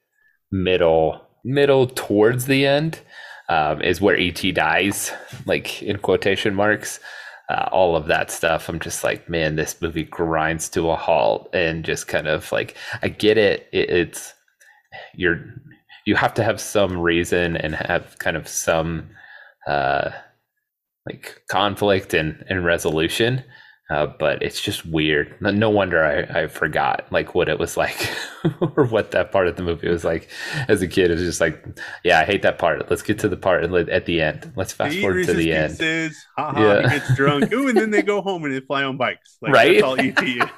middle 0.50 1.22
middle 1.44 1.86
towards 1.86 2.46
the 2.46 2.66
end 2.66 3.00
um, 3.48 3.80
is 3.80 4.00
where 4.00 4.18
ET 4.18 4.42
dies, 4.54 5.12
like 5.46 5.82
in 5.82 5.98
quotation 5.98 6.54
marks 6.54 7.00
uh, 7.48 7.68
all 7.72 7.96
of 7.96 8.06
that 8.06 8.30
stuff. 8.30 8.68
I'm 8.68 8.80
just 8.80 9.04
like, 9.04 9.28
man, 9.28 9.56
this 9.56 9.80
movie 9.80 10.04
grinds 10.04 10.68
to 10.70 10.90
a 10.90 10.96
halt 10.96 11.48
and 11.52 11.84
just 11.84 12.08
kind 12.08 12.26
of 12.26 12.50
like, 12.52 12.76
I 13.02 13.08
get 13.08 13.38
it. 13.38 13.68
it 13.72 13.90
it's 13.90 14.34
you're 15.14 15.40
you 16.06 16.14
have 16.14 16.34
to 16.34 16.44
have 16.44 16.60
some 16.60 16.98
reason 16.98 17.56
and 17.56 17.74
have 17.74 18.18
kind 18.18 18.36
of 18.36 18.46
some 18.46 19.10
uh, 19.66 20.10
like 21.06 21.42
conflict 21.48 22.14
and, 22.14 22.44
and 22.48 22.64
resolution. 22.64 23.42
Uh, 23.88 24.06
but 24.18 24.42
it's 24.42 24.60
just 24.60 24.84
weird. 24.84 25.36
No 25.40 25.70
wonder 25.70 26.04
I, 26.04 26.42
I 26.42 26.46
forgot 26.48 27.06
like 27.12 27.36
what 27.36 27.48
it 27.48 27.60
was 27.60 27.76
like 27.76 28.10
or 28.60 28.84
what 28.86 29.12
that 29.12 29.30
part 29.30 29.46
of 29.46 29.54
the 29.54 29.62
movie 29.62 29.88
was 29.88 30.04
like 30.04 30.28
as 30.66 30.82
a 30.82 30.88
kid. 30.88 31.12
It 31.12 31.14
was 31.14 31.22
just 31.22 31.40
like, 31.40 31.64
yeah, 32.02 32.18
I 32.18 32.24
hate 32.24 32.42
that 32.42 32.58
part. 32.58 32.90
Let's 32.90 33.02
get 33.02 33.20
to 33.20 33.28
the 33.28 33.36
part 33.36 33.62
at 33.62 34.06
the 34.06 34.20
end. 34.20 34.52
Let's 34.56 34.72
fast 34.72 34.98
forward 34.98 35.26
to 35.26 35.34
the 35.34 35.52
end. 35.52 35.76
Says, 35.76 36.16
ha 36.36 36.50
ha, 36.52 36.60
yeah. 36.60 36.82
he 36.82 36.98
gets 36.98 37.14
drunk. 37.14 37.52
Ooh, 37.52 37.68
and 37.68 37.76
then 37.76 37.92
they 37.92 38.02
go 38.02 38.22
home 38.22 38.44
and 38.44 38.52
they 38.52 38.60
fly 38.60 38.82
on 38.82 38.96
bikes. 38.96 39.38
Like, 39.40 39.52
right? 39.52 39.80
That's 39.80 39.84
all 39.84 40.00
ET 40.00 40.20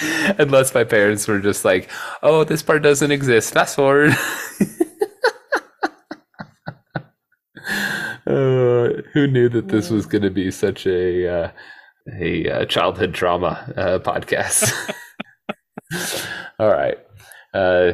is. 0.00 0.38
Unless 0.38 0.74
my 0.74 0.84
parents 0.84 1.26
were 1.26 1.40
just 1.40 1.64
like, 1.64 1.90
oh, 2.22 2.44
this 2.44 2.62
part 2.62 2.82
doesn't 2.82 3.10
exist. 3.10 3.52
Fast 3.52 3.74
forward. 3.74 4.14
Uh, 8.26 9.02
who 9.12 9.26
knew 9.26 9.48
that 9.48 9.68
this 9.68 9.90
was 9.90 10.04
going 10.06 10.22
to 10.22 10.30
be 10.30 10.50
such 10.50 10.86
a 10.86 11.28
uh, 11.28 11.50
a 12.20 12.50
uh, 12.50 12.64
childhood 12.66 13.14
trauma 13.14 13.72
uh, 13.76 13.98
podcast? 13.98 14.72
All 16.58 16.68
right. 16.68 16.98
Uh, 17.54 17.92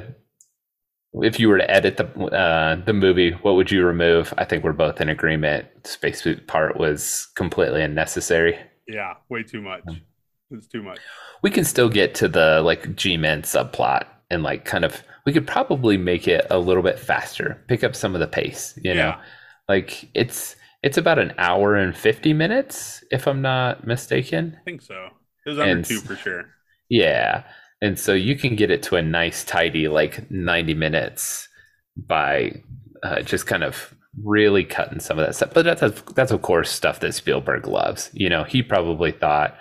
if 1.14 1.38
you 1.38 1.49
were 1.49 1.59
to 1.59 1.71
edit 1.71 1.99
the 1.99 2.07
uh, 2.07 2.77
the 2.77 2.92
movie, 2.92 3.33
what 3.33 3.57
would 3.57 3.71
you 3.71 3.85
remove? 3.85 4.33
I 4.38 4.45
think 4.45 4.64
we're 4.64 4.73
both 4.73 5.01
in 5.01 5.09
agreement. 5.09 5.66
Space 5.85 6.18
Spacesuit 6.18 6.47
part 6.47 6.79
was 6.79 7.29
completely 7.35 7.83
unnecessary. 7.83 8.59
Yeah, 8.88 9.14
way 9.29 9.42
too 9.42 9.61
much. 9.61 9.85
It's 10.51 10.66
too 10.66 10.83
much. 10.83 10.99
We 11.42 11.51
can 11.51 11.64
still 11.64 11.88
get 11.88 12.14
to 12.16 12.29
the 12.29 12.62
like 12.62 12.97
G-Men 12.97 13.42
subplot 13.42 14.07
and 14.31 14.42
like 14.42 14.64
kind 14.64 14.85
of 14.85 15.03
we 15.27 15.33
could 15.33 15.47
probably 15.47 15.97
make 15.97 16.27
it 16.27 16.47
a 16.51 16.59
little 16.59 16.83
bit 16.83 16.99
faster, 16.99 17.62
pick 17.68 17.85
up 17.85 17.95
some 17.95 18.14
of 18.14 18.21
the 18.21 18.27
pace, 18.27 18.79
you 18.83 18.95
know. 18.95 19.14
Like 19.73 20.11
it's 20.13 20.55
it's 20.83 20.99
about 20.99 21.19
an 21.19 21.33
hour 21.39 21.77
and 21.77 21.97
50 21.97 22.35
minutes 22.35 23.03
if 23.11 23.27
I'm 23.27 23.41
not 23.41 23.87
mistaken. 23.87 24.55
I 24.61 24.65
think 24.65 24.83
so. 24.83 25.09
It 25.47 25.49
was 25.49 25.59
under 25.59 25.77
and, 25.77 25.85
2 25.85 26.01
for 26.01 26.15
sure. 26.15 26.45
Yeah. 26.91 27.45
And 27.81 27.99
so 27.99 28.13
you 28.13 28.37
can 28.37 28.55
get 28.55 28.71
it 28.71 28.83
to 28.85 28.97
a 28.97 29.03
nice 29.03 29.45
tidy 29.45 29.89
like 29.89 30.31
90 30.31 30.75
minutes 30.75 31.49
by 31.97 32.61
uh, 33.03 33.23
just 33.23 33.47
kind 33.47 33.65
of 33.65 33.95
really 34.23 34.63
cutting 34.63 35.01
some 35.01 35.19
of 35.19 35.25
that 35.25 35.35
stuff. 35.37 35.55
But 35.55 35.65
that's 35.65 36.03
that's 36.13 36.33
of 36.33 36.43
course 36.43 36.71
stuff 36.71 37.01
that 37.01 37.15
Spielberg 37.15 37.67
loves. 37.67 38.11
You 38.13 38.29
know, 38.29 38.45
he 38.45 38.63
probably 38.63 39.11
thought 39.11 39.57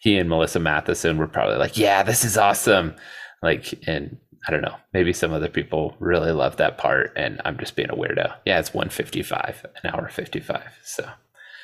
he 0.00 0.16
and 0.16 0.28
Melissa 0.28 0.60
Mathison 0.60 1.16
were 1.16 1.26
probably 1.26 1.56
like, 1.56 1.76
"Yeah, 1.76 2.04
this 2.04 2.24
is 2.24 2.38
awesome." 2.38 2.94
Like 3.42 3.74
and 3.88 4.16
I 4.46 4.52
don't 4.52 4.62
know. 4.62 4.76
Maybe 4.92 5.12
some 5.12 5.32
other 5.32 5.48
people 5.48 5.96
really 5.98 6.30
love 6.30 6.56
that 6.58 6.78
part, 6.78 7.12
and 7.16 7.40
I'm 7.44 7.58
just 7.58 7.74
being 7.74 7.90
a 7.90 7.96
weirdo. 7.96 8.32
Yeah, 8.44 8.60
it's 8.60 8.72
155, 8.72 9.66
an 9.82 9.90
hour 9.92 10.08
55. 10.08 10.62
So 10.84 11.08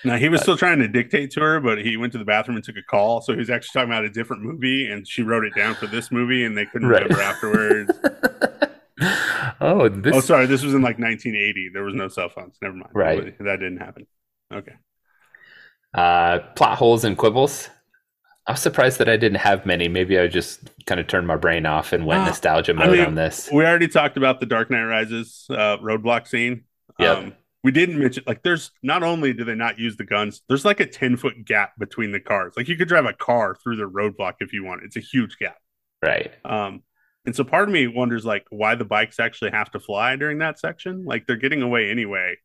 now 0.04 0.16
he 0.16 0.28
was 0.28 0.40
still 0.40 0.56
trying 0.56 0.80
to 0.80 0.88
dictate 0.88 1.30
to 1.32 1.40
her, 1.40 1.60
but 1.60 1.78
he 1.78 1.96
went 1.96 2.12
to 2.12 2.18
the 2.18 2.24
bathroom 2.24 2.56
and 2.56 2.64
took 2.64 2.76
a 2.76 2.82
call. 2.82 3.20
So 3.20 3.32
he 3.32 3.38
was 3.38 3.50
actually 3.50 3.78
talking 3.78 3.92
about 3.92 4.04
a 4.04 4.10
different 4.10 4.42
movie, 4.42 4.90
and 4.90 5.06
she 5.06 5.22
wrote 5.22 5.44
it 5.44 5.54
down 5.54 5.74
for 5.76 5.86
this 5.86 6.10
movie, 6.10 6.44
and 6.44 6.58
they 6.58 6.66
couldn't 6.66 6.88
right. 6.88 7.04
remember 7.04 7.22
afterwards. 7.22 7.92
oh, 9.60 9.88
this... 9.88 10.16
oh, 10.16 10.20
sorry. 10.20 10.46
This 10.46 10.64
was 10.64 10.74
in 10.74 10.82
like 10.82 10.98
1980. 10.98 11.70
There 11.72 11.84
was 11.84 11.94
no 11.94 12.08
cell 12.08 12.28
phones. 12.28 12.56
Never 12.60 12.74
mind. 12.74 12.90
Right, 12.92 13.38
that 13.38 13.56
didn't 13.60 13.78
happen. 13.78 14.06
Okay. 14.52 14.74
Uh, 15.94 16.40
plot 16.56 16.78
holes 16.78 17.04
and 17.04 17.16
quibbles. 17.16 17.68
I 18.46 18.52
was 18.52 18.60
surprised 18.60 18.98
that 18.98 19.08
I 19.08 19.16
didn't 19.16 19.38
have 19.38 19.64
many. 19.64 19.86
Maybe 19.88 20.18
I 20.18 20.26
just 20.26 20.68
kind 20.86 21.00
of 21.00 21.06
turned 21.06 21.26
my 21.26 21.36
brain 21.36 21.64
off 21.64 21.92
and 21.92 22.04
went 22.04 22.22
uh, 22.22 22.26
nostalgia 22.26 22.74
mode 22.74 22.88
I 22.88 22.92
mean, 22.92 23.00
on 23.04 23.14
this. 23.14 23.48
We 23.52 23.64
already 23.64 23.86
talked 23.86 24.16
about 24.16 24.40
the 24.40 24.46
Dark 24.46 24.68
Knight 24.70 24.84
Rises 24.84 25.46
uh, 25.48 25.78
roadblock 25.78 26.26
scene. 26.26 26.64
Yeah. 26.98 27.12
Um, 27.12 27.34
we 27.62 27.70
didn't 27.70 28.00
mention 28.00 28.24
like 28.26 28.42
there's 28.42 28.72
not 28.82 29.04
only 29.04 29.32
do 29.32 29.44
they 29.44 29.54
not 29.54 29.78
use 29.78 29.96
the 29.96 30.04
guns, 30.04 30.42
there's 30.48 30.64
like 30.64 30.80
a 30.80 30.86
10 30.86 31.16
foot 31.16 31.44
gap 31.44 31.72
between 31.78 32.10
the 32.10 32.18
cars. 32.18 32.54
Like 32.56 32.66
you 32.66 32.76
could 32.76 32.88
drive 32.88 33.06
a 33.06 33.12
car 33.12 33.56
through 33.62 33.76
the 33.76 33.88
roadblock 33.88 34.34
if 34.40 34.52
you 34.52 34.64
want. 34.64 34.82
It's 34.82 34.96
a 34.96 35.00
huge 35.00 35.36
gap. 35.38 35.58
Right. 36.02 36.32
Um, 36.44 36.82
and 37.24 37.36
so 37.36 37.44
part 37.44 37.68
of 37.68 37.72
me 37.72 37.86
wonders 37.86 38.24
like 38.24 38.44
why 38.50 38.74
the 38.74 38.84
bikes 38.84 39.20
actually 39.20 39.52
have 39.52 39.70
to 39.70 39.80
fly 39.80 40.16
during 40.16 40.38
that 40.38 40.58
section. 40.58 41.04
Like 41.04 41.28
they're 41.28 41.36
getting 41.36 41.62
away 41.62 41.90
anyway. 41.90 42.36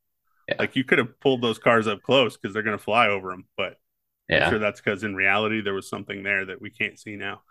Yeah. 0.47 0.57
Like 0.59 0.75
you 0.75 0.83
could 0.83 0.99
have 0.99 1.19
pulled 1.19 1.41
those 1.41 1.57
cars 1.57 1.87
up 1.87 2.03
close 2.03 2.37
because 2.37 2.53
they're 2.53 2.63
going 2.63 2.77
to 2.77 2.83
fly 2.83 3.07
over 3.07 3.31
them, 3.31 3.45
but 3.57 3.77
yeah. 4.29 4.45
I'm 4.45 4.51
sure 4.51 4.59
that's 4.59 4.81
because 4.81 5.03
in 5.03 5.15
reality 5.15 5.61
there 5.61 5.73
was 5.73 5.89
something 5.89 6.23
there 6.23 6.45
that 6.45 6.61
we 6.61 6.69
can't 6.69 6.99
see 6.99 7.15
now, 7.15 7.41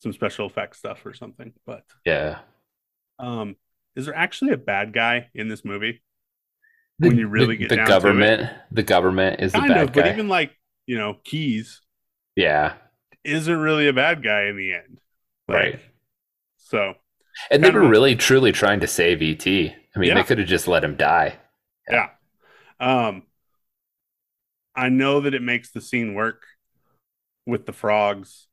some 0.00 0.12
special 0.12 0.46
effects 0.46 0.78
stuff 0.78 1.04
or 1.06 1.14
something. 1.14 1.52
But 1.66 1.84
yeah, 2.04 2.38
um, 3.18 3.56
is 3.96 4.06
there 4.06 4.16
actually 4.16 4.52
a 4.52 4.58
bad 4.58 4.92
guy 4.92 5.28
in 5.34 5.48
this 5.48 5.64
movie? 5.64 6.02
when 6.98 7.16
you 7.16 7.28
really 7.28 7.56
the, 7.56 7.66
get 7.66 7.68
the 7.70 7.84
government. 7.84 8.50
The 8.70 8.82
government 8.82 9.40
is 9.40 9.52
kind 9.52 9.70
the 9.70 9.74
bad 9.74 9.82
of, 9.84 9.92
guy. 9.92 10.02
but 10.02 10.12
even 10.12 10.28
like 10.28 10.52
you 10.86 10.98
know, 10.98 11.18
Keys, 11.24 11.80
yeah, 12.36 12.74
isn't 13.24 13.58
really 13.58 13.88
a 13.88 13.92
bad 13.92 14.22
guy 14.22 14.44
in 14.44 14.56
the 14.56 14.72
end, 14.72 15.00
like, 15.46 15.56
right? 15.56 15.80
So, 16.56 16.94
and 17.50 17.62
they 17.62 17.70
were 17.70 17.82
of, 17.82 17.90
really 17.90 18.16
truly 18.16 18.52
trying 18.52 18.80
to 18.80 18.86
save 18.86 19.22
ET. 19.22 19.46
I 19.46 19.98
mean, 19.98 20.08
yeah. 20.08 20.14
they 20.14 20.22
could 20.22 20.38
have 20.38 20.48
just 20.48 20.68
let 20.68 20.84
him 20.84 20.96
die. 20.96 21.36
Yeah. 21.88 22.08
yeah. 22.80 23.06
Um, 23.08 23.22
I 24.78 24.88
know 24.90 25.20
that 25.20 25.34
it 25.34 25.42
makes 25.42 25.72
the 25.72 25.80
scene 25.80 26.14
work 26.14 26.44
with 27.46 27.66
the 27.66 27.72
frogs, 27.72 28.46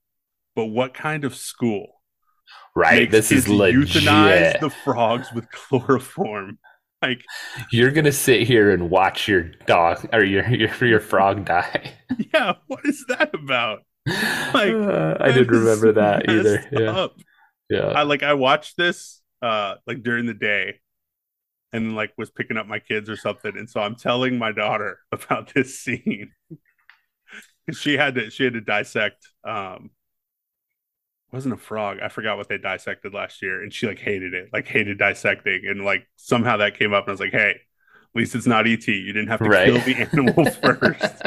but 0.56 0.66
what 0.66 0.96
kind 0.96 1.24
of 1.24 1.36
school? 1.36 2.02
Right. 2.76 3.10
This 3.12 3.32
is 3.32 3.48
legit. 3.48 4.04
Euthanize 4.04 4.60
the 4.60 4.72
frogs 4.72 5.32
with 5.34 5.50
chloroform. 5.52 6.60
Like 7.02 7.24
you're 7.72 7.92
gonna 7.92 8.12
sit 8.12 8.48
here 8.48 8.72
and 8.72 8.90
watch 8.90 9.28
your 9.28 9.52
dog 9.68 10.08
or 10.12 10.24
your 10.24 10.48
your, 10.50 10.74
your 10.84 11.00
frog 11.00 11.46
die. 11.46 11.94
Yeah, 12.34 12.54
what 12.66 12.80
is 12.86 13.06
that 13.10 13.36
about? 13.36 13.84
Like 14.08 14.74
uh, 14.74 15.18
I 15.20 15.32
didn't 15.32 15.50
remember 15.50 15.92
that 15.92 16.28
either. 16.28 16.66
Yeah. 16.72 16.92
Up. 16.92 17.20
Yeah. 17.70 17.88
I 17.88 18.04
like 18.04 18.24
I 18.24 18.34
watched 18.34 18.78
this 18.78 19.22
uh 19.42 19.76
like 19.86 20.02
during 20.02 20.26
the 20.26 20.34
day 20.34 20.80
and 21.76 21.96
like 21.96 22.14
was 22.18 22.32
picking 22.32 22.58
up 22.58 22.68
my 22.68 22.80
kids 22.80 23.10
or 23.10 23.18
something. 23.18 23.58
And 23.58 23.70
so 23.70 23.82
i'm 23.82 23.96
telling 23.96 24.38
my 24.38 24.52
daughter 24.52 25.00
about 25.12 25.54
this 25.54 25.80
scene. 25.80 26.32
She 27.72 27.98
had 27.98 28.14
to 28.14 28.30
she 28.30 28.44
had 28.44 28.54
to 28.54 28.62
dissect 28.62 29.28
um 29.44 29.90
wasn't 31.32 31.56
a 31.56 31.58
frog. 31.58 31.98
I 32.00 32.10
forgot 32.10 32.38
what 32.38 32.48
they 32.48 32.60
dissected 32.60 33.12
last 33.12 33.42
year. 33.42 33.64
And 33.64 33.74
she 33.74 33.88
like 33.88 33.98
hated 33.98 34.36
it 34.36 34.50
like 34.54 34.68
hated 34.68 35.00
dissecting. 35.00 35.64
And 35.68 35.84
like 35.84 36.08
somehow 36.16 36.58
that 36.58 36.78
came 36.78 36.94
up 36.94 37.06
and 37.06 37.10
i 37.10 37.14
was 37.14 37.20
like 37.20 37.32
hey 37.32 37.56
at 38.16 38.20
least 38.20 38.36
it's 38.36 38.46
not 38.46 38.68
et 38.68 38.88
you 38.88 39.12
didn't 39.12 39.30
have 39.30 39.40
to 39.40 39.50
right. 39.50 39.66
kill 39.66 39.82
the 39.82 39.96
animal 39.96 40.46
first 40.62 41.24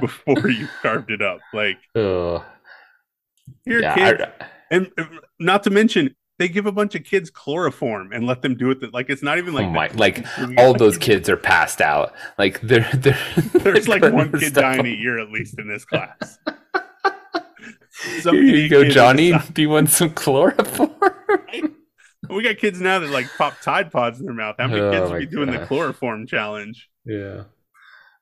before 0.00 0.50
you 0.50 0.66
carved 0.82 1.12
it 1.12 1.22
up. 1.22 1.38
Like 1.54 1.78
Ugh. 1.94 2.42
here 3.64 3.80
yeah, 3.80 3.94
kid. 3.94 4.22
I... 4.22 4.46
and 4.72 4.90
not 5.38 5.62
to 5.62 5.70
mention 5.70 6.16
they 6.38 6.48
give 6.48 6.66
a 6.66 6.72
bunch 6.72 6.94
of 6.94 7.04
kids 7.04 7.30
chloroform 7.30 8.12
and 8.12 8.26
let 8.26 8.42
them 8.42 8.56
do 8.56 8.70
it. 8.70 8.92
Like 8.92 9.08
it's 9.08 9.22
not 9.22 9.38
even 9.38 9.54
like 9.54 9.66
oh 9.66 9.70
my, 9.70 9.88
like 9.94 10.26
all 10.58 10.74
those 10.74 10.98
kids 10.98 11.28
are 11.28 11.36
passed 11.36 11.80
out. 11.80 12.12
Like 12.38 12.60
they're, 12.60 12.88
they're 12.94 13.18
there's 13.54 13.88
like 13.88 14.02
one 14.02 14.32
kid 14.32 14.54
dying 14.54 14.86
a 14.86 14.90
year 14.90 15.18
at 15.18 15.30
least 15.30 15.58
in 15.58 15.68
this 15.68 15.84
class. 15.84 16.38
Here 18.22 18.34
you 18.34 18.68
go, 18.68 18.84
Johnny. 18.84 19.32
Do 19.52 19.62
you 19.62 19.70
want 19.70 19.88
some 19.88 20.10
chloroform? 20.10 20.94
we 22.30 22.42
got 22.42 22.58
kids 22.58 22.80
now 22.80 22.98
that 22.98 23.10
like 23.10 23.26
pop 23.38 23.54
Tide 23.62 23.90
Pods 23.90 24.20
in 24.20 24.26
their 24.26 24.34
mouth. 24.34 24.56
How 24.58 24.68
many 24.68 24.80
oh 24.80 24.90
kids 24.90 25.10
are 25.10 25.18
be 25.18 25.26
doing 25.26 25.50
the 25.50 25.64
chloroform 25.66 26.26
challenge? 26.26 26.90
Yeah. 27.06 27.44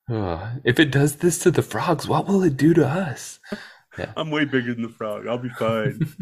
Oh, 0.08 0.52
if 0.64 0.78
it 0.78 0.90
does 0.92 1.16
this 1.16 1.38
to 1.40 1.50
the 1.50 1.62
frogs, 1.62 2.06
what 2.06 2.26
will 2.26 2.42
it 2.44 2.56
do 2.56 2.74
to 2.74 2.86
us? 2.86 3.40
Yeah. 3.98 4.12
I'm 4.16 4.30
way 4.30 4.44
bigger 4.44 4.74
than 4.74 4.82
the 4.82 4.88
frog. 4.88 5.26
I'll 5.26 5.38
be 5.38 5.48
fine. 5.48 6.14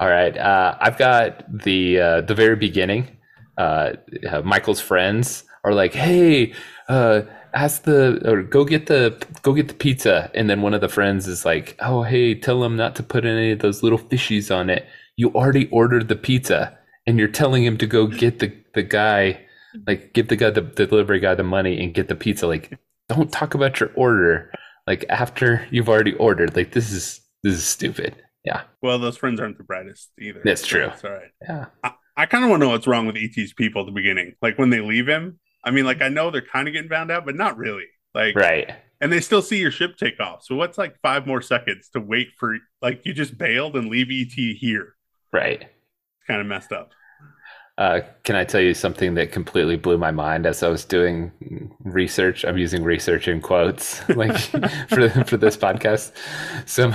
All 0.00 0.08
right, 0.08 0.36
uh, 0.36 0.76
I've 0.80 0.98
got 0.98 1.44
the 1.62 2.00
uh, 2.00 2.20
the 2.22 2.34
very 2.34 2.56
beginning. 2.56 3.16
Uh, 3.56 3.92
uh 4.28 4.42
Michael's 4.42 4.80
friends 4.80 5.44
are 5.62 5.72
like, 5.72 5.94
"Hey, 5.94 6.52
uh, 6.88 7.22
ask 7.54 7.82
the 7.84 8.20
or 8.28 8.42
go 8.42 8.64
get 8.64 8.86
the 8.86 9.16
go 9.42 9.52
get 9.52 9.68
the 9.68 9.74
pizza," 9.74 10.30
and 10.34 10.50
then 10.50 10.62
one 10.62 10.74
of 10.74 10.80
the 10.80 10.88
friends 10.88 11.28
is 11.28 11.44
like, 11.44 11.76
"Oh, 11.80 12.02
hey, 12.02 12.34
tell 12.34 12.64
him 12.64 12.76
not 12.76 12.96
to 12.96 13.04
put 13.04 13.24
any 13.24 13.52
of 13.52 13.60
those 13.60 13.84
little 13.84 13.98
fishies 13.98 14.54
on 14.54 14.68
it. 14.68 14.84
You 15.16 15.30
already 15.30 15.68
ordered 15.70 16.08
the 16.08 16.16
pizza, 16.16 16.76
and 17.06 17.18
you're 17.18 17.28
telling 17.28 17.64
him 17.64 17.78
to 17.78 17.86
go 17.86 18.08
get 18.08 18.40
the 18.40 18.52
the 18.74 18.82
guy, 18.82 19.40
like, 19.86 20.12
give 20.12 20.26
the 20.28 20.36
guy 20.36 20.50
the, 20.50 20.62
the 20.62 20.86
delivery 20.86 21.20
guy 21.20 21.34
the 21.36 21.44
money 21.44 21.80
and 21.80 21.94
get 21.94 22.08
the 22.08 22.16
pizza. 22.16 22.48
Like, 22.48 22.76
don't 23.08 23.30
talk 23.32 23.54
about 23.54 23.78
your 23.78 23.90
order 23.94 24.50
like 24.88 25.04
after 25.08 25.66
you've 25.70 25.88
already 25.88 26.14
ordered. 26.14 26.56
Like, 26.56 26.72
this 26.72 26.92
is 26.92 27.20
this 27.44 27.54
is 27.54 27.64
stupid." 27.64 28.16
Yeah. 28.44 28.62
Well, 28.82 28.98
those 28.98 29.16
friends 29.16 29.40
aren't 29.40 29.58
the 29.58 29.64
brightest 29.64 30.10
either. 30.20 30.42
That's 30.44 30.60
so 30.60 30.66
true. 30.66 30.86
That's 30.86 31.04
all 31.04 31.12
right. 31.12 31.30
Yeah. 31.42 31.66
I, 31.82 31.92
I 32.16 32.26
kind 32.26 32.44
of 32.44 32.50
want 32.50 32.60
to 32.60 32.66
know 32.66 32.72
what's 32.72 32.86
wrong 32.86 33.06
with 33.06 33.16
ET's 33.16 33.52
people 33.54 33.82
at 33.82 33.86
the 33.86 33.92
beginning. 33.92 34.34
Like 34.42 34.58
when 34.58 34.70
they 34.70 34.80
leave 34.80 35.08
him, 35.08 35.40
I 35.64 35.70
mean, 35.70 35.84
like 35.84 36.02
I 36.02 36.08
know 36.08 36.30
they're 36.30 36.42
kind 36.42 36.68
of 36.68 36.74
getting 36.74 36.90
found 36.90 37.10
out, 37.10 37.24
but 37.24 37.34
not 37.34 37.56
really. 37.56 37.86
Like 38.14 38.36
right. 38.36 38.70
And 39.00 39.12
they 39.12 39.20
still 39.20 39.42
see 39.42 39.58
your 39.58 39.70
ship 39.70 39.96
take 39.96 40.20
off. 40.20 40.44
So 40.44 40.54
what's 40.54 40.78
like 40.78 40.96
five 41.02 41.26
more 41.26 41.42
seconds 41.42 41.88
to 41.90 42.00
wait 42.00 42.28
for 42.38 42.56
like 42.80 43.02
you 43.04 43.12
just 43.12 43.36
bailed 43.36 43.76
and 43.76 43.88
leave 43.88 44.08
ET 44.10 44.32
here? 44.32 44.94
Right. 45.32 45.62
It's 45.62 46.26
kind 46.26 46.40
of 46.40 46.46
messed 46.46 46.72
up. 46.72 46.92
Uh, 47.76 48.00
can 48.22 48.36
I 48.36 48.44
tell 48.44 48.60
you 48.60 48.72
something 48.72 49.14
that 49.14 49.32
completely 49.32 49.76
blew 49.76 49.98
my 49.98 50.12
mind 50.12 50.46
as 50.46 50.62
I 50.62 50.68
was 50.68 50.84
doing 50.84 51.32
research? 51.80 52.44
I'm 52.44 52.56
using 52.56 52.84
research 52.84 53.26
in 53.26 53.40
quotes, 53.40 54.08
like 54.16 54.36
for 54.88 55.08
for 55.24 55.36
this 55.36 55.56
podcast. 55.56 56.12
So, 56.66 56.92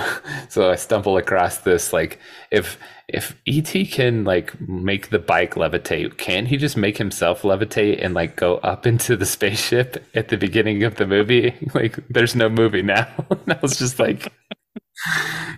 so 0.47 0.71
I 0.71 0.75
stumble 0.75 1.17
across 1.17 1.57
this. 1.57 1.91
Like, 1.91 2.19
if 2.49 2.79
if 3.09 3.35
ET 3.45 3.73
can 3.91 4.23
like 4.23 4.57
make 4.69 5.09
the 5.09 5.19
bike 5.19 5.55
levitate, 5.55 6.17
can't 6.17 6.47
he 6.47 6.55
just 6.55 6.77
make 6.77 6.97
himself 6.97 7.41
levitate 7.41 8.03
and 8.03 8.13
like 8.13 8.37
go 8.37 8.55
up 8.59 8.87
into 8.87 9.17
the 9.17 9.25
spaceship 9.25 10.01
at 10.15 10.29
the 10.29 10.37
beginning 10.37 10.83
of 10.83 10.95
the 10.95 11.07
movie? 11.07 11.55
Like, 11.73 11.99
there's 12.09 12.35
no 12.35 12.49
movie 12.49 12.81
now. 12.81 13.07
I 13.47 13.59
was 13.61 13.77
just 13.77 13.99
like, 13.99 14.31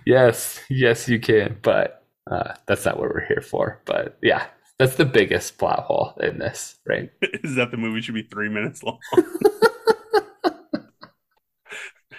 yes, 0.06 0.60
yes, 0.68 1.08
you 1.08 1.18
can, 1.20 1.58
but 1.62 2.04
uh, 2.30 2.54
that's 2.66 2.84
not 2.84 2.98
what 2.98 3.10
we're 3.10 3.26
here 3.26 3.40
for. 3.42 3.80
But 3.84 4.18
yeah, 4.22 4.46
that's 4.78 4.96
the 4.96 5.04
biggest 5.04 5.58
plot 5.58 5.80
hole 5.80 6.14
in 6.20 6.38
this, 6.38 6.78
right? 6.86 7.10
Is 7.44 7.56
that 7.56 7.70
the 7.70 7.76
movie 7.76 8.00
should 8.00 8.14
be 8.14 8.22
three 8.22 8.48
minutes 8.48 8.82
long? 8.82 8.98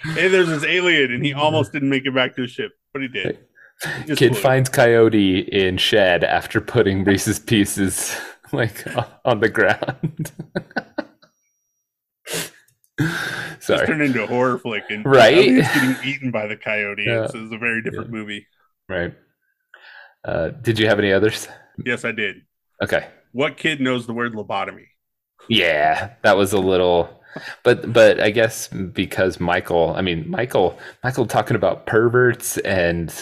hey, 0.04 0.28
there's 0.28 0.48
this 0.48 0.64
alien, 0.64 1.12
and 1.12 1.26
he 1.26 1.34
almost 1.34 1.72
didn't 1.72 1.90
make 1.90 2.06
it 2.06 2.14
back 2.14 2.36
to 2.36 2.44
his 2.44 2.52
ship, 2.52 2.72
but 2.94 3.02
he 3.02 3.08
did. 3.08 3.40
He 4.06 4.16
Kid 4.16 4.38
finds 4.38 4.70
Coyote 4.70 5.40
in 5.40 5.78
shed 5.78 6.24
after 6.24 6.62
putting 6.62 7.04
Reese's 7.04 7.40
Pieces 7.40 8.16
like 8.54 8.86
on 9.26 9.40
the 9.40 9.50
ground. 9.50 10.32
Sorry, 13.60 13.80
it's 13.80 13.88
turned 13.88 14.04
into 14.04 14.24
a 14.24 14.28
horror 14.28 14.58
flick, 14.58 14.84
and 14.90 15.06
right, 15.06 15.36
he's 15.36 15.68
getting 15.68 15.96
eaten 16.06 16.32
by 16.32 16.48
the 16.48 16.56
coyote. 16.56 17.04
Yeah. 17.06 17.26
It's, 17.26 17.34
it's 17.34 17.54
a 17.54 17.58
very 17.58 17.82
different 17.82 18.08
yeah. 18.08 18.16
movie. 18.16 18.48
Right. 18.88 19.14
Uh, 20.24 20.50
did 20.50 20.80
you 20.80 20.88
have 20.88 21.00
any 21.00 21.12
others? 21.12 21.48
Yes, 21.86 22.06
I 22.06 22.12
did. 22.12 22.42
Okay. 22.82 23.08
What 23.32 23.58
kid 23.58 23.82
knows 23.82 24.06
the 24.06 24.14
word 24.14 24.34
lobotomy? 24.34 24.88
Yeah, 25.50 26.14
that 26.22 26.38
was 26.38 26.54
a 26.54 26.60
little 26.60 27.24
but 27.64 27.92
but 27.92 28.20
I 28.20 28.30
guess 28.30 28.68
because 28.68 29.40
Michael, 29.40 29.94
I 29.96 30.02
mean 30.02 30.30
Michael, 30.30 30.78
Michael 31.04 31.26
talking 31.26 31.56
about 31.56 31.86
perverts 31.86 32.58
and 32.60 33.14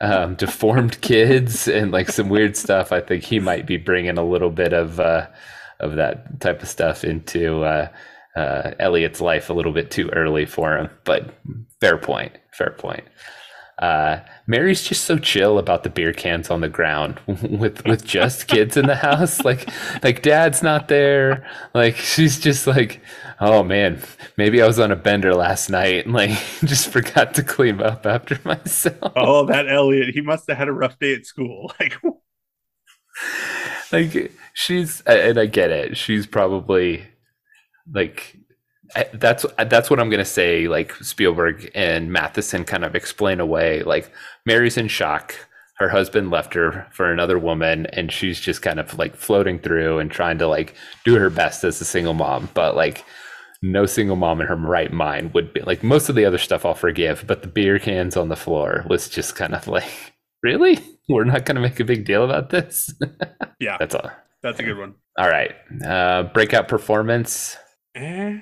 um, 0.00 0.34
deformed 0.36 1.00
kids 1.00 1.68
and 1.68 1.92
like 1.92 2.10
some 2.10 2.28
weird 2.28 2.56
stuff. 2.56 2.92
I 2.92 3.00
think 3.00 3.24
he 3.24 3.38
might 3.38 3.66
be 3.66 3.76
bringing 3.76 4.18
a 4.18 4.24
little 4.24 4.50
bit 4.50 4.72
of 4.72 5.00
uh, 5.00 5.26
of 5.80 5.96
that 5.96 6.40
type 6.40 6.62
of 6.62 6.68
stuff 6.68 7.04
into 7.04 7.62
uh, 7.62 7.88
uh, 8.36 8.72
Elliot's 8.78 9.20
life 9.20 9.50
a 9.50 9.54
little 9.54 9.72
bit 9.72 9.90
too 9.90 10.08
early 10.10 10.46
for 10.46 10.76
him. 10.76 10.90
But 11.04 11.34
fair 11.80 11.98
point, 11.98 12.32
fair 12.52 12.70
point. 12.70 13.04
Uh, 13.78 14.20
Mary's 14.46 14.82
just 14.82 15.04
so 15.04 15.18
chill 15.18 15.58
about 15.58 15.84
the 15.84 15.90
beer 15.90 16.12
cans 16.12 16.50
on 16.50 16.60
the 16.60 16.68
ground 16.68 17.20
with 17.26 17.84
with 17.86 18.04
just 18.04 18.48
kids 18.48 18.76
in 18.76 18.86
the 18.86 18.96
house. 18.96 19.38
Like 19.48 19.70
like 20.02 20.22
dad's 20.22 20.62
not 20.62 20.88
there. 20.88 21.48
Like 21.74 21.96
she's 21.96 22.38
just 22.38 22.66
like, 22.66 23.00
oh 23.40 23.62
man, 23.62 24.02
maybe 24.36 24.60
I 24.60 24.66
was 24.66 24.78
on 24.78 24.90
a 24.92 24.96
bender 24.96 25.34
last 25.34 25.70
night 25.70 26.04
and 26.04 26.14
like 26.14 26.30
just 26.64 26.88
forgot 26.88 27.34
to 27.34 27.42
clean 27.42 27.80
up 27.80 28.04
after 28.04 28.38
myself. 28.44 29.12
Oh, 29.16 29.46
that 29.46 29.68
Elliot, 29.68 30.10
he 30.14 30.20
must 30.20 30.48
have 30.48 30.58
had 30.58 30.68
a 30.68 30.72
rough 30.72 30.98
day 30.98 31.14
at 31.14 31.24
school. 31.24 31.72
Like 31.80 31.96
like 33.92 34.32
she's 34.54 35.00
and 35.02 35.38
I 35.38 35.46
get 35.46 35.70
it. 35.70 35.96
She's 35.96 36.26
probably 36.26 37.06
like 37.90 38.36
that's 39.12 39.44
that's 39.66 39.90
what 39.90 40.00
I'm 40.00 40.10
gonna 40.10 40.24
say. 40.24 40.68
Like 40.68 40.94
Spielberg 40.96 41.70
and 41.74 42.10
Mathison 42.10 42.66
kind 42.66 42.84
of 42.84 42.94
explain 42.94 43.40
away. 43.40 43.82
Like 43.82 44.10
Mary's 44.46 44.76
in 44.76 44.88
shock. 44.88 45.34
Her 45.74 45.88
husband 45.88 46.30
left 46.30 46.54
her 46.54 46.88
for 46.90 47.12
another 47.12 47.38
woman, 47.38 47.86
and 47.86 48.10
she's 48.10 48.40
just 48.40 48.62
kind 48.62 48.80
of 48.80 48.98
like 48.98 49.14
floating 49.14 49.60
through 49.60 49.98
and 49.98 50.10
trying 50.10 50.38
to 50.38 50.48
like 50.48 50.74
do 51.04 51.14
her 51.16 51.30
best 51.30 51.62
as 51.64 51.80
a 51.80 51.84
single 51.84 52.14
mom. 52.14 52.48
But 52.54 52.74
like 52.74 53.04
no 53.62 53.86
single 53.86 54.16
mom 54.16 54.40
in 54.40 54.46
her 54.46 54.56
right 54.56 54.92
mind 54.92 55.34
would 55.34 55.52
be 55.52 55.60
like 55.60 55.82
most 55.82 56.08
of 56.08 56.14
the 56.14 56.24
other 56.24 56.38
stuff 56.38 56.64
I'll 56.64 56.74
forgive, 56.74 57.24
but 57.26 57.42
the 57.42 57.48
beer 57.48 57.78
cans 57.78 58.16
on 58.16 58.28
the 58.28 58.36
floor 58.36 58.84
was 58.88 59.08
just 59.08 59.36
kind 59.36 59.54
of 59.54 59.68
like, 59.68 60.14
really? 60.42 60.78
We're 61.08 61.24
not 61.24 61.44
gonna 61.44 61.60
make 61.60 61.78
a 61.80 61.84
big 61.84 62.04
deal 62.04 62.24
about 62.24 62.50
this. 62.50 62.92
yeah, 63.60 63.76
that's 63.78 63.94
all. 63.94 64.10
That's 64.42 64.60
a 64.60 64.62
good 64.62 64.78
one. 64.78 64.94
All 65.16 65.28
right, 65.28 65.54
uh, 65.84 66.24
breakout 66.24 66.68
performance. 66.68 67.56
Eh 67.94 68.40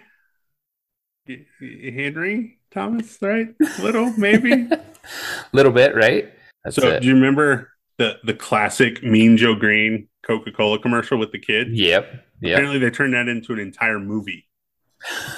Henry 1.60 2.58
Thomas, 2.70 3.18
right? 3.20 3.48
Little, 3.80 4.12
maybe. 4.16 4.68
Little 5.52 5.72
bit, 5.72 5.94
right? 5.94 6.32
That's 6.64 6.76
so, 6.76 6.88
it. 6.88 7.00
do 7.00 7.08
you 7.08 7.14
remember 7.14 7.70
the 7.98 8.18
the 8.24 8.34
classic 8.34 9.02
Mean 9.02 9.36
Joe 9.36 9.54
Greene 9.54 10.08
Coca 10.22 10.50
Cola 10.52 10.78
commercial 10.78 11.18
with 11.18 11.32
the 11.32 11.38
kid? 11.38 11.68
Yep. 11.76 12.24
Yep. 12.40 12.52
Apparently, 12.52 12.78
they 12.78 12.90
turned 12.90 13.14
that 13.14 13.28
into 13.28 13.52
an 13.52 13.58
entire 13.58 13.98
movie, 13.98 14.46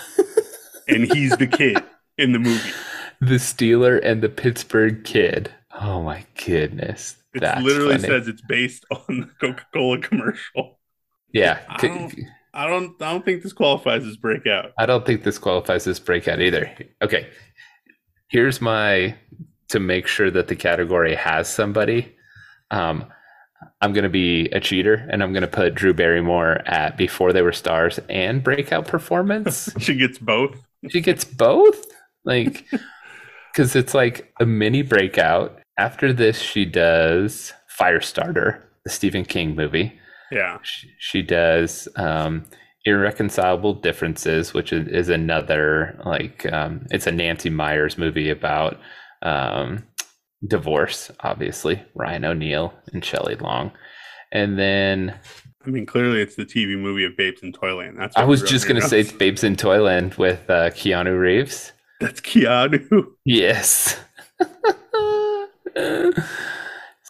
and 0.89 1.05
he's 1.12 1.36
the 1.36 1.47
kid 1.47 1.82
in 2.16 2.32
the 2.32 2.39
movie. 2.39 2.72
The 3.20 3.36
Steeler 3.36 4.01
and 4.03 4.22
the 4.22 4.28
Pittsburgh 4.28 5.05
Kid. 5.05 5.53
Oh 5.80 6.03
my 6.03 6.24
goodness! 6.45 7.16
It 7.34 7.43
literally 7.62 7.97
funny. 7.97 8.09
says 8.09 8.28
it's 8.28 8.43
based 8.43 8.84
on 8.91 9.20
the 9.20 9.30
Coca 9.41 9.66
Cola 9.72 9.99
commercial. 10.01 10.78
Yeah. 11.32 11.61
I 12.55 12.66
don't, 12.66 13.01
I 13.03 13.12
don't. 13.12 13.24
Think 13.24 13.42
this 13.42 13.53
qualifies 13.53 14.05
as 14.05 14.16
breakout. 14.16 14.72
I 14.78 14.86
don't 14.86 15.05
think 15.05 15.22
this 15.22 15.38
qualifies 15.38 15.86
as 15.86 16.01
breakout 16.01 16.40
either. 16.40 16.70
Okay. 17.03 17.28
Here's 18.28 18.61
my 18.61 19.14
to 19.68 19.80
make 19.80 20.07
sure 20.07 20.30
that 20.30 20.49
the 20.49 20.57
category 20.57 21.14
has 21.14 21.49
somebody. 21.49 22.16
Um, 22.70 23.07
I'm 23.80 23.92
going 23.92 24.05
to 24.05 24.11
be 24.11 24.46
a 24.46 24.61
cheater 24.61 25.07
and 25.11 25.22
I'm 25.22 25.32
going 25.32 25.42
to 25.42 25.49
put 25.49 25.74
Drew 25.74 25.92
Barrymore 25.92 26.62
at 26.66 26.96
before 26.96 27.32
they 27.32 27.42
were 27.42 27.53
stars 27.53 27.99
and 28.09 28.42
breakout 28.42 28.86
performance. 28.86 29.70
she 29.78 29.94
gets 29.94 30.18
both. 30.18 30.57
She 30.90 31.01
gets 31.01 31.24
both? 31.24 31.84
Like, 32.24 32.64
because 33.53 33.76
it's 33.76 33.94
like 33.94 34.32
a 34.40 34.46
mini 34.46 34.82
breakout. 34.82 35.61
After 35.76 36.12
this, 36.12 36.40
she 36.40 36.64
does 36.64 37.53
Firestarter, 37.78 38.61
the 38.84 38.90
Stephen 38.90 39.24
King 39.24 39.55
movie. 39.55 39.99
Yeah. 40.30 40.58
She, 40.62 40.90
she 40.98 41.22
does 41.22 41.88
um, 41.96 42.44
Irreconcilable 42.84 43.74
Differences, 43.74 44.54
which 44.54 44.72
is, 44.72 44.88
is 44.88 45.08
another, 45.08 46.00
like, 46.04 46.50
um, 46.52 46.86
it's 46.90 47.06
a 47.06 47.12
Nancy 47.12 47.50
Meyers 47.50 47.98
movie 47.98 48.30
about 48.30 48.78
um, 49.22 49.84
divorce, 50.46 51.10
obviously, 51.20 51.82
Ryan 51.94 52.24
O'Neal 52.24 52.72
and 52.92 53.04
Shelley 53.04 53.36
Long. 53.36 53.72
And 54.30 54.58
then 54.58 55.18
I 55.68 55.70
mean, 55.70 55.86
clearly 55.86 56.22
it's 56.22 56.36
the 56.36 56.46
TV 56.46 56.78
movie 56.78 57.04
of 57.04 57.16
Babes 57.16 57.42
in 57.42 57.52
Toyland. 57.52 57.98
That's 57.98 58.16
I 58.16 58.24
was 58.24 58.42
just 58.42 58.66
gonna 58.66 58.80
say 58.80 59.00
it's 59.00 59.12
Babes 59.12 59.44
in 59.44 59.56
Toyland 59.56 60.14
with 60.14 60.48
uh, 60.48 60.70
Keanu 60.70 61.18
Reeves. 61.18 61.72
That's 62.00 62.20
Keanu. 62.20 63.06
Yes. 63.24 63.98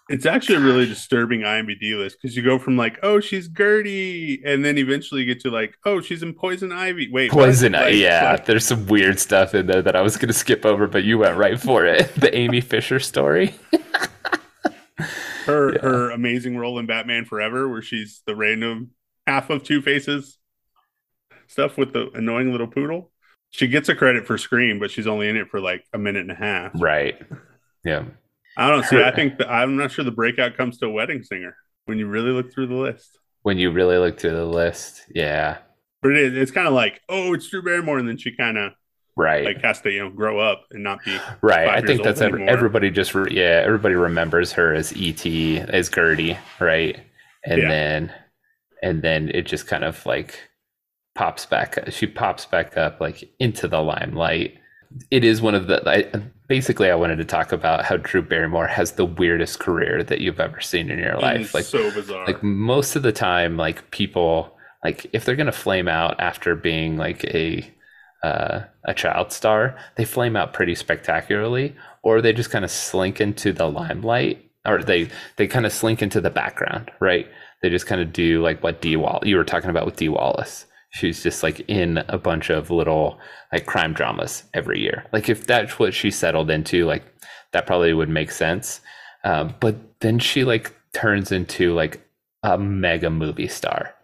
It's 0.08 0.24
actually 0.24 0.56
a 0.56 0.60
really 0.60 0.86
disturbing 0.86 1.40
IMDb 1.40 1.98
list 1.98 2.16
because 2.20 2.34
you 2.34 2.42
go 2.42 2.58
from 2.58 2.78
like, 2.78 2.98
oh, 3.02 3.20
she's 3.20 3.46
Gertie, 3.48 4.42
and 4.44 4.64
then 4.64 4.78
eventually 4.78 5.20
you 5.20 5.26
get 5.26 5.40
to 5.42 5.50
like, 5.50 5.76
oh, 5.84 6.00
she's 6.00 6.22
in 6.22 6.32
Poison 6.32 6.72
Ivy. 6.72 7.10
Wait, 7.12 7.30
Poison 7.30 7.74
Ivy. 7.74 7.98
Yeah, 7.98 8.32
like, 8.32 8.46
there's 8.46 8.64
some 8.64 8.86
weird 8.86 9.18
stuff 9.18 9.54
in 9.54 9.66
there 9.66 9.82
that 9.82 9.94
I 9.94 10.00
was 10.00 10.16
going 10.16 10.28
to 10.28 10.34
skip 10.34 10.64
over, 10.64 10.86
but 10.86 11.04
you 11.04 11.18
went 11.18 11.36
right 11.36 11.60
for 11.60 11.84
it. 11.84 12.14
the 12.16 12.34
Amy 12.34 12.62
Fisher 12.62 12.98
story. 13.00 13.54
her 15.44 15.72
yeah. 15.74 15.80
her 15.82 16.10
amazing 16.10 16.56
role 16.56 16.78
in 16.78 16.86
Batman 16.86 17.26
Forever, 17.26 17.68
where 17.68 17.82
she's 17.82 18.22
the 18.26 18.34
random 18.34 18.92
half 19.26 19.50
of 19.50 19.62
Two 19.62 19.82
Faces 19.82 20.38
stuff 21.48 21.76
with 21.76 21.92
the 21.92 22.10
annoying 22.14 22.52
little 22.52 22.66
poodle. 22.66 23.10
She 23.50 23.66
gets 23.66 23.88
a 23.88 23.94
credit 23.94 24.26
for 24.26 24.38
Scream, 24.38 24.78
but 24.78 24.90
she's 24.90 25.06
only 25.06 25.28
in 25.28 25.36
it 25.36 25.48
for 25.48 25.60
like 25.60 25.84
a 25.92 25.98
minute 25.98 26.22
and 26.22 26.30
a 26.30 26.34
half. 26.34 26.72
Right. 26.74 27.20
Yeah. 27.84 28.04
I 28.58 28.68
don't 28.68 28.84
see. 28.84 29.02
I 29.02 29.10
think 29.14 29.38
the, 29.38 29.50
I'm 29.50 29.76
not 29.76 29.92
sure 29.92 30.04
the 30.04 30.10
breakout 30.10 30.56
comes 30.56 30.78
to 30.78 30.86
a 30.86 30.90
wedding 30.90 31.22
singer 31.22 31.56
when 31.86 31.98
you 31.98 32.06
really 32.08 32.30
look 32.30 32.52
through 32.52 32.66
the 32.66 32.74
list. 32.74 33.18
When 33.42 33.56
you 33.56 33.70
really 33.70 33.96
look 33.96 34.18
through 34.18 34.34
the 34.34 34.44
list, 34.44 35.04
yeah. 35.14 35.58
But 36.02 36.12
it 36.12 36.18
is, 36.18 36.34
it's 36.34 36.50
kind 36.50 36.66
of 36.66 36.74
like, 36.74 37.00
oh, 37.08 37.32
it's 37.34 37.48
Drew 37.48 37.62
Barrymore, 37.62 37.98
and 37.98 38.08
then 38.08 38.18
she 38.18 38.32
kind 38.32 38.58
of 38.58 38.72
right 39.16 39.44
like 39.44 39.60
has 39.62 39.80
to 39.80 39.90
you 39.90 39.98
know 39.98 40.10
grow 40.10 40.38
up 40.38 40.64
and 40.70 40.82
not 40.82 41.04
be 41.04 41.16
right. 41.40 41.68
I 41.68 41.80
think 41.80 42.02
that's 42.02 42.20
every, 42.20 42.46
everybody 42.48 42.90
just 42.90 43.14
re- 43.14 43.32
yeah 43.32 43.62
everybody 43.64 43.94
remembers 43.94 44.52
her 44.52 44.74
as 44.74 44.92
Et 44.96 45.26
as 45.26 45.88
Gertie, 45.88 46.38
right? 46.60 47.00
And 47.44 47.62
yeah. 47.62 47.68
then 47.68 48.12
and 48.82 49.02
then 49.02 49.30
it 49.34 49.46
just 49.46 49.66
kind 49.66 49.84
of 49.84 50.04
like 50.04 50.38
pops 51.14 51.46
back. 51.46 51.78
She 51.90 52.06
pops 52.06 52.46
back 52.46 52.76
up 52.76 53.00
like 53.00 53.28
into 53.38 53.66
the 53.68 53.80
limelight 53.80 54.58
it 55.10 55.24
is 55.24 55.40
one 55.40 55.54
of 55.54 55.66
the 55.66 55.88
I, 55.88 56.22
basically 56.48 56.90
i 56.90 56.94
wanted 56.94 57.16
to 57.16 57.24
talk 57.24 57.52
about 57.52 57.84
how 57.84 57.96
drew 57.96 58.22
barrymore 58.22 58.66
has 58.66 58.92
the 58.92 59.04
weirdest 59.04 59.58
career 59.60 60.02
that 60.04 60.20
you've 60.20 60.40
ever 60.40 60.60
seen 60.60 60.90
in 60.90 60.98
your 60.98 61.18
life. 61.18 61.54
Like 61.54 61.64
so 61.64 61.90
bizarre. 61.90 62.26
like 62.26 62.42
most 62.42 62.96
of 62.96 63.02
the 63.02 63.12
time 63.12 63.56
like 63.56 63.90
people 63.90 64.56
like 64.84 65.06
if 65.12 65.24
they're 65.24 65.36
gonna 65.36 65.52
flame 65.52 65.88
out 65.88 66.18
after 66.20 66.54
being 66.54 66.96
like 66.96 67.24
a 67.24 67.70
uh, 68.22 68.64
a 68.84 68.94
child 68.94 69.30
star 69.30 69.76
they 69.96 70.04
flame 70.04 70.34
out 70.34 70.52
pretty 70.52 70.74
spectacularly 70.74 71.76
or 72.02 72.20
they 72.20 72.32
just 72.32 72.50
kind 72.50 72.64
of 72.64 72.70
slink 72.70 73.20
into 73.20 73.52
the 73.52 73.66
limelight 73.66 74.44
or 74.66 74.82
they 74.82 75.08
they 75.36 75.46
kind 75.46 75.66
of 75.66 75.72
slink 75.72 76.02
into 76.02 76.20
the 76.20 76.30
background 76.30 76.90
right? 77.00 77.28
They 77.62 77.70
just 77.70 77.86
kind 77.86 78.00
of 78.00 78.12
do 78.12 78.42
like 78.42 78.62
what 78.62 78.80
d 78.80 78.96
wall 78.96 79.20
you 79.24 79.36
were 79.36 79.44
talking 79.44 79.70
about 79.70 79.86
with 79.86 79.96
dee 79.96 80.08
wallace 80.08 80.66
she's 80.90 81.22
just 81.22 81.42
like 81.42 81.60
in 81.68 81.98
a 82.08 82.18
bunch 82.18 82.50
of 82.50 82.70
little 82.70 83.18
like 83.52 83.66
crime 83.66 83.92
dramas 83.92 84.44
every 84.54 84.80
year. 84.80 85.04
Like 85.12 85.28
if 85.28 85.46
that's 85.46 85.78
what 85.78 85.94
she 85.94 86.10
settled 86.10 86.50
into, 86.50 86.86
like 86.86 87.04
that 87.52 87.66
probably 87.66 87.92
would 87.92 88.08
make 88.08 88.30
sense. 88.30 88.80
Um, 89.24 89.54
but 89.60 89.76
then 90.00 90.18
she 90.18 90.44
like 90.44 90.74
turns 90.92 91.32
into 91.32 91.74
like 91.74 92.00
a 92.42 92.58
mega 92.58 93.10
movie 93.10 93.48
star. 93.48 93.94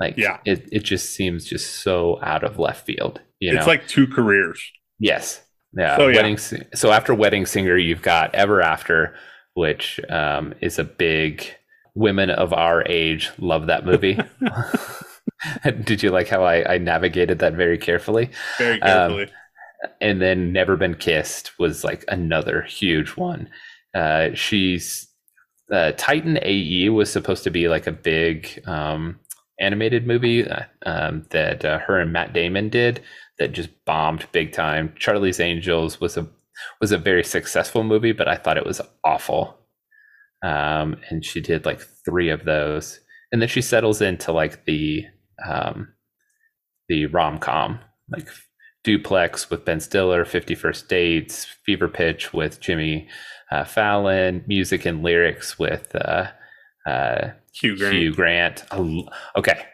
Like 0.00 0.16
yeah, 0.16 0.38
it, 0.44 0.68
it 0.70 0.84
just 0.84 1.10
seems 1.10 1.44
just 1.44 1.82
so 1.82 2.20
out 2.22 2.44
of 2.44 2.58
left 2.58 2.86
field. 2.86 3.20
You 3.40 3.52
know, 3.52 3.58
it's 3.58 3.66
like 3.66 3.88
two 3.88 4.06
careers. 4.06 4.62
Yes. 4.98 5.40
Yeah. 5.76 5.96
So, 5.96 6.08
yeah. 6.08 6.16
Wedding, 6.16 6.38
so 6.74 6.92
after 6.92 7.14
Wedding 7.14 7.46
Singer, 7.46 7.76
you've 7.76 8.02
got 8.02 8.34
Ever 8.34 8.62
After, 8.62 9.14
which 9.54 10.00
um, 10.08 10.54
is 10.60 10.78
a 10.78 10.84
big 10.84 11.44
women 11.94 12.30
of 12.30 12.52
our 12.52 12.86
age 12.86 13.30
love 13.38 13.66
that 13.66 13.84
movie. 13.84 14.18
Did 15.84 16.02
you 16.02 16.10
like 16.10 16.28
how 16.28 16.44
I, 16.44 16.74
I 16.74 16.78
navigated 16.78 17.38
that 17.40 17.54
very 17.54 17.78
carefully? 17.78 18.30
Very 18.58 18.80
um, 18.82 19.10
carefully. 19.10 19.24
Um, 19.24 19.30
and 20.00 20.20
then 20.20 20.52
Never 20.52 20.76
Been 20.76 20.94
Kissed 20.94 21.58
was 21.58 21.84
like 21.84 22.04
another 22.08 22.62
huge 22.62 23.10
one. 23.10 23.48
Uh, 23.94 24.30
she's 24.34 25.08
uh, 25.72 25.92
Titan 25.96 26.38
AE 26.42 26.88
was 26.88 27.12
supposed 27.12 27.44
to 27.44 27.50
be 27.50 27.68
like 27.68 27.86
a 27.86 27.92
big 27.92 28.62
um, 28.66 29.18
animated 29.60 30.06
movie 30.06 30.48
uh, 30.48 30.64
um, 30.86 31.26
that 31.30 31.64
uh, 31.64 31.78
her 31.78 32.00
and 32.00 32.12
Matt 32.12 32.32
Damon 32.32 32.68
did 32.68 33.02
that 33.38 33.52
just 33.52 33.70
bombed 33.84 34.26
big 34.32 34.52
time. 34.52 34.92
Charlie's 34.96 35.40
Angels 35.40 36.00
was 36.00 36.16
a 36.16 36.28
was 36.80 36.90
a 36.90 36.98
very 36.98 37.22
successful 37.22 37.84
movie, 37.84 38.12
but 38.12 38.26
I 38.26 38.34
thought 38.34 38.56
it 38.56 38.66
was 38.66 38.80
awful. 39.04 39.56
Um, 40.42 40.96
and 41.08 41.24
she 41.24 41.40
did 41.40 41.64
like 41.64 41.80
three 42.04 42.30
of 42.30 42.44
those, 42.44 43.00
and 43.32 43.40
then 43.40 43.48
she 43.48 43.62
settles 43.62 44.00
into 44.00 44.32
like 44.32 44.64
the 44.64 45.06
um, 45.46 45.94
the 46.88 47.06
rom 47.06 47.38
com, 47.38 47.80
like 48.10 48.28
Duplex 48.84 49.50
with 49.50 49.64
Ben 49.64 49.80
Stiller, 49.80 50.24
Fifty 50.24 50.54
First 50.54 50.88
Dates, 50.88 51.46
Fever 51.66 51.88
Pitch 51.88 52.32
with 52.32 52.60
Jimmy 52.60 53.08
uh, 53.50 53.64
Fallon, 53.64 54.44
music 54.46 54.84
and 54.86 55.02
lyrics 55.02 55.58
with 55.58 55.94
uh, 55.94 56.28
uh, 56.86 57.30
Hugh 57.52 57.76
Grant. 57.76 57.94
Hugh 57.94 58.14
Grant. 58.14 58.64
Okay, 59.36 59.64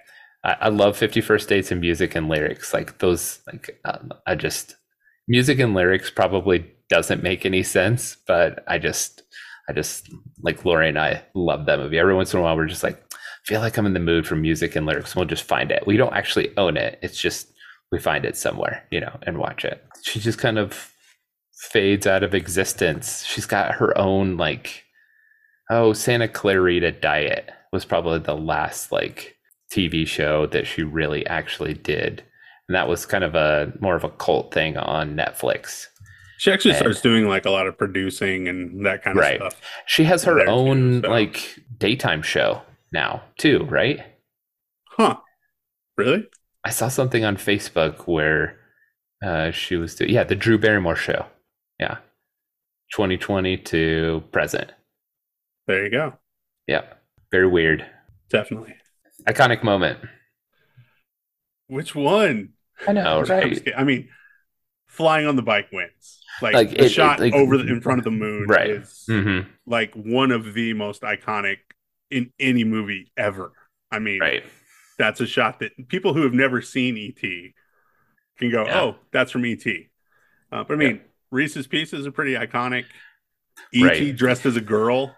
I, 0.44 0.56
I, 0.62 0.68
love 0.68 0.96
Fifty 0.96 1.20
First 1.20 1.48
Dates 1.48 1.70
and 1.70 1.80
music 1.80 2.14
and 2.14 2.28
lyrics. 2.28 2.72
Like 2.72 2.98
those, 2.98 3.40
like 3.46 3.80
um, 3.84 4.12
I 4.26 4.34
just 4.34 4.76
music 5.28 5.58
and 5.58 5.74
lyrics 5.74 6.10
probably 6.10 6.70
doesn't 6.88 7.22
make 7.22 7.46
any 7.46 7.62
sense, 7.62 8.16
but 8.26 8.64
I 8.66 8.78
just 8.78 9.22
I 9.68 9.72
just 9.72 10.10
like 10.42 10.64
Lori 10.64 10.88
and 10.88 10.98
I 10.98 11.24
love 11.34 11.66
that 11.66 11.78
movie. 11.78 11.98
Every 11.98 12.14
once 12.14 12.32
in 12.34 12.40
a 12.40 12.42
while, 12.42 12.56
we're 12.56 12.66
just 12.66 12.82
like, 12.82 13.03
feel 13.44 13.60
like 13.60 13.76
I'm 13.76 13.86
in 13.86 13.94
the 13.94 14.00
mood 14.00 14.26
for 14.26 14.36
music 14.36 14.74
and 14.74 14.86
lyrics. 14.86 15.14
We'll 15.14 15.26
just 15.26 15.44
find 15.44 15.70
it. 15.70 15.86
We 15.86 15.96
don't 15.96 16.14
actually 16.14 16.56
own 16.56 16.76
it. 16.76 16.98
It's 17.02 17.20
just 17.20 17.52
we 17.92 17.98
find 17.98 18.24
it 18.24 18.36
somewhere, 18.36 18.84
you 18.90 19.00
know, 19.00 19.16
and 19.22 19.38
watch 19.38 19.64
it. 19.64 19.84
She 20.02 20.18
just 20.18 20.38
kind 20.38 20.58
of 20.58 20.92
fades 21.52 22.06
out 22.06 22.22
of 22.22 22.34
existence. 22.34 23.24
She's 23.24 23.46
got 23.46 23.74
her 23.74 23.96
own 23.96 24.36
like 24.36 24.84
oh, 25.70 25.92
Santa 25.92 26.28
Clarita 26.28 26.92
Diet 26.92 27.50
was 27.72 27.84
probably 27.84 28.18
the 28.18 28.36
last 28.36 28.92
like 28.92 29.36
TV 29.72 30.06
show 30.06 30.46
that 30.46 30.66
she 30.66 30.82
really 30.82 31.26
actually 31.26 31.74
did. 31.74 32.22
And 32.68 32.74
that 32.74 32.88
was 32.88 33.06
kind 33.06 33.24
of 33.24 33.34
a 33.34 33.72
more 33.80 33.96
of 33.96 34.04
a 34.04 34.10
cult 34.10 34.52
thing 34.52 34.76
on 34.76 35.16
Netflix. 35.16 35.86
She 36.38 36.50
actually 36.50 36.72
and, 36.72 36.78
starts 36.78 37.00
doing 37.00 37.28
like 37.28 37.44
a 37.44 37.50
lot 37.50 37.66
of 37.66 37.76
producing 37.76 38.48
and 38.48 38.84
that 38.86 39.02
kind 39.02 39.16
of 39.16 39.22
right. 39.22 39.40
stuff. 39.40 39.60
She 39.86 40.04
has 40.04 40.24
her 40.24 40.46
own 40.46 41.02
like 41.02 41.58
daytime 41.78 42.22
show 42.22 42.62
now 42.94 43.24
too, 43.36 43.66
right? 43.68 44.00
Huh. 44.88 45.16
Really? 45.98 46.26
I 46.64 46.70
saw 46.70 46.88
something 46.88 47.24
on 47.24 47.36
Facebook 47.36 48.06
where 48.06 48.58
uh, 49.22 49.50
she 49.50 49.76
was 49.76 49.94
doing, 49.94 50.10
yeah, 50.10 50.24
the 50.24 50.34
Drew 50.34 50.56
Barrymore 50.56 50.96
show. 50.96 51.26
Yeah. 51.78 51.98
2020 52.94 53.58
to 53.58 54.22
present. 54.32 54.72
There 55.66 55.84
you 55.84 55.90
go. 55.90 56.14
Yeah. 56.66 56.82
Very 57.30 57.48
weird. 57.48 57.84
Definitely. 58.30 58.74
Iconic 59.28 59.62
moment. 59.62 59.98
Which 61.66 61.94
one? 61.94 62.50
I 62.86 62.92
know, 62.92 63.22
right? 63.22 63.68
I 63.76 63.84
mean, 63.84 64.08
flying 64.86 65.26
on 65.26 65.36
the 65.36 65.42
bike 65.42 65.68
wins. 65.72 66.20
Like, 66.42 66.54
like 66.54 66.70
the 66.70 66.84
it, 66.84 66.88
shot 66.90 67.20
it, 67.20 67.22
like, 67.22 67.34
over 67.34 67.58
the, 67.58 67.66
in 67.66 67.80
front 67.82 67.98
of 67.98 68.04
the 68.04 68.10
moon 68.10 68.46
right. 68.48 68.70
is 68.70 69.04
mm-hmm. 69.08 69.48
like 69.66 69.94
one 69.94 70.30
of 70.30 70.54
the 70.54 70.72
most 70.72 71.02
iconic 71.02 71.58
in 72.10 72.32
any 72.38 72.64
movie 72.64 73.10
ever. 73.16 73.52
I 73.90 73.98
mean, 73.98 74.20
right. 74.20 74.42
that's 74.98 75.20
a 75.20 75.26
shot 75.26 75.60
that 75.60 75.88
people 75.88 76.14
who 76.14 76.22
have 76.22 76.34
never 76.34 76.60
seen 76.62 76.96
ET 76.96 77.22
can 78.38 78.50
go, 78.50 78.64
yeah. 78.64 78.80
oh, 78.80 78.96
that's 79.12 79.30
from 79.30 79.44
ET. 79.44 79.64
Uh, 80.50 80.64
but 80.64 80.72
I 80.72 80.76
mean, 80.76 80.96
yeah. 80.96 81.02
Reese's 81.30 81.66
Pieces 81.66 82.06
are 82.06 82.12
pretty 82.12 82.34
iconic. 82.34 82.84
ET 83.72 83.82
right. 83.82 84.16
dressed 84.16 84.46
as 84.46 84.56
a 84.56 84.60
girl, 84.60 85.14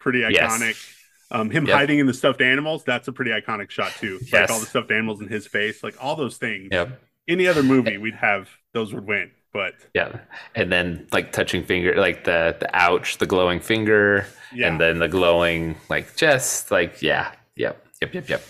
pretty 0.00 0.20
iconic. 0.20 0.60
Yes. 0.60 0.94
Um, 1.30 1.50
him 1.50 1.66
yep. 1.66 1.76
hiding 1.76 1.98
in 1.98 2.06
the 2.06 2.14
stuffed 2.14 2.40
animals, 2.40 2.84
that's 2.84 3.08
a 3.08 3.12
pretty 3.12 3.30
iconic 3.30 3.70
shot 3.70 3.92
too. 3.98 4.18
Yes. 4.22 4.32
Like 4.32 4.50
all 4.50 4.60
the 4.60 4.66
stuffed 4.66 4.90
animals 4.90 5.20
in 5.20 5.28
his 5.28 5.46
face, 5.46 5.82
like 5.82 5.96
all 6.02 6.16
those 6.16 6.36
things. 6.36 6.68
Yep. 6.70 7.00
Any 7.26 7.46
other 7.46 7.62
movie, 7.62 7.96
we'd 7.96 8.14
have 8.14 8.48
those 8.72 8.92
would 8.92 9.06
win. 9.06 9.30
But 9.54 9.74
yeah, 9.94 10.18
and 10.56 10.70
then 10.70 11.06
like 11.12 11.30
touching 11.30 11.62
finger, 11.62 11.94
like 11.96 12.24
the 12.24 12.56
the 12.58 12.68
ouch, 12.76 13.18
the 13.18 13.26
glowing 13.26 13.60
finger, 13.60 14.26
yeah. 14.52 14.66
and 14.66 14.80
then 14.80 14.98
the 14.98 15.08
glowing 15.08 15.76
like 15.88 16.16
chest, 16.16 16.72
like 16.72 17.00
yeah, 17.00 17.32
yep, 17.54 17.86
yep, 18.02 18.12
yep, 18.12 18.28
yep. 18.28 18.42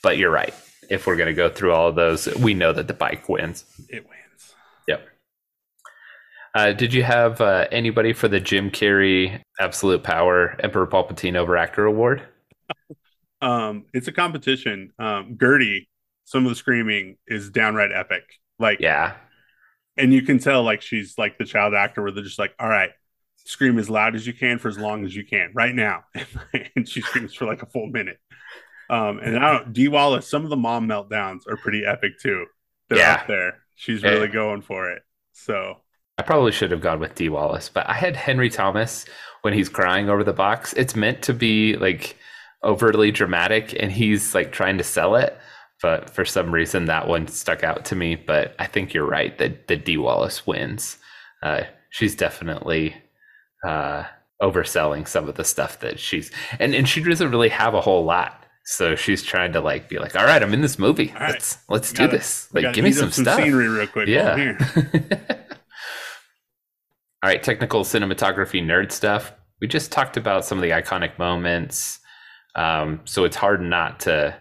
But 0.00 0.16
you're 0.16 0.30
right. 0.30 0.54
If 0.88 1.08
we're 1.08 1.16
gonna 1.16 1.34
go 1.34 1.48
through 1.48 1.72
all 1.72 1.88
of 1.88 1.96
those, 1.96 2.32
we 2.36 2.54
know 2.54 2.72
that 2.72 2.86
the 2.86 2.94
bike 2.94 3.28
wins. 3.28 3.64
It 3.88 4.06
wins. 4.08 4.54
Yep. 4.86 5.08
Uh, 6.54 6.72
did 6.72 6.94
you 6.94 7.02
have 7.02 7.40
uh, 7.40 7.66
anybody 7.72 8.12
for 8.12 8.28
the 8.28 8.38
Jim 8.38 8.70
Carrey 8.70 9.40
Absolute 9.58 10.04
Power 10.04 10.56
Emperor 10.60 10.86
Palpatine 10.86 11.34
over 11.34 11.56
actor 11.56 11.84
Award? 11.84 12.22
um, 13.42 13.86
it's 13.92 14.06
a 14.06 14.12
competition. 14.12 14.92
Um, 15.00 15.36
Gertie, 15.36 15.88
some 16.26 16.44
of 16.46 16.50
the 16.50 16.56
screaming 16.56 17.16
is 17.26 17.50
downright 17.50 17.90
epic. 17.92 18.22
Like, 18.60 18.78
yeah, 18.78 19.16
and 19.96 20.12
you 20.12 20.22
can 20.22 20.38
tell 20.38 20.62
like 20.62 20.82
she's 20.82 21.16
like 21.18 21.38
the 21.38 21.44
child 21.44 21.74
actor 21.74 22.02
where 22.02 22.12
they're 22.12 22.24
just 22.24 22.38
like, 22.38 22.54
all 22.58 22.68
right, 22.68 22.90
scream 23.44 23.78
as 23.78 23.90
loud 23.90 24.14
as 24.14 24.26
you 24.26 24.32
can 24.32 24.58
for 24.58 24.68
as 24.68 24.78
long 24.78 25.04
as 25.04 25.14
you 25.14 25.24
can 25.24 25.50
right 25.54 25.74
now, 25.74 26.04
and 26.76 26.88
she 26.88 27.00
screams 27.00 27.34
for 27.34 27.46
like 27.46 27.62
a 27.62 27.66
full 27.66 27.86
minute. 27.86 28.18
Um, 28.90 29.18
and 29.18 29.38
I 29.38 29.52
don't 29.52 29.72
Dee 29.72 29.88
Wallace. 29.88 30.28
Some 30.28 30.44
of 30.44 30.50
the 30.50 30.56
mom 30.56 30.88
meltdowns 30.88 31.48
are 31.48 31.56
pretty 31.56 31.84
epic 31.86 32.18
too. 32.18 32.46
They're 32.88 32.98
yeah. 32.98 33.14
up 33.14 33.26
there. 33.26 33.58
She's 33.76 34.02
really 34.02 34.28
going 34.28 34.62
for 34.62 34.90
it. 34.90 35.02
So 35.32 35.78
I 36.18 36.22
probably 36.22 36.52
should 36.52 36.70
have 36.70 36.80
gone 36.80 37.00
with 37.00 37.14
Dee 37.14 37.28
Wallace, 37.28 37.68
but 37.68 37.88
I 37.88 37.94
had 37.94 38.14
Henry 38.14 38.50
Thomas 38.50 39.04
when 39.42 39.52
he's 39.52 39.68
crying 39.68 40.08
over 40.08 40.22
the 40.22 40.32
box. 40.32 40.72
It's 40.74 40.94
meant 40.94 41.22
to 41.22 41.34
be 41.34 41.76
like 41.76 42.16
overtly 42.62 43.10
dramatic 43.10 43.76
and 43.78 43.90
he's 43.90 44.34
like 44.34 44.52
trying 44.52 44.78
to 44.78 44.84
sell 44.84 45.16
it. 45.16 45.36
But 45.82 46.10
for 46.10 46.24
some 46.24 46.52
reason, 46.52 46.86
that 46.86 47.08
one 47.08 47.28
stuck 47.28 47.62
out 47.62 47.84
to 47.86 47.96
me. 47.96 48.14
But 48.16 48.54
I 48.58 48.66
think 48.66 48.94
you're 48.94 49.06
right 49.06 49.36
that, 49.38 49.68
that 49.68 49.84
Dee 49.84 49.98
Wallace 49.98 50.46
wins. 50.46 50.98
Uh, 51.42 51.62
she's 51.90 52.16
definitely 52.16 52.94
uh, 53.66 54.04
overselling 54.40 55.06
some 55.06 55.28
of 55.28 55.34
the 55.34 55.44
stuff 55.44 55.80
that 55.80 55.98
she's, 55.98 56.30
and, 56.58 56.74
and 56.74 56.88
she 56.88 57.02
doesn't 57.02 57.30
really 57.30 57.50
have 57.50 57.74
a 57.74 57.80
whole 57.80 58.04
lot. 58.04 58.44
So 58.66 58.96
she's 58.96 59.22
trying 59.22 59.52
to 59.52 59.60
like 59.60 59.90
be 59.90 59.98
like, 59.98 60.16
all 60.16 60.24
right, 60.24 60.42
I'm 60.42 60.54
in 60.54 60.62
this 60.62 60.78
movie. 60.78 61.12
All 61.20 61.26
let's 61.26 61.56
right. 61.56 61.74
let's 61.74 61.92
do 61.92 62.08
this. 62.08 62.48
Like, 62.54 62.72
give 62.72 62.82
me 62.82 62.92
some, 62.92 63.10
some 63.10 63.24
stuff. 63.24 63.40
Scenery 63.40 63.68
real 63.68 63.86
quick. 63.86 64.08
Yeah. 64.08 64.56
All 67.24 67.30
right, 67.30 67.42
technical 67.42 67.84
cinematography 67.84 68.62
nerd 68.62 68.92
stuff. 68.92 69.32
We 69.58 69.66
just 69.66 69.90
talked 69.90 70.18
about 70.18 70.44
some 70.44 70.58
of 70.58 70.62
the 70.62 70.72
iconic 70.72 71.18
moments, 71.18 72.00
um, 72.54 73.00
so 73.06 73.24
it's 73.24 73.34
hard 73.34 73.62
not 73.62 74.00
to 74.00 74.38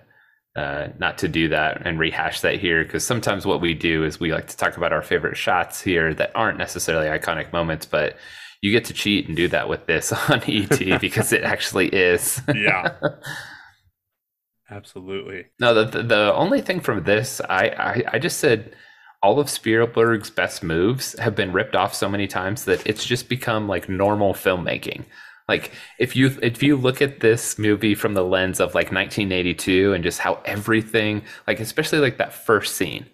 uh, 0.56 0.89
not 0.99 1.18
to 1.20 1.28
do 1.28 1.49
that 1.49 1.82
and 1.86 1.97
rehash 1.97 2.41
that 2.41 2.60
here 2.60 2.84
because 2.84 3.06
sometimes 3.06 3.45
what 3.45 3.62
we 3.62 3.74
do 3.74 4.04
is 4.04 4.20
we 4.20 4.32
like 4.32 4.47
to 4.47 4.58
talk 4.58 4.78
about 4.78 4.93
our 4.93 5.01
favorite 5.01 5.38
shots 5.38 5.82
here 5.82 6.14
that 6.14 6.32
aren't 6.36 6.58
necessarily 6.58 7.08
iconic 7.08 7.51
moments, 7.51 7.86
but 7.86 8.18
you 8.62 8.72
get 8.72 8.86
to 8.86 8.93
cheat 8.93 9.28
and 9.28 9.36
do 9.36 9.47
that 9.47 9.68
with 9.68 9.86
this 9.88 10.14
on 10.30 10.41
ET 10.47 10.99
because 11.01 11.34
it 11.34 11.43
actually 11.43 11.88
is. 11.88 12.41
yeah. 12.54 12.95
Absolutely. 14.70 15.45
No, 15.60 15.74
the, 15.74 15.86
the, 15.86 16.04
the 16.04 16.34
only 16.34 16.62
thing 16.62 16.80
from 16.80 17.04
this, 17.04 17.41
I, 17.47 17.68
I 17.68 18.04
I 18.14 18.20
just 18.20 18.39
said 18.39 18.76
all 19.22 19.39
of 19.39 19.49
Spielberg's 19.49 20.30
best 20.30 20.64
moves 20.64 21.18
have 21.20 21.36
been 21.36 21.54
ripped 21.54 21.76
off 21.76 21.93
so 21.93 22.10
many 22.10 22.28
times 22.28 22.66
that 22.66 22.86
it's 22.88 23.06
just 23.06 23.30
become 23.30 23.68
like 23.68 23.88
normal 23.88 24.34
filmmaking. 24.34 25.06
Like 25.48 25.72
if 26.00 26.16
you 26.16 26.38
if 26.41 26.64
you 26.64 26.76
look 26.76 27.02
at 27.02 27.20
this 27.20 27.60
movie 27.60 27.96
from 27.96 28.14
the 28.14 28.24
lens 28.24 28.60
of 28.60 28.76
like 28.76 28.91
1982 28.91 29.94
and 29.94 30.04
just 30.04 30.20
how 30.20 30.41
everything 30.46 31.24
like 31.48 31.60
especially 31.60 32.00
like 32.00 32.18
that 32.18 32.34
first 32.34 32.76
scene, 32.76 33.08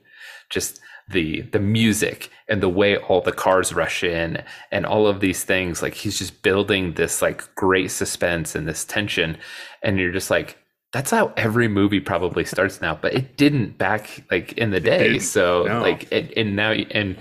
just 0.49 0.79
the 1.09 1.41
the 1.41 1.59
music 1.59 2.29
and 2.47 2.61
the 2.61 2.69
way 2.69 2.97
all 2.97 3.21
the 3.21 3.31
cars 3.31 3.73
rush 3.73 4.03
in 4.03 4.43
and 4.71 4.85
all 4.85 5.07
of 5.07 5.21
these 5.21 5.43
things 5.43 5.81
like 5.81 5.95
he's 5.95 6.19
just 6.19 6.43
building 6.43 6.93
this 6.93 7.21
like 7.21 7.53
great 7.55 7.89
suspense 7.89 8.55
and 8.55 8.67
this 8.67 8.85
tension. 8.85 9.37
And 9.81 9.97
you're 9.97 10.11
just 10.11 10.29
like 10.29 10.57
that's 10.91 11.11
how 11.11 11.31
every 11.37 11.67
movie 11.67 11.99
probably 11.99 12.43
starts 12.43 12.81
now 12.81 12.97
but 12.99 13.13
it 13.13 13.37
didn't 13.37 13.77
back 13.77 14.23
like 14.31 14.53
in 14.53 14.71
the 14.71 14.79
day. 14.79 15.19
so 15.19 15.63
no. 15.63 15.81
like 15.81 16.11
it, 16.11 16.33
and 16.35 16.55
now 16.55 16.71
and 16.71 17.17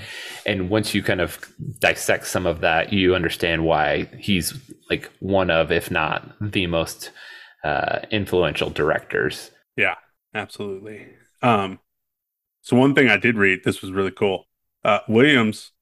and 0.47 0.71
once 0.71 0.95
you 0.95 1.03
kind 1.03 1.21
of 1.21 1.39
dissect 1.79 2.27
some 2.27 2.47
of 2.47 2.61
that 2.61 2.93
you 2.93 3.15
understand 3.15 3.65
why 3.65 4.05
he's 4.19 4.55
like 4.91 5.11
one 5.21 5.51
of 5.51 5.71
if 5.71 5.91
not 5.91 6.33
the 6.41 6.67
most 6.67 7.11
uh 7.65 8.01
influential 8.11 8.71
directors. 8.71 9.51
Yeah 9.77 9.97
absolutely. 10.35 11.07
Um 11.43 11.79
so 12.63 12.77
one 12.77 12.95
thing 12.95 13.09
i 13.09 13.17
did 13.17 13.37
read 13.37 13.61
this 13.65 13.81
was 13.81 13.91
really 13.91 14.11
cool 14.11 14.45
uh 14.85 15.01
williams 15.09 15.73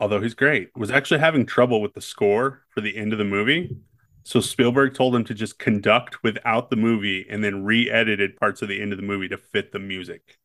although 0.00 0.20
he's 0.20 0.34
great 0.34 0.70
was 0.74 0.90
actually 0.90 1.20
having 1.20 1.44
trouble 1.44 1.82
with 1.82 1.94
the 1.94 2.00
score 2.00 2.62
for 2.70 2.80
the 2.80 2.96
end 2.96 3.12
of 3.12 3.18
the 3.18 3.24
movie 3.24 3.76
so 4.24 4.40
Spielberg 4.40 4.94
told 4.94 5.14
him 5.14 5.22
to 5.24 5.34
just 5.34 5.58
conduct 5.58 6.22
without 6.22 6.70
the 6.70 6.76
movie 6.76 7.26
and 7.28 7.44
then 7.44 7.62
re-edited 7.62 8.36
parts 8.36 8.62
of 8.62 8.68
the 8.68 8.80
end 8.80 8.92
of 8.92 8.98
the 8.98 9.04
movie 9.04 9.28
to 9.28 9.36
fit 9.36 9.70
the 9.70 9.78
music. 9.78 10.38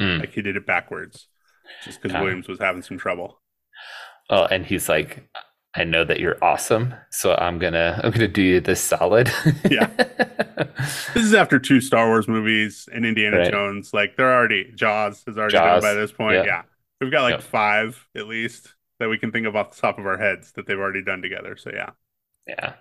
Mm. 0.00 0.20
Like 0.20 0.32
he 0.32 0.42
did 0.42 0.56
it 0.56 0.66
backwards 0.66 1.28
just 1.84 2.02
because 2.02 2.14
yeah. 2.14 2.20
Williams 2.20 2.48
was 2.48 2.58
having 2.58 2.82
some 2.82 2.98
trouble. 2.98 3.40
Oh, 4.28 4.44
and 4.46 4.66
he's 4.66 4.88
like, 4.88 5.28
I 5.74 5.84
know 5.84 6.04
that 6.04 6.18
you're 6.18 6.42
awesome, 6.42 6.94
so 7.10 7.34
I'm 7.34 7.58
gonna 7.58 8.00
I'm 8.02 8.10
gonna 8.10 8.28
do 8.28 8.42
you 8.42 8.60
this 8.60 8.80
solid. 8.80 9.30
yeah. 9.70 9.88
This 11.14 11.24
is 11.24 11.34
after 11.34 11.58
two 11.60 11.80
Star 11.80 12.08
Wars 12.08 12.26
movies 12.26 12.88
and 12.92 13.06
Indiana 13.06 13.38
right. 13.38 13.50
Jones. 13.50 13.94
Like 13.94 14.16
they're 14.16 14.32
already 14.32 14.72
Jaws 14.74 15.22
is 15.28 15.38
already 15.38 15.52
Jaws. 15.52 15.82
by 15.82 15.94
this 15.94 16.10
point. 16.10 16.36
Yep. 16.36 16.46
Yeah. 16.46 16.62
We've 17.00 17.10
got 17.10 17.22
like 17.22 17.34
yep. 17.34 17.42
five 17.42 18.04
at 18.16 18.26
least 18.26 18.74
that 18.98 19.08
we 19.08 19.18
can 19.18 19.30
think 19.30 19.46
of 19.46 19.54
off 19.54 19.74
the 19.74 19.80
top 19.80 19.98
of 19.98 20.06
our 20.06 20.18
heads 20.18 20.52
that 20.52 20.66
they've 20.66 20.78
already 20.78 21.02
done 21.02 21.22
together. 21.22 21.56
So 21.56 21.70
yeah. 21.72 21.90
Yeah. 22.48 22.74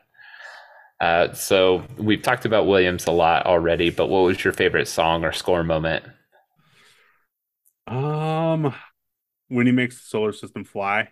Uh, 1.01 1.33
so 1.33 1.83
we've 1.97 2.21
talked 2.21 2.45
about 2.45 2.67
Williams 2.67 3.07
a 3.07 3.11
lot 3.11 3.47
already, 3.47 3.89
but 3.89 4.05
what 4.05 4.19
was 4.19 4.43
your 4.43 4.53
favorite 4.53 4.87
song 4.87 5.25
or 5.25 5.31
score 5.31 5.63
moment? 5.63 6.05
Um, 7.87 8.73
when 9.47 9.65
he 9.65 9.71
makes 9.71 9.95
the 9.95 10.03
solar 10.03 10.31
system 10.31 10.63
fly, 10.63 11.09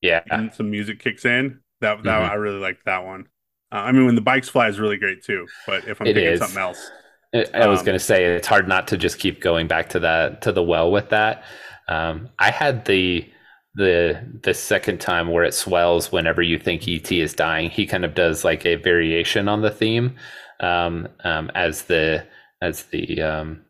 yeah, 0.00 0.22
and 0.30 0.52
some 0.54 0.70
music 0.70 0.98
kicks 1.00 1.26
in. 1.26 1.60
That 1.82 2.02
that 2.04 2.22
mm-hmm. 2.22 2.30
I 2.30 2.34
really 2.34 2.58
liked 2.58 2.86
that 2.86 3.04
one. 3.04 3.26
Uh, 3.70 3.76
I 3.76 3.92
mean, 3.92 4.06
when 4.06 4.14
the 4.14 4.22
bikes 4.22 4.48
fly 4.48 4.68
is 4.68 4.80
really 4.80 4.96
great 4.96 5.22
too. 5.22 5.46
But 5.66 5.86
if 5.86 6.00
I'm 6.00 6.06
it 6.06 6.14
thinking 6.14 6.32
is. 6.32 6.40
something 6.40 6.58
else, 6.58 6.90
I 7.34 7.66
was 7.66 7.80
um, 7.80 7.84
going 7.84 7.98
to 7.98 8.04
say 8.04 8.24
it's 8.24 8.48
hard 8.48 8.66
not 8.66 8.88
to 8.88 8.96
just 8.96 9.18
keep 9.18 9.42
going 9.42 9.68
back 9.68 9.90
to 9.90 10.00
that 10.00 10.40
to 10.42 10.52
the 10.52 10.62
well 10.62 10.90
with 10.90 11.10
that. 11.10 11.44
Um, 11.86 12.30
I 12.38 12.50
had 12.50 12.86
the 12.86 13.30
the 13.78 14.20
the 14.42 14.52
second 14.52 15.00
time 15.00 15.28
where 15.28 15.44
it 15.44 15.54
swells 15.54 16.10
whenever 16.10 16.42
you 16.42 16.58
think 16.58 16.88
ET 16.88 17.10
is 17.12 17.32
dying. 17.32 17.70
He 17.70 17.86
kind 17.86 18.04
of 18.04 18.14
does 18.14 18.44
like 18.44 18.66
a 18.66 18.74
variation 18.74 19.48
on 19.48 19.62
the 19.62 19.70
theme 19.70 20.16
um, 20.60 21.08
um, 21.24 21.50
as 21.54 21.84
the 21.84 22.26
as 22.60 22.84
the 22.84 23.22
um, 23.22 23.62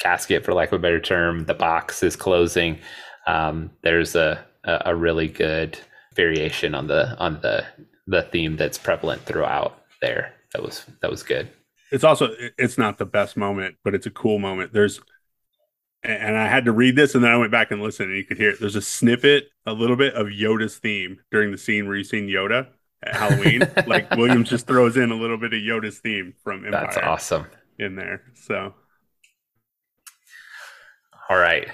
casket, 0.00 0.44
for 0.44 0.52
lack 0.52 0.72
of 0.72 0.80
a 0.80 0.82
better 0.82 1.00
term, 1.00 1.44
the 1.44 1.54
box 1.54 2.02
is 2.02 2.16
closing. 2.16 2.78
Um, 3.28 3.70
there's 3.82 4.16
a, 4.16 4.44
a, 4.64 4.82
a 4.86 4.96
really 4.96 5.28
good 5.28 5.78
variation 6.14 6.74
on 6.74 6.88
the 6.88 7.16
on 7.18 7.40
the 7.42 7.64
the 8.08 8.22
theme 8.22 8.56
that's 8.56 8.78
prevalent 8.78 9.22
throughout 9.22 9.84
there. 10.02 10.34
That 10.52 10.62
was 10.62 10.84
that 11.02 11.10
was 11.10 11.22
good. 11.22 11.48
It's 11.92 12.04
also 12.04 12.30
it's 12.58 12.78
not 12.78 12.98
the 12.98 13.06
best 13.06 13.36
moment, 13.36 13.76
but 13.84 13.94
it's 13.94 14.06
a 14.06 14.10
cool 14.10 14.40
moment. 14.40 14.72
There's 14.72 15.00
and 16.10 16.36
I 16.36 16.46
had 16.46 16.64
to 16.66 16.72
read 16.72 16.96
this 16.96 17.14
and 17.14 17.22
then 17.22 17.30
I 17.30 17.36
went 17.36 17.52
back 17.52 17.70
and 17.70 17.82
listened 17.82 18.10
and 18.10 18.18
you 18.18 18.24
could 18.24 18.36
hear 18.36 18.50
it. 18.50 18.60
There's 18.60 18.76
a 18.76 18.82
snippet, 18.82 19.48
a 19.66 19.72
little 19.72 19.96
bit 19.96 20.14
of 20.14 20.28
Yoda's 20.28 20.76
theme 20.76 21.18
during 21.30 21.52
the 21.52 21.58
scene 21.58 21.86
where 21.86 21.96
you 21.96 22.04
seen 22.04 22.28
Yoda 22.28 22.68
at 23.02 23.16
Halloween. 23.16 23.68
like 23.86 24.10
Williams 24.12 24.50
just 24.50 24.66
throws 24.66 24.96
in 24.96 25.10
a 25.10 25.16
little 25.16 25.38
bit 25.38 25.52
of 25.52 25.60
Yoda's 25.60 25.98
theme 25.98 26.34
from 26.42 26.64
Empire. 26.64 26.82
That's 26.82 26.96
awesome. 26.98 27.46
In 27.78 27.96
there. 27.96 28.22
So 28.34 28.74
all 31.28 31.38
right. 31.38 31.68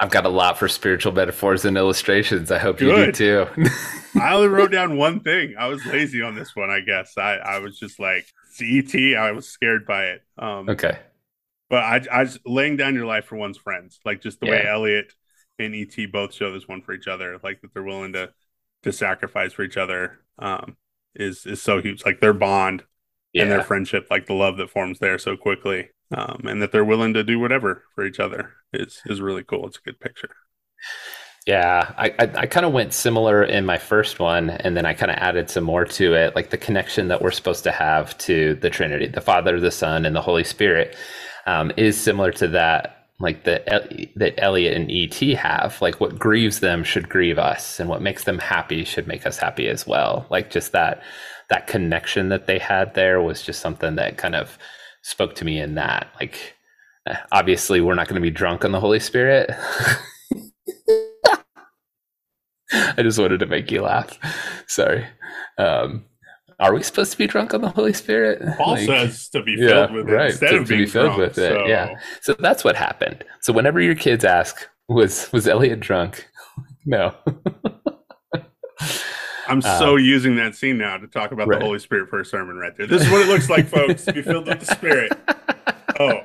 I've 0.00 0.10
got 0.10 0.26
a 0.26 0.28
lot 0.28 0.58
for 0.58 0.66
spiritual 0.66 1.12
metaphors 1.12 1.64
and 1.64 1.76
illustrations. 1.76 2.50
I 2.50 2.58
hope 2.58 2.78
Good. 2.78 2.88
you 2.88 3.12
do 3.12 3.46
too. 3.56 3.68
I 4.20 4.34
only 4.34 4.48
wrote 4.48 4.72
down 4.72 4.96
one 4.98 5.20
thing. 5.20 5.54
I 5.58 5.68
was 5.68 5.84
lazy 5.86 6.20
on 6.20 6.34
this 6.34 6.56
one, 6.56 6.68
I 6.68 6.80
guess. 6.80 7.16
I, 7.16 7.36
I 7.36 7.58
was 7.60 7.78
just 7.78 8.00
like, 8.00 8.26
CET, 8.50 8.94
I 9.16 9.32
was 9.32 9.48
scared 9.48 9.86
by 9.86 10.06
it. 10.06 10.22
Um, 10.36 10.68
okay. 10.68 10.98
But 11.70 11.82
I, 11.84 12.20
I 12.20 12.24
just 12.24 12.40
laying 12.46 12.76
down 12.76 12.94
your 12.94 13.06
life 13.06 13.24
for 13.26 13.36
one's 13.36 13.58
friends, 13.58 13.98
like 14.04 14.20
just 14.20 14.40
the 14.40 14.46
yeah. 14.46 14.52
way 14.52 14.66
Elliot 14.68 15.12
and 15.58 15.74
ET 15.74 16.12
both 16.12 16.34
show 16.34 16.52
this 16.52 16.68
one 16.68 16.82
for 16.82 16.92
each 16.92 17.08
other, 17.08 17.38
like 17.42 17.60
that 17.62 17.72
they're 17.72 17.82
willing 17.82 18.12
to 18.14 18.32
to 18.82 18.92
sacrifice 18.92 19.52
for 19.54 19.62
each 19.62 19.76
other, 19.76 20.20
um, 20.38 20.76
is 21.14 21.46
is 21.46 21.62
so 21.62 21.80
huge. 21.80 22.04
Like 22.04 22.20
their 22.20 22.34
bond 22.34 22.84
yeah. 23.32 23.42
and 23.42 23.50
their 23.50 23.62
friendship, 23.62 24.08
like 24.10 24.26
the 24.26 24.34
love 24.34 24.56
that 24.58 24.70
forms 24.70 24.98
there 24.98 25.18
so 25.18 25.36
quickly. 25.36 25.90
um, 26.12 26.42
and 26.46 26.60
that 26.62 26.72
they're 26.72 26.84
willing 26.84 27.14
to 27.14 27.24
do 27.24 27.38
whatever 27.38 27.84
for 27.94 28.04
each 28.04 28.20
other 28.20 28.54
is 28.72 29.00
is 29.06 29.20
really 29.20 29.44
cool. 29.44 29.66
It's 29.66 29.78
a 29.78 29.82
good 29.82 30.00
picture. 30.00 30.30
Yeah, 31.46 31.92
I 31.98 32.06
I, 32.18 32.30
I 32.36 32.46
kind 32.46 32.64
of 32.64 32.72
went 32.72 32.94
similar 32.94 33.42
in 33.44 33.66
my 33.66 33.78
first 33.78 34.18
one, 34.18 34.50
and 34.50 34.76
then 34.76 34.86
I 34.86 34.94
kind 34.94 35.10
of 35.10 35.18
added 35.18 35.50
some 35.50 35.64
more 35.64 35.84
to 35.84 36.14
it, 36.14 36.34
like 36.34 36.50
the 36.50 36.56
connection 36.58 37.08
that 37.08 37.20
we're 37.22 37.30
supposed 37.30 37.64
to 37.64 37.72
have 37.72 38.16
to 38.18 38.54
the 38.56 38.70
Trinity, 38.70 39.08
the 39.08 39.20
Father, 39.20 39.60
the 39.60 39.70
Son, 39.70 40.06
and 40.06 40.16
the 40.16 40.22
Holy 40.22 40.44
Spirit, 40.44 40.96
um, 41.46 41.72
is 41.76 42.00
similar 42.00 42.32
to 42.32 42.48
that. 42.48 42.90
Like 43.20 43.44
that 43.44 43.66
that 44.16 44.34
Elliot 44.42 44.76
and 44.76 44.90
ET 44.90 45.14
have, 45.38 45.80
like 45.80 46.00
what 46.00 46.18
grieves 46.18 46.58
them 46.60 46.82
should 46.82 47.08
grieve 47.08 47.38
us, 47.38 47.78
and 47.78 47.88
what 47.88 48.02
makes 48.02 48.24
them 48.24 48.38
happy 48.38 48.84
should 48.84 49.06
make 49.06 49.24
us 49.24 49.38
happy 49.38 49.68
as 49.68 49.86
well. 49.86 50.26
Like 50.30 50.50
just 50.50 50.72
that 50.72 51.00
that 51.50 51.66
connection 51.68 52.28
that 52.30 52.46
they 52.46 52.58
had 52.58 52.94
there 52.94 53.20
was 53.22 53.42
just 53.42 53.60
something 53.60 53.96
that 53.96 54.18
kind 54.18 54.34
of 54.34 54.58
spoke 55.02 55.34
to 55.36 55.44
me 55.44 55.60
in 55.60 55.74
that. 55.76 56.08
Like, 56.20 56.56
eh, 57.06 57.16
obviously, 57.32 57.80
we're 57.80 57.94
not 57.94 58.08
going 58.08 58.20
to 58.20 58.20
be 58.20 58.30
drunk 58.30 58.64
on 58.64 58.72
the 58.72 58.80
Holy 58.80 59.00
Spirit. 59.00 59.50
I 62.72 63.02
just 63.02 63.18
wanted 63.18 63.38
to 63.40 63.46
make 63.46 63.70
you 63.70 63.82
laugh. 63.82 64.18
Sorry. 64.66 65.06
Um, 65.58 66.04
are 66.60 66.74
we 66.74 66.82
supposed 66.82 67.12
to 67.12 67.18
be 67.18 67.26
drunk 67.26 67.54
on 67.54 67.60
the 67.60 67.70
Holy 67.70 67.92
Spirit? 67.92 68.42
Paul 68.56 68.72
like, 68.72 68.86
says 68.86 69.28
to 69.30 69.42
be 69.42 69.56
filled 69.56 69.90
yeah, 69.90 69.94
with 69.94 70.08
it 70.08 70.12
right, 70.12 70.30
instead 70.30 70.50
to, 70.50 70.56
of 70.58 70.68
being 70.68 70.80
to 70.80 70.86
be 70.86 70.90
filled 70.90 71.16
drunk, 71.16 71.20
with 71.20 71.34
so. 71.34 71.64
it. 71.64 71.68
Yeah. 71.68 71.98
So 72.20 72.34
that's 72.34 72.64
what 72.64 72.76
happened. 72.76 73.24
So 73.40 73.52
whenever 73.52 73.80
your 73.80 73.94
kids 73.94 74.24
ask, 74.24 74.68
"Was 74.88 75.30
was 75.32 75.48
Elliot 75.48 75.80
drunk?" 75.80 76.28
no. 76.84 77.14
I'm 79.46 79.60
so 79.60 79.94
um, 79.94 79.98
using 79.98 80.36
that 80.36 80.54
scene 80.54 80.78
now 80.78 80.96
to 80.96 81.06
talk 81.06 81.32
about 81.32 81.48
right. 81.48 81.58
the 81.58 81.66
Holy 81.66 81.78
Spirit 81.78 82.08
for 82.08 82.20
a 82.20 82.24
sermon 82.24 82.56
right 82.56 82.74
there. 82.76 82.86
This 82.86 83.02
is 83.02 83.10
what 83.10 83.20
it 83.20 83.28
looks 83.28 83.50
like, 83.50 83.68
folks. 83.68 84.06
Be 84.06 84.22
filled 84.22 84.46
with 84.46 84.60
the 84.60 84.66
Spirit. 84.66 85.12
Oh, 86.00 86.18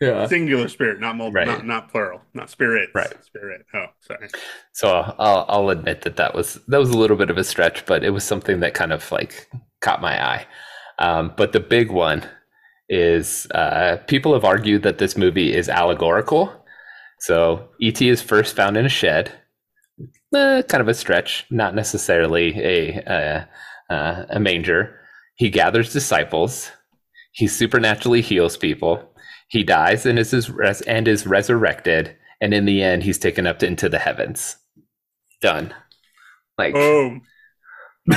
yeah, 0.00 0.26
singular 0.26 0.68
spirit, 0.68 1.00
not 1.00 1.16
multiple, 1.16 1.40
right. 1.40 1.46
not 1.46 1.66
not 1.66 1.90
plural, 1.90 2.20
not 2.34 2.50
spirit. 2.50 2.90
Right, 2.94 3.12
spirit. 3.24 3.66
Oh, 3.74 3.86
sorry. 4.00 4.28
So 4.72 5.14
I'll 5.18 5.44
I'll 5.48 5.70
admit 5.70 6.02
that 6.02 6.16
that 6.16 6.34
was 6.34 6.58
that 6.68 6.78
was 6.78 6.90
a 6.90 6.96
little 6.96 7.16
bit 7.16 7.30
of 7.30 7.38
a 7.38 7.44
stretch, 7.44 7.84
but 7.86 8.04
it 8.04 8.10
was 8.10 8.24
something 8.24 8.60
that 8.60 8.74
kind 8.74 8.92
of 8.92 9.10
like 9.10 9.48
caught 9.80 10.00
my 10.00 10.22
eye. 10.24 10.46
Um, 10.98 11.32
but 11.36 11.52
the 11.52 11.60
big 11.60 11.90
one 11.90 12.24
is 12.88 13.46
uh, 13.54 13.98
people 14.06 14.32
have 14.34 14.44
argued 14.44 14.82
that 14.82 14.98
this 14.98 15.16
movie 15.16 15.54
is 15.54 15.68
allegorical. 15.68 16.52
So 17.20 17.68
ET 17.82 18.00
is 18.00 18.22
first 18.22 18.54
found 18.54 18.76
in 18.76 18.86
a 18.86 18.88
shed 18.88 19.32
eh, 20.34 20.62
kind 20.62 20.80
of 20.80 20.88
a 20.88 20.94
stretch, 20.94 21.46
not 21.50 21.74
necessarily 21.74 22.58
a 22.58 23.02
uh, 23.04 23.92
uh, 23.92 24.26
a 24.30 24.40
manger. 24.40 25.00
He 25.36 25.50
gathers 25.50 25.92
disciples. 25.92 26.70
He 27.32 27.46
supernaturally 27.46 28.20
heals 28.20 28.56
people. 28.56 29.14
He 29.48 29.64
dies 29.64 30.06
and 30.06 30.18
is 30.18 30.50
res- 30.50 30.82
and 30.82 31.08
is 31.08 31.26
resurrected, 31.26 32.16
and 32.40 32.54
in 32.54 32.66
the 32.66 32.82
end, 32.82 33.02
he's 33.02 33.18
taken 33.18 33.46
up 33.46 33.58
to, 33.60 33.66
into 33.66 33.88
the 33.88 33.98
heavens. 33.98 34.56
Done. 35.40 35.74
Like 36.56 36.74
boom. 36.74 37.22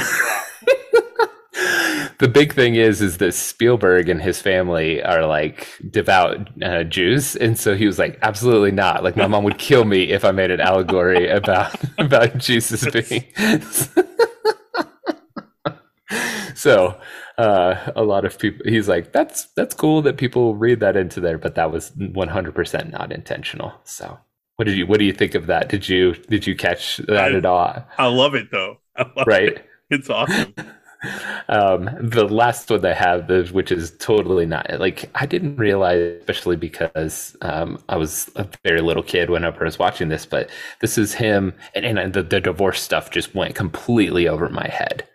the 2.21 2.29
big 2.31 2.53
thing 2.53 2.75
is 2.75 3.01
is 3.01 3.17
that 3.17 3.33
Spielberg 3.33 4.07
and 4.09 4.21
his 4.21 4.39
family 4.41 5.01
are 5.01 5.25
like 5.25 5.67
devout 5.89 6.49
uh, 6.63 6.83
Jews, 6.83 7.35
and 7.35 7.57
so 7.57 7.75
he 7.75 7.87
was 7.87 7.97
like, 7.97 8.19
absolutely 8.21 8.71
not. 8.71 9.03
Like 9.03 9.17
my 9.17 9.25
mom 9.27 9.43
would 9.43 9.57
kill 9.57 9.85
me 9.85 10.11
if 10.11 10.25
I 10.25 10.31
made 10.31 10.51
an 10.51 10.61
allegory 10.61 11.27
about 11.37 11.75
about 11.97 12.37
Jesus 12.37 12.87
being. 12.89 13.25
so 16.55 16.95
uh, 17.41 17.91
a 17.95 18.03
lot 18.03 18.25
of 18.25 18.37
people, 18.37 18.61
he's 18.65 18.87
like, 18.87 19.11
that's 19.11 19.45
that's 19.55 19.73
cool 19.73 20.01
that 20.03 20.17
people 20.17 20.55
read 20.55 20.79
that 20.81 20.95
into 20.95 21.19
there, 21.19 21.37
but 21.37 21.55
that 21.55 21.71
was 21.71 21.91
one 21.95 22.27
hundred 22.27 22.55
percent 22.55 22.91
not 22.91 23.11
intentional. 23.11 23.73
So. 23.83 24.19
What 24.57 24.65
did 24.65 24.77
you 24.77 24.85
What 24.85 24.99
do 24.99 25.05
you 25.05 25.13
think 25.13 25.33
of 25.33 25.47
that? 25.47 25.69
Did 25.69 25.89
you 25.89 26.13
Did 26.13 26.45
you 26.45 26.55
catch 26.55 26.97
that 26.97 27.33
I, 27.33 27.35
at 27.35 27.45
all? 27.45 27.83
I 27.97 28.05
love 28.07 28.35
it 28.35 28.51
though. 28.51 28.77
right? 29.25 29.53
It. 29.53 29.65
It's 29.89 30.09
awesome 30.09 30.53
um, 31.49 31.89
the 31.99 32.25
last 32.25 32.69
one 32.69 32.85
I 32.85 32.93
have, 32.93 33.29
is, 33.31 33.51
which 33.51 33.71
is 33.71 33.95
totally 33.97 34.45
not 34.45 34.79
like 34.79 35.09
I 35.15 35.25
didn't 35.25 35.57
realize, 35.57 36.17
especially 36.19 36.57
because 36.57 37.35
um, 37.41 37.81
I 37.89 37.97
was 37.97 38.29
a 38.35 38.47
very 38.63 38.81
little 38.81 39.03
kid 39.03 39.29
whenever 39.29 39.61
I 39.61 39.65
was 39.65 39.79
watching 39.79 40.09
this, 40.09 40.25
but 40.25 40.49
this 40.79 40.97
is 40.97 41.13
him, 41.13 41.53
and, 41.73 41.85
and 41.97 42.13
the, 42.13 42.23
the 42.23 42.39
divorce 42.39 42.81
stuff 42.81 43.09
just 43.09 43.33
went 43.33 43.55
completely 43.55 44.27
over 44.27 44.49
my 44.49 44.67
head, 44.67 45.07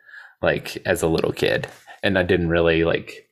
like 0.42 0.76
as 0.86 1.02
a 1.02 1.08
little 1.08 1.32
kid, 1.32 1.68
and 2.02 2.18
I 2.18 2.22
didn't 2.22 2.48
really 2.48 2.84
like 2.84 3.28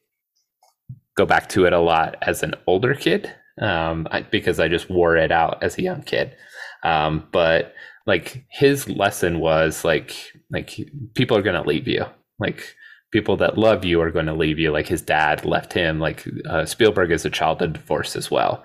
go 1.16 1.26
back 1.26 1.48
to 1.50 1.64
it 1.64 1.72
a 1.72 1.78
lot 1.78 2.16
as 2.22 2.42
an 2.42 2.54
older 2.66 2.94
kid 2.94 3.32
um, 3.60 4.08
I, 4.10 4.22
because 4.22 4.58
I 4.58 4.68
just 4.68 4.90
wore 4.90 5.16
it 5.16 5.30
out 5.30 5.62
as 5.62 5.78
a 5.78 5.82
young 5.82 6.02
kid. 6.02 6.34
Um, 6.82 7.28
but 7.32 7.74
like 8.06 8.44
his 8.50 8.88
lesson 8.88 9.40
was 9.40 9.84
like 9.84 10.14
like 10.50 10.78
people 11.14 11.36
are 11.36 11.42
gonna 11.42 11.62
leave 11.62 11.88
you 11.88 12.04
like 12.38 12.74
people 13.14 13.36
that 13.36 13.56
love 13.56 13.84
you 13.84 14.00
are 14.00 14.10
going 14.10 14.26
to 14.26 14.34
leave 14.34 14.58
you. 14.58 14.72
Like 14.72 14.88
his 14.88 15.00
dad 15.00 15.44
left 15.44 15.72
him. 15.72 16.00
Like 16.00 16.26
uh, 16.48 16.64
Spielberg 16.64 17.12
is 17.12 17.24
a 17.24 17.30
child 17.30 17.62
of 17.62 17.74
divorce 17.74 18.16
as 18.16 18.30
well, 18.30 18.62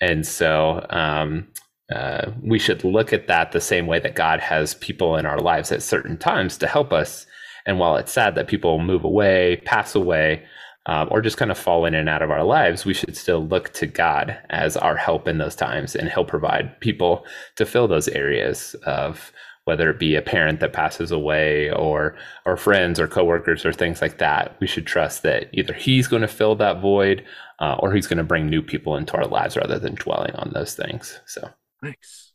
and 0.00 0.26
so 0.26 0.86
um, 0.90 1.48
uh, 1.94 2.30
we 2.42 2.58
should 2.58 2.82
look 2.82 3.12
at 3.12 3.28
that 3.28 3.52
the 3.52 3.60
same 3.60 3.86
way 3.86 4.00
that 4.00 4.14
God 4.14 4.40
has 4.40 4.74
people 4.74 5.16
in 5.16 5.26
our 5.26 5.38
lives 5.38 5.70
at 5.70 5.82
certain 5.82 6.16
times 6.16 6.56
to 6.58 6.66
help 6.66 6.92
us. 6.92 7.26
And 7.66 7.78
while 7.78 7.96
it's 7.96 8.12
sad 8.12 8.34
that 8.34 8.48
people 8.48 8.78
move 8.78 9.04
away, 9.04 9.60
pass 9.64 9.94
away, 9.94 10.44
um, 10.86 11.08
or 11.10 11.20
just 11.20 11.36
kind 11.36 11.50
of 11.50 11.58
fall 11.58 11.84
in 11.84 11.94
and 11.94 12.08
out 12.08 12.22
of 12.22 12.30
our 12.30 12.44
lives, 12.44 12.84
we 12.84 12.94
should 12.94 13.16
still 13.16 13.46
look 13.46 13.72
to 13.74 13.86
God 13.86 14.38
as 14.48 14.76
our 14.76 14.96
help 14.96 15.28
in 15.28 15.38
those 15.38 15.54
times, 15.54 15.94
and 15.94 16.08
He'll 16.08 16.24
provide 16.24 16.80
people 16.80 17.26
to 17.56 17.66
fill 17.66 17.86
those 17.86 18.08
areas 18.08 18.74
of 18.86 19.32
whether 19.64 19.90
it 19.90 19.98
be 19.98 20.16
a 20.16 20.22
parent 20.22 20.58
that 20.60 20.72
passes 20.72 21.12
away 21.12 21.70
or 21.70 22.16
or 22.46 22.56
friends 22.56 22.98
or 22.98 23.06
coworkers 23.06 23.64
or 23.66 23.72
things 23.72 24.00
like 24.00 24.18
that. 24.18 24.56
We 24.58 24.66
should 24.66 24.86
trust 24.86 25.22
that 25.22 25.50
either 25.52 25.74
he's 25.74 26.08
going 26.08 26.22
to 26.22 26.28
fill 26.28 26.56
that 26.56 26.80
void 26.80 27.24
uh, 27.60 27.76
or 27.78 27.92
he's 27.92 28.06
going 28.06 28.18
to 28.18 28.24
bring 28.24 28.48
new 28.48 28.62
people 28.62 28.96
into 28.96 29.14
our 29.16 29.26
lives 29.26 29.56
rather 29.56 29.78
than 29.78 29.94
dwelling 29.94 30.34
on 30.34 30.50
those 30.54 30.74
things. 30.74 31.20
So. 31.26 31.50
Nice 31.82 32.29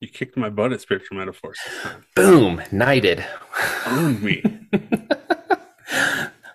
you 0.00 0.08
kicked 0.08 0.36
my 0.36 0.48
butt 0.50 0.72
at 0.72 0.80
spiritual 0.80 1.16
metaphors 1.18 1.58
boom. 2.16 2.62
Knighted. 2.72 3.24
Owned 3.86 4.22
me. 4.22 4.42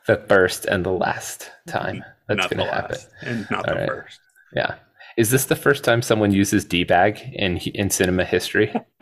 The 0.07 0.17
first 0.17 0.65
and 0.65 0.85
the 0.85 0.91
last 0.91 1.49
time 1.67 2.03
that's 2.27 2.45
going 2.45 2.63
to 2.63 2.71
happen. 2.71 2.97
and 3.23 3.47
not 3.49 3.67
All 3.67 3.73
the 3.73 3.79
right. 3.79 3.89
first. 3.89 4.19
Yeah. 4.55 4.75
Is 5.17 5.31
this 5.31 5.45
the 5.45 5.55
first 5.55 5.83
time 5.83 6.03
someone 6.03 6.31
uses 6.31 6.63
d-bag 6.63 7.19
in 7.33 7.57
in 7.57 7.89
cinema 7.89 8.23
history? 8.23 8.71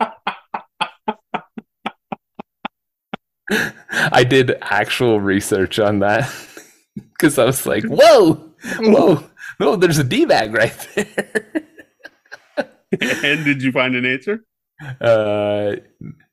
I 3.50 4.24
did 4.24 4.56
actual 4.62 5.20
research 5.20 5.78
on 5.78 5.98
that 5.98 6.32
because 6.94 7.38
I 7.38 7.44
was 7.44 7.66
like, 7.66 7.84
whoa, 7.84 8.34
whoa, 8.78 9.22
no, 9.60 9.76
there's 9.76 9.98
a 9.98 10.04
D 10.04 10.24
bag 10.24 10.54
right 10.54 10.88
there. 10.94 11.44
and 13.24 13.44
did 13.44 13.62
you 13.62 13.72
find 13.72 13.94
an 13.96 14.04
answer? 14.04 14.44
Uh, 15.00 15.76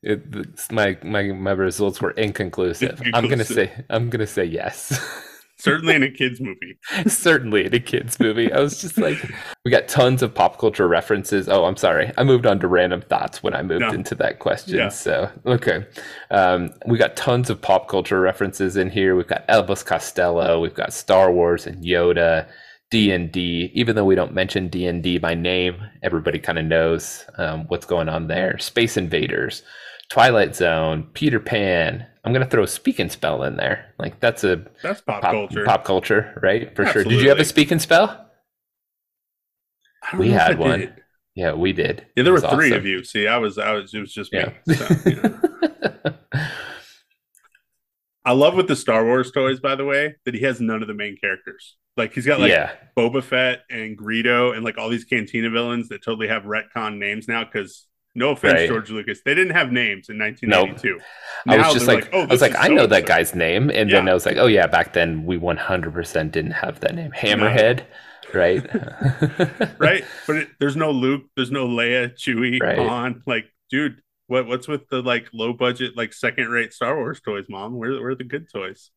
it, 0.01 0.72
my 0.72 0.97
my 1.03 1.24
my 1.32 1.51
results 1.51 2.01
were 2.01 2.12
inconclusive. 2.12 2.89
inconclusive. 2.91 3.14
I'm 3.14 3.30
gonna 3.30 3.45
say 3.45 3.86
I'm 3.89 4.09
gonna 4.09 4.28
say 4.28 4.45
yes. 4.45 4.99
Certainly 5.62 5.93
in 5.93 6.01
a 6.01 6.09
kids 6.09 6.41
movie. 6.41 6.80
Certainly 7.07 7.66
in 7.68 7.76
a 7.76 7.80
kids 7.80 8.20
movie. 8.20 8.51
I 8.51 8.59
was 8.59 8.82
just 8.82 8.97
like, 8.97 9.32
we 9.64 9.70
got 9.70 9.88
tons 9.88 10.24
of 10.24 10.34
pop 10.34 10.57
culture 10.57 10.88
references. 10.88 11.47
Oh, 11.47 11.66
I'm 11.66 11.78
sorry. 11.78 12.12
I 12.18 12.24
moved 12.24 12.47
on 12.47 12.59
to 12.62 12.68
random 12.68 13.01
thoughts 13.01 13.43
when 13.43 13.53
I 13.53 13.62
moved 13.62 13.82
no. 13.82 13.91
into 13.91 14.16
that 14.16 14.39
question. 14.39 14.78
Yeah. 14.78 14.89
So, 14.89 15.30
okay. 15.45 15.86
Um, 16.32 16.74
we 16.88 16.97
got 16.97 17.16
tons 17.16 17.51
of 17.51 17.62
pop 17.62 17.88
culture 17.88 18.20
references 18.20 18.76
in 18.76 18.89
here. 18.89 19.16
We've 19.16 19.28
got 19.28 19.47
Elvis 19.49 19.86
Costello. 19.86 20.59
We've 20.59 20.74
got 20.74 20.93
Star 20.93 21.32
Wars 21.32 21.68
and 21.68 21.84
Yoda. 21.84 22.49
D 22.91 23.11
and 23.11 23.31
D, 23.31 23.71
even 23.73 23.95
though 23.95 24.05
we 24.05 24.15
don't 24.15 24.33
mention 24.33 24.67
D 24.67 24.85
and 24.85 25.01
D 25.01 25.17
by 25.17 25.33
name, 25.33 25.81
everybody 26.03 26.37
kind 26.37 26.59
of 26.59 26.65
knows 26.65 27.25
um, 27.37 27.65
what's 27.67 27.85
going 27.85 28.09
on 28.09 28.27
there. 28.27 28.59
Space 28.59 28.97
Invaders, 28.97 29.63
Twilight 30.09 30.55
Zone, 30.55 31.09
Peter 31.13 31.39
Pan, 31.39 32.05
I'm 32.23 32.33
gonna 32.33 32.45
throw 32.45 32.63
a 32.63 32.67
speak 32.67 32.99
and 32.99 33.11
spell 33.11 33.43
in 33.43 33.57
there. 33.57 33.93
Like 33.97 34.19
that's 34.19 34.43
a 34.43 34.63
that's 34.83 35.01
pop, 35.01 35.21
pop 35.21 35.31
culture. 35.31 35.65
Pop 35.65 35.83
culture, 35.83 36.39
right? 36.43 36.75
For 36.75 36.83
Absolutely. 36.83 37.13
sure. 37.13 37.17
Did 37.17 37.23
you 37.23 37.29
have 37.29 37.39
a 37.39 37.45
speak 37.45 37.71
and 37.71 37.81
spell? 37.81 38.29
We 40.17 40.29
had 40.29 40.59
one. 40.59 40.81
Did. 40.81 40.93
Yeah, 41.35 41.53
we 41.53 41.71
did. 41.73 42.05
Yeah, 42.15 42.23
there 42.23 42.33
were 42.33 42.41
three 42.41 42.71
awesome. 42.71 42.79
of 42.79 42.85
you. 42.85 43.03
See, 43.03 43.25
I 43.25 43.37
was, 43.37 43.57
I 43.57 43.71
was, 43.71 43.93
it 43.93 43.99
was 43.99 44.13
just 44.13 44.33
me. 44.33 44.39
Yeah. 44.39 44.75
So, 44.75 44.95
yeah. 46.33 46.47
I 48.24 48.34
love 48.34 48.55
with 48.55 48.67
the 48.67 48.76
Star 48.76 49.03
Wars 49.05 49.32
toys, 49.32 49.59
by 49.59 49.76
the 49.76 49.86
way, 49.86 50.15
that 50.26 50.34
he 50.34 50.41
has 50.41 50.61
none 50.61 50.82
of 50.82 50.88
the 50.88 50.93
main 50.93 51.17
characters. 51.17 51.78
Like 51.97 52.13
he's 52.13 52.26
got 52.26 52.39
like 52.39 52.51
yeah. 52.51 52.72
Boba 52.97 53.24
Fett 53.24 53.63
and 53.69 53.97
Greedo 53.97 54.55
and 54.55 54.63
like 54.63 54.78
all 54.78 54.89
these 54.89 55.03
Cantina 55.03 55.49
villains 55.49 55.89
that 55.89 56.03
totally 56.03 56.28
have 56.28 56.43
retcon 56.43 56.97
names 56.97 57.28
now 57.28 57.43
because 57.43 57.88
No 58.15 58.32
offense, 58.32 58.53
right. 58.53 58.69
George 58.69 58.89
Lucas. 58.89 59.22
They 59.26 59.34
didn't 59.34 59.53
have 59.53 59.72
names 59.72 60.09
in 60.09 60.17
1982. 60.17 60.89
Nope. 60.89 61.01
I 61.47 61.57
was 61.57 61.74
just 61.74 61.88
like, 61.88 62.05
like, 62.05 62.13
oh, 62.13 62.22
I 62.22 62.26
was 62.26 62.41
like, 62.41 62.55
I 62.57 62.67
know 62.67 62.86
that 62.88 63.05
guy's 63.05 63.34
name, 63.36 63.69
and 63.69 63.89
yeah. 63.89 63.97
then 63.97 64.09
I 64.09 64.13
was 64.13 64.26
like, 64.26 64.38
oh 64.38 64.47
yeah, 64.47 64.67
back 64.67 64.93
then 64.93 65.26
we 65.26 65.38
100% 65.38 66.32
didn't 66.32 66.51
have 66.51 66.80
that 66.82 66.95
name, 66.95 67.11
Hammerhead. 67.11 67.80
No 67.80 67.86
right? 68.34 68.65
right. 69.80 70.03
But 70.28 70.36
it, 70.36 70.49
there's 70.59 70.76
no 70.76 70.91
Luke, 70.91 71.24
there's 71.36 71.51
no 71.51 71.67
Leia, 71.67 72.13
Chewie, 72.15 72.61
right. 72.61 72.78
Han. 72.78 73.24
Like, 73.26 73.45
dude, 73.69 74.01
what 74.32 74.47
what's 74.47 74.67
with 74.67 74.88
the 74.88 75.01
like 75.01 75.27
low 75.34 75.51
budget, 75.51 75.97
like 75.97 76.13
second 76.13 76.47
rate 76.47 76.71
Star 76.71 76.95
Wars 76.95 77.19
toys, 77.19 77.45
mom? 77.49 77.75
Where 77.75 77.91
where 77.99 78.11
are 78.11 78.15
the 78.15 78.23
good 78.23 78.49
toys? 78.49 78.89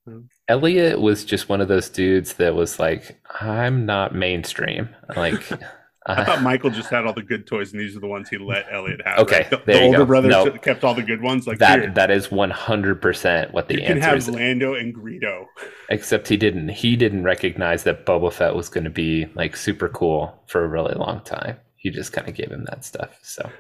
Elliot 0.47 1.01
was 1.01 1.25
just 1.25 1.49
one 1.49 1.61
of 1.61 1.67
those 1.67 1.91
dudes 1.91 2.35
that 2.35 2.55
was 2.55 2.79
like, 2.79 3.21
I'm 3.41 3.85
not 3.85 4.15
mainstream. 4.15 4.95
Like 5.17 5.51
I 6.07 6.23
thought 6.23 6.43
Michael 6.43 6.71
just 6.71 6.89
had 6.89 7.05
all 7.05 7.15
the 7.15 7.23
good 7.23 7.49
toys, 7.49 7.73
and 7.73 7.81
these 7.81 7.97
are 7.97 8.01
the 8.01 8.07
ones 8.07 8.29
he 8.29 8.39
let 8.39 8.67
Elliot 8.71 9.01
have. 9.05 9.19
Okay, 9.19 9.39
right? 9.39 9.51
the, 9.51 9.57
the 9.73 9.83
older 9.83 9.99
go. 9.99 10.05
brother 10.05 10.29
nope. 10.29 10.63
kept 10.63 10.85
all 10.85 10.95
the 10.95 11.03
good 11.03 11.21
ones. 11.21 11.49
Like 11.49 11.59
that. 11.59 11.81
Here. 11.81 11.91
That 11.91 12.13
is 12.13 12.31
one 12.31 12.51
hundred 12.51 13.03
percent 13.03 13.53
what 13.53 13.67
the 13.67 13.75
you 13.75 13.81
answer 13.81 13.95
can 13.95 14.03
have 14.03 14.19
is. 14.19 14.29
Lando 14.29 14.75
and 14.75 14.95
Greedo. 14.95 15.47
Except 15.89 16.29
he 16.29 16.37
didn't. 16.37 16.69
He 16.69 16.95
didn't 16.95 17.25
recognize 17.25 17.83
that 17.83 18.07
Boba 18.07 18.33
Fett 18.33 18.55
was 18.55 18.69
going 18.69 18.85
to 18.85 18.91
be 18.91 19.27
like 19.35 19.57
super 19.57 19.89
cool 19.89 20.41
for 20.47 20.65
a 20.65 20.69
really 20.69 20.95
long 20.95 21.23
time. 21.25 21.57
He 21.75 21.91
just 21.91 22.13
kind 22.13 22.29
of 22.29 22.37
gave 22.37 22.53
him 22.53 22.65
that 22.67 22.85
stuff. 22.85 23.19
So. 23.23 23.51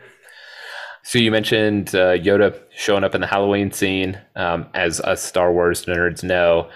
So 1.05 1.19
you 1.19 1.31
mentioned 1.31 1.95
uh, 1.95 2.17
Yoda 2.19 2.59
showing 2.75 3.05
up 3.05 3.15
in 3.15 3.21
the 3.21 3.27
Halloween 3.27 3.71
scene. 3.71 4.19
Um, 4.37 4.67
as 4.75 5.01
us 5.01 5.23
Star 5.23 5.53
Wars 5.53 5.85
nerds 5.85 6.25
know, 6.25 6.69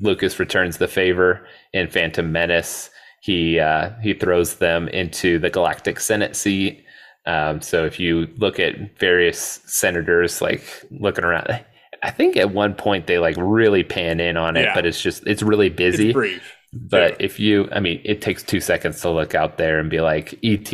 Lucas 0.00 0.38
returns 0.40 0.78
the 0.78 0.88
favor 0.88 1.46
in 1.72 1.88
Phantom 1.88 2.32
Menace 2.32 2.90
he 3.20 3.58
uh, 3.58 3.90
he 4.00 4.14
throws 4.14 4.56
them 4.56 4.88
into 4.88 5.38
the 5.38 5.50
Galactic 5.50 6.00
Senate 6.00 6.36
seat. 6.36 6.84
Um, 7.26 7.60
so 7.60 7.84
if 7.84 8.00
you 8.00 8.28
look 8.36 8.58
at 8.58 8.98
various 8.98 9.60
senators 9.66 10.40
like 10.40 10.62
looking 10.90 11.24
around, 11.24 11.62
I 12.02 12.10
think 12.10 12.36
at 12.36 12.54
one 12.54 12.74
point 12.74 13.06
they 13.06 13.18
like 13.18 13.36
really 13.38 13.82
pan 13.82 14.20
in 14.20 14.36
on 14.36 14.56
it, 14.56 14.64
yeah. 14.64 14.74
but 14.74 14.86
it's 14.86 15.02
just 15.02 15.26
it's 15.26 15.42
really 15.42 15.68
busy. 15.68 16.10
It's 16.10 16.42
but 16.72 17.12
yeah. 17.12 17.26
if 17.26 17.40
you, 17.40 17.68
I 17.72 17.80
mean, 17.80 18.00
it 18.04 18.20
takes 18.20 18.42
two 18.42 18.60
seconds 18.60 19.00
to 19.00 19.10
look 19.10 19.34
out 19.34 19.56
there 19.56 19.78
and 19.78 19.88
be 19.88 20.00
like 20.00 20.38
ET, 20.44 20.70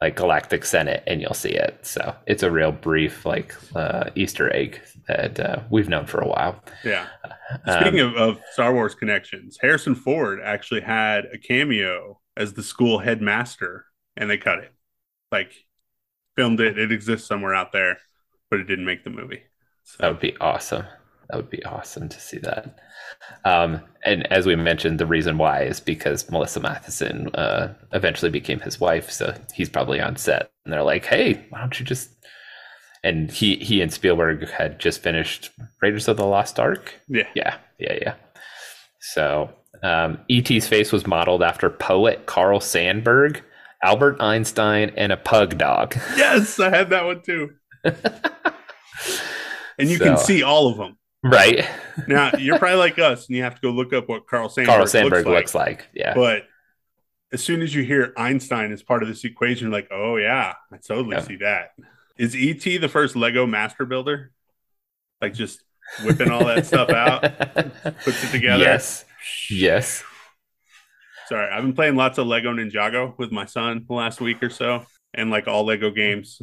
like 0.00 0.14
Galactic 0.14 0.64
Senate, 0.64 1.02
and 1.06 1.20
you'll 1.20 1.34
see 1.34 1.50
it. 1.50 1.78
So 1.82 2.14
it's 2.26 2.42
a 2.42 2.50
real 2.50 2.70
brief 2.70 3.26
like 3.26 3.54
uh, 3.74 4.10
Easter 4.14 4.54
egg 4.54 4.80
that 5.08 5.40
uh, 5.40 5.62
we've 5.70 5.88
known 5.88 6.06
for 6.06 6.20
a 6.20 6.28
while. 6.28 6.62
Yeah. 6.84 7.06
Speaking 7.80 8.00
um, 8.00 8.14
of, 8.14 8.16
of, 8.16 8.40
Star 8.52 8.72
Wars 8.72 8.94
connections, 8.94 9.58
Harrison 9.60 9.94
Ford 9.94 10.40
actually 10.42 10.82
had 10.82 11.26
a 11.32 11.38
cameo 11.38 12.20
as 12.36 12.52
the 12.52 12.62
school 12.62 12.98
headmaster, 12.98 13.86
and 14.16 14.30
they 14.30 14.36
cut 14.36 14.58
it. 14.58 14.72
Like, 15.32 15.52
filmed 16.36 16.60
it. 16.60 16.78
It 16.78 16.92
exists 16.92 17.26
somewhere 17.26 17.54
out 17.54 17.72
there, 17.72 17.98
but 18.50 18.60
it 18.60 18.64
didn't 18.64 18.84
make 18.84 19.02
the 19.02 19.10
movie. 19.10 19.42
So. 19.82 19.96
That 20.00 20.08
would 20.12 20.20
be 20.20 20.36
awesome. 20.40 20.84
That 21.28 21.36
would 21.36 21.50
be 21.50 21.64
awesome 21.64 22.08
to 22.08 22.20
see 22.20 22.38
that. 22.38 22.78
Um, 23.44 23.82
and 24.04 24.26
as 24.32 24.46
we 24.46 24.56
mentioned, 24.56 24.98
the 24.98 25.06
reason 25.06 25.36
why 25.36 25.62
is 25.62 25.80
because 25.80 26.30
Melissa 26.30 26.60
Mathison 26.60 27.30
uh, 27.34 27.68
eventually 27.92 28.30
became 28.30 28.60
his 28.60 28.80
wife, 28.80 29.10
so 29.10 29.34
he's 29.52 29.68
probably 29.68 30.00
on 30.00 30.16
set, 30.16 30.50
and 30.64 30.72
they're 30.72 30.82
like, 30.82 31.04
"Hey, 31.04 31.44
why 31.50 31.60
don't 31.60 31.78
you 31.78 31.84
just 31.84 32.10
and 33.04 33.30
he 33.30 33.56
he 33.56 33.80
and 33.80 33.92
Spielberg 33.92 34.48
had 34.50 34.78
just 34.78 35.02
finished 35.02 35.50
Raiders 35.80 36.08
of 36.08 36.16
the 36.16 36.26
Lost 36.26 36.58
Ark. 36.58 36.94
Yeah, 37.08 37.28
yeah, 37.34 37.56
yeah, 37.78 37.98
yeah. 38.00 38.14
So 39.00 39.50
um, 39.82 40.18
E.T.'s 40.28 40.66
face 40.66 40.92
was 40.92 41.06
modeled 41.06 41.42
after 41.42 41.70
poet 41.70 42.26
Carl 42.26 42.60
Sandburg, 42.60 43.40
Albert 43.82 44.20
Einstein, 44.20 44.92
and 44.96 45.12
a 45.12 45.16
pug 45.16 45.58
dog. 45.58 45.96
Yes, 46.16 46.58
I 46.58 46.70
had 46.70 46.90
that 46.90 47.04
one 47.04 47.22
too. 47.22 47.50
and 47.84 49.88
you 49.88 49.98
so, 49.98 50.04
can 50.04 50.18
see 50.18 50.42
all 50.42 50.68
of 50.68 50.76
them. 50.76 50.98
Right. 51.22 51.66
now 52.06 52.30
you're 52.38 52.58
probably 52.58 52.78
like 52.78 52.98
us, 52.98 53.26
and 53.26 53.36
you 53.36 53.42
have 53.42 53.54
to 53.54 53.60
go 53.60 53.70
look 53.70 53.92
up 53.92 54.08
what 54.08 54.26
Carl 54.26 54.48
Sandburg, 54.48 54.66
Carl 54.66 54.86
Sandburg 54.86 55.10
looks, 55.10 55.26
like. 55.26 55.34
looks 55.34 55.54
like. 55.54 55.88
Yeah. 55.94 56.14
But 56.14 56.44
as 57.32 57.42
soon 57.42 57.62
as 57.62 57.74
you 57.74 57.82
hear 57.82 58.12
Einstein 58.16 58.72
as 58.72 58.82
part 58.82 59.02
of 59.02 59.08
this 59.08 59.24
equation, 59.24 59.66
you're 59.66 59.72
like, 59.72 59.88
oh 59.90 60.16
yeah, 60.16 60.54
I 60.72 60.76
totally 60.76 61.16
yeah. 61.16 61.22
see 61.22 61.36
that. 61.36 61.72
Is 62.16 62.34
ET 62.36 62.80
the 62.80 62.88
first 62.88 63.16
Lego 63.16 63.46
master 63.46 63.84
builder? 63.84 64.32
Like 65.20 65.34
just 65.34 65.60
whipping 66.04 66.30
all 66.30 66.44
that 66.44 66.66
stuff 66.66 66.90
out, 66.90 67.22
puts 68.04 68.24
it 68.24 68.30
together. 68.30 68.62
Yes. 68.62 69.04
Yes. 69.50 70.02
Sorry, 71.28 71.50
I've 71.52 71.62
been 71.62 71.74
playing 71.74 71.96
lots 71.96 72.18
of 72.18 72.26
Lego 72.26 72.52
Ninjago 72.54 73.18
with 73.18 73.30
my 73.30 73.44
son 73.44 73.84
the 73.86 73.94
last 73.94 74.20
week 74.20 74.42
or 74.42 74.48
so, 74.48 74.86
and 75.12 75.30
like 75.30 75.46
all 75.46 75.64
Lego 75.64 75.90
games, 75.90 76.40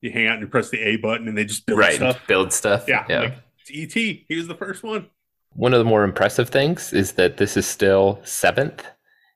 you 0.00 0.10
hang 0.10 0.26
out 0.26 0.34
and 0.34 0.42
you 0.42 0.48
press 0.48 0.70
the 0.70 0.80
A 0.80 0.96
button 0.96 1.28
and 1.28 1.38
they 1.38 1.44
just 1.44 1.64
build 1.66 1.78
right, 1.78 1.94
stuff. 1.94 2.26
Build 2.26 2.52
stuff. 2.52 2.86
Yeah. 2.88 3.04
yeah. 3.08 3.20
Like 3.20 3.34
ET. 3.70 3.92
He 3.92 4.26
was 4.30 4.48
the 4.48 4.54
first 4.54 4.82
one. 4.82 5.08
One 5.54 5.74
of 5.74 5.78
the 5.78 5.84
more 5.84 6.04
impressive 6.04 6.48
things 6.48 6.92
is 6.92 7.12
that 7.12 7.36
this 7.36 7.56
is 7.56 7.66
still 7.66 8.20
seventh 8.24 8.86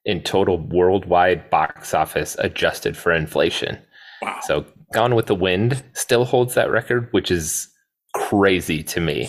in 0.04 0.22
total 0.22 0.58
worldwide 0.58 1.50
box 1.50 1.92
office 1.92 2.36
adjusted 2.38 2.96
for 2.96 3.12
inflation. 3.12 3.78
Wow. 4.22 4.38
So 4.42 4.66
Gone 4.92 5.14
with 5.14 5.26
the 5.26 5.34
Wind 5.34 5.82
still 5.92 6.24
holds 6.24 6.54
that 6.54 6.70
record, 6.70 7.08
which 7.10 7.30
is 7.30 7.68
crazy 8.14 8.82
to 8.84 9.00
me. 9.00 9.28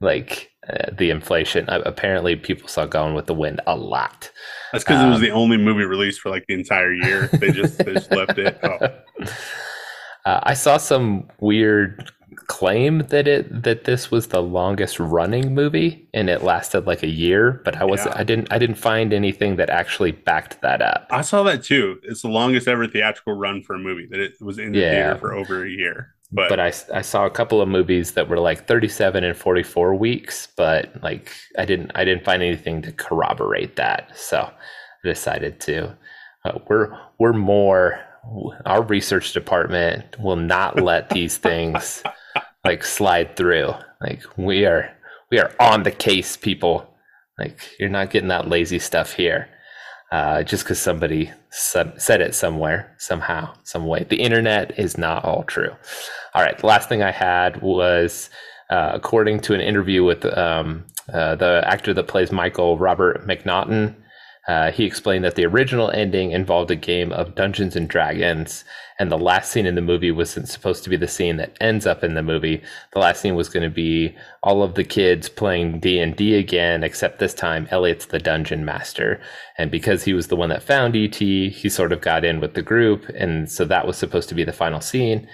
Like 0.00 0.50
uh, 0.68 0.90
the 0.96 1.10
inflation. 1.10 1.68
Uh, 1.68 1.82
apparently, 1.84 2.36
people 2.36 2.68
saw 2.68 2.86
Gone 2.86 3.14
with 3.14 3.26
the 3.26 3.34
Wind 3.34 3.60
a 3.66 3.76
lot. 3.76 4.30
That's 4.72 4.82
because 4.82 5.00
um, 5.00 5.08
it 5.08 5.10
was 5.10 5.20
the 5.20 5.30
um, 5.30 5.38
only 5.38 5.56
movie 5.58 5.84
released 5.84 6.20
for 6.20 6.30
like 6.30 6.46
the 6.48 6.54
entire 6.54 6.92
year. 6.92 7.28
They 7.28 7.52
just 7.52 7.78
they 7.78 7.92
just 7.92 8.10
left 8.10 8.38
it. 8.38 8.58
Oh. 8.64 9.26
Uh, 10.24 10.40
I 10.42 10.54
saw 10.54 10.78
some 10.78 11.28
weird 11.40 12.10
claim 12.46 12.98
that 13.08 13.26
it 13.26 13.62
that 13.62 13.84
this 13.84 14.10
was 14.10 14.28
the 14.28 14.42
longest 14.42 14.98
running 15.00 15.54
movie 15.54 16.06
and 16.12 16.28
it 16.28 16.42
lasted 16.42 16.86
like 16.86 17.02
a 17.02 17.08
year 17.08 17.62
but 17.64 17.76
i 17.76 17.84
was 17.84 18.04
yeah. 18.04 18.12
i 18.16 18.24
didn't 18.24 18.52
i 18.52 18.58
didn't 18.58 18.76
find 18.76 19.12
anything 19.12 19.56
that 19.56 19.70
actually 19.70 20.10
backed 20.10 20.60
that 20.60 20.82
up 20.82 21.06
i 21.10 21.22
saw 21.22 21.42
that 21.42 21.62
too 21.62 21.98
it's 22.02 22.22
the 22.22 22.28
longest 22.28 22.68
ever 22.68 22.86
theatrical 22.86 23.34
run 23.34 23.62
for 23.62 23.74
a 23.76 23.78
movie 23.78 24.06
that 24.10 24.20
it 24.20 24.32
was 24.40 24.58
in 24.58 24.72
the 24.72 24.80
yeah. 24.80 24.90
theater 24.90 25.18
for 25.18 25.34
over 25.34 25.64
a 25.64 25.70
year 25.70 26.14
but, 26.32 26.48
but 26.48 26.58
I, 26.58 26.72
I 26.92 27.02
saw 27.02 27.26
a 27.26 27.30
couple 27.30 27.60
of 27.60 27.68
movies 27.68 28.12
that 28.12 28.28
were 28.28 28.40
like 28.40 28.66
37 28.66 29.22
and 29.22 29.36
44 29.36 29.94
weeks 29.94 30.48
but 30.56 30.90
like 31.02 31.32
i 31.58 31.64
didn't 31.64 31.92
i 31.94 32.04
didn't 32.04 32.24
find 32.24 32.42
anything 32.42 32.82
to 32.82 32.92
corroborate 32.92 33.76
that 33.76 34.10
so 34.18 34.38
i 34.38 35.08
decided 35.08 35.60
to 35.60 35.96
uh, 36.44 36.58
we're 36.68 36.98
we're 37.18 37.32
more 37.32 38.00
our 38.66 38.82
research 38.82 39.32
department 39.32 40.18
will 40.18 40.36
not 40.36 40.80
let 40.80 41.10
these 41.10 41.36
things 41.36 42.02
like 42.64 42.84
slide 42.84 43.36
through. 43.36 43.72
Like 44.00 44.22
we 44.36 44.66
are 44.66 44.90
we 45.30 45.38
are 45.38 45.52
on 45.60 45.82
the 45.82 45.90
case, 45.90 46.36
people. 46.36 46.88
Like 47.38 47.58
you're 47.78 47.88
not 47.88 48.10
getting 48.10 48.28
that 48.28 48.48
lazy 48.48 48.78
stuff 48.78 49.12
here. 49.12 49.48
Uh, 50.12 50.44
just 50.44 50.62
because 50.62 50.78
somebody 50.78 51.32
said, 51.50 52.00
said 52.00 52.20
it 52.20 52.36
somewhere, 52.36 52.94
somehow, 52.98 53.52
some 53.64 53.84
way. 53.84 54.04
The 54.08 54.20
internet 54.20 54.78
is 54.78 54.96
not 54.96 55.24
all 55.24 55.42
true. 55.42 55.70
All 56.34 56.42
right, 56.42 56.56
the 56.56 56.66
last 56.66 56.88
thing 56.88 57.02
I 57.02 57.10
had 57.10 57.60
was, 57.62 58.30
uh, 58.70 58.92
according 58.94 59.40
to 59.40 59.54
an 59.54 59.60
interview 59.60 60.04
with 60.04 60.24
um, 60.38 60.84
uh, 61.12 61.34
the 61.34 61.64
actor 61.66 61.92
that 61.94 62.06
plays 62.06 62.30
Michael, 62.30 62.78
Robert 62.78 63.26
McNaughton, 63.26 63.96
uh, 64.46 64.70
he 64.72 64.84
explained 64.84 65.24
that 65.24 65.36
the 65.36 65.46
original 65.46 65.90
ending 65.90 66.32
involved 66.32 66.70
a 66.70 66.76
game 66.76 67.12
of 67.12 67.34
Dungeons 67.34 67.76
and 67.76 67.88
Dragons, 67.88 68.64
and 68.98 69.10
the 69.10 69.18
last 69.18 69.50
scene 69.50 69.64
in 69.64 69.74
the 69.74 69.80
movie 69.80 70.10
wasn't 70.10 70.48
supposed 70.48 70.84
to 70.84 70.90
be 70.90 70.96
the 70.96 71.08
scene 71.08 71.38
that 71.38 71.56
ends 71.62 71.86
up 71.86 72.04
in 72.04 72.14
the 72.14 72.22
movie. 72.22 72.62
The 72.92 72.98
last 72.98 73.22
scene 73.22 73.36
was 73.36 73.48
going 73.48 73.62
to 73.62 73.74
be 73.74 74.14
all 74.42 74.62
of 74.62 74.74
the 74.74 74.84
kids 74.84 75.30
playing 75.30 75.80
D 75.80 75.98
and 75.98 76.14
D 76.14 76.34
again, 76.34 76.84
except 76.84 77.18
this 77.18 77.32
time 77.32 77.66
Elliot's 77.70 78.06
the 78.06 78.18
dungeon 78.18 78.66
master, 78.66 79.18
and 79.56 79.70
because 79.70 80.04
he 80.04 80.12
was 80.12 80.28
the 80.28 80.36
one 80.36 80.50
that 80.50 80.62
found 80.62 80.94
ET, 80.94 81.14
he 81.14 81.68
sort 81.70 81.92
of 81.92 82.02
got 82.02 82.24
in 82.24 82.38
with 82.38 82.52
the 82.52 82.62
group, 82.62 83.08
and 83.16 83.50
so 83.50 83.64
that 83.64 83.86
was 83.86 83.96
supposed 83.96 84.28
to 84.28 84.34
be 84.34 84.44
the 84.44 84.52
final 84.52 84.80
scene. 84.80 85.26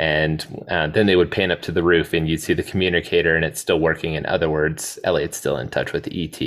And 0.00 0.64
uh, 0.68 0.88
then 0.88 1.06
they 1.06 1.14
would 1.14 1.30
pan 1.30 1.52
up 1.52 1.62
to 1.62 1.72
the 1.72 1.82
roof, 1.82 2.14
and 2.14 2.28
you'd 2.28 2.40
see 2.40 2.54
the 2.54 2.62
communicator, 2.62 3.36
and 3.36 3.44
it's 3.44 3.60
still 3.60 3.78
working. 3.78 4.14
In 4.14 4.26
other 4.26 4.50
words, 4.50 4.98
Elliot's 5.04 5.36
still 5.36 5.56
in 5.56 5.68
touch 5.68 5.92
with 5.92 6.08
ET. 6.10 6.40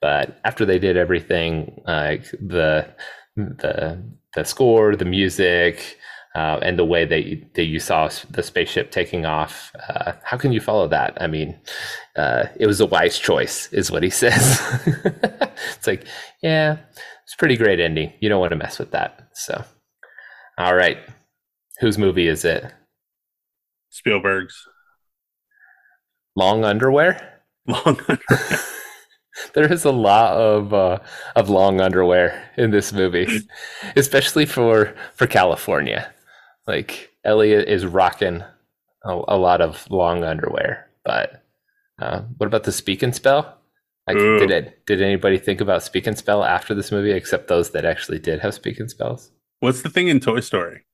But 0.00 0.38
after 0.44 0.64
they 0.64 0.78
did 0.78 0.96
everything, 0.96 1.80
like 1.86 2.24
the 2.32 2.88
the 3.36 4.02
the 4.34 4.44
score, 4.44 4.94
the 4.94 5.04
music, 5.04 5.98
uh, 6.34 6.58
and 6.62 6.78
the 6.78 6.84
way 6.84 7.04
that, 7.04 7.54
that 7.54 7.64
you 7.64 7.80
saw 7.80 8.08
the 8.30 8.42
spaceship 8.42 8.90
taking 8.90 9.26
off, 9.26 9.72
uh, 9.88 10.12
how 10.22 10.36
can 10.36 10.52
you 10.52 10.60
follow 10.60 10.86
that? 10.86 11.16
I 11.20 11.26
mean, 11.26 11.58
uh, 12.16 12.44
it 12.56 12.66
was 12.66 12.80
a 12.80 12.86
wise 12.86 13.18
choice, 13.18 13.72
is 13.72 13.90
what 13.90 14.02
he 14.02 14.10
says. 14.22 14.60
it's 14.86 15.86
like, 15.86 16.06
yeah, 16.42 16.76
it's 17.24 17.34
pretty 17.36 17.56
great 17.56 17.80
ending. 17.80 18.12
You 18.20 18.28
don't 18.28 18.40
want 18.40 18.52
to 18.52 18.56
mess 18.56 18.78
with 18.78 18.92
that. 18.92 19.28
So, 19.32 19.64
all 20.58 20.76
right, 20.76 20.98
whose 21.80 21.98
movie 21.98 22.28
is 22.28 22.44
it? 22.44 22.72
Spielberg's. 23.90 24.64
Long 26.36 26.64
underwear. 26.64 27.40
Long 27.66 27.98
underwear. 28.08 28.58
there 29.54 29.72
is 29.72 29.84
a 29.84 29.92
lot 29.92 30.32
of 30.32 30.74
uh, 30.74 30.98
of 31.36 31.48
long 31.48 31.80
underwear 31.80 32.50
in 32.56 32.70
this 32.70 32.92
movie, 32.92 33.26
especially 33.96 34.46
for 34.46 34.94
for 35.14 35.26
California. 35.26 36.12
Like 36.66 37.12
Elliot 37.24 37.68
is 37.68 37.86
rocking 37.86 38.42
a, 39.04 39.20
a 39.28 39.36
lot 39.36 39.60
of 39.60 39.88
long 39.90 40.24
underwear. 40.24 40.88
But 41.04 41.42
uh, 41.98 42.22
what 42.36 42.46
about 42.46 42.64
the 42.64 42.72
speak 42.72 43.02
and 43.02 43.14
spell? 43.14 43.58
Like, 44.06 44.16
did 44.16 44.50
it? 44.50 44.86
Did 44.86 45.02
anybody 45.02 45.36
think 45.36 45.60
about 45.60 45.82
speak 45.82 46.06
and 46.06 46.16
spell 46.16 46.42
after 46.42 46.74
this 46.74 46.90
movie, 46.90 47.12
except 47.12 47.48
those 47.48 47.72
that 47.72 47.84
actually 47.84 48.18
did 48.18 48.40
have 48.40 48.54
speak 48.54 48.80
and 48.80 48.90
spells? 48.90 49.30
What's 49.60 49.82
the 49.82 49.90
thing 49.90 50.08
in 50.08 50.20
Toy 50.20 50.40
Story? 50.40 50.84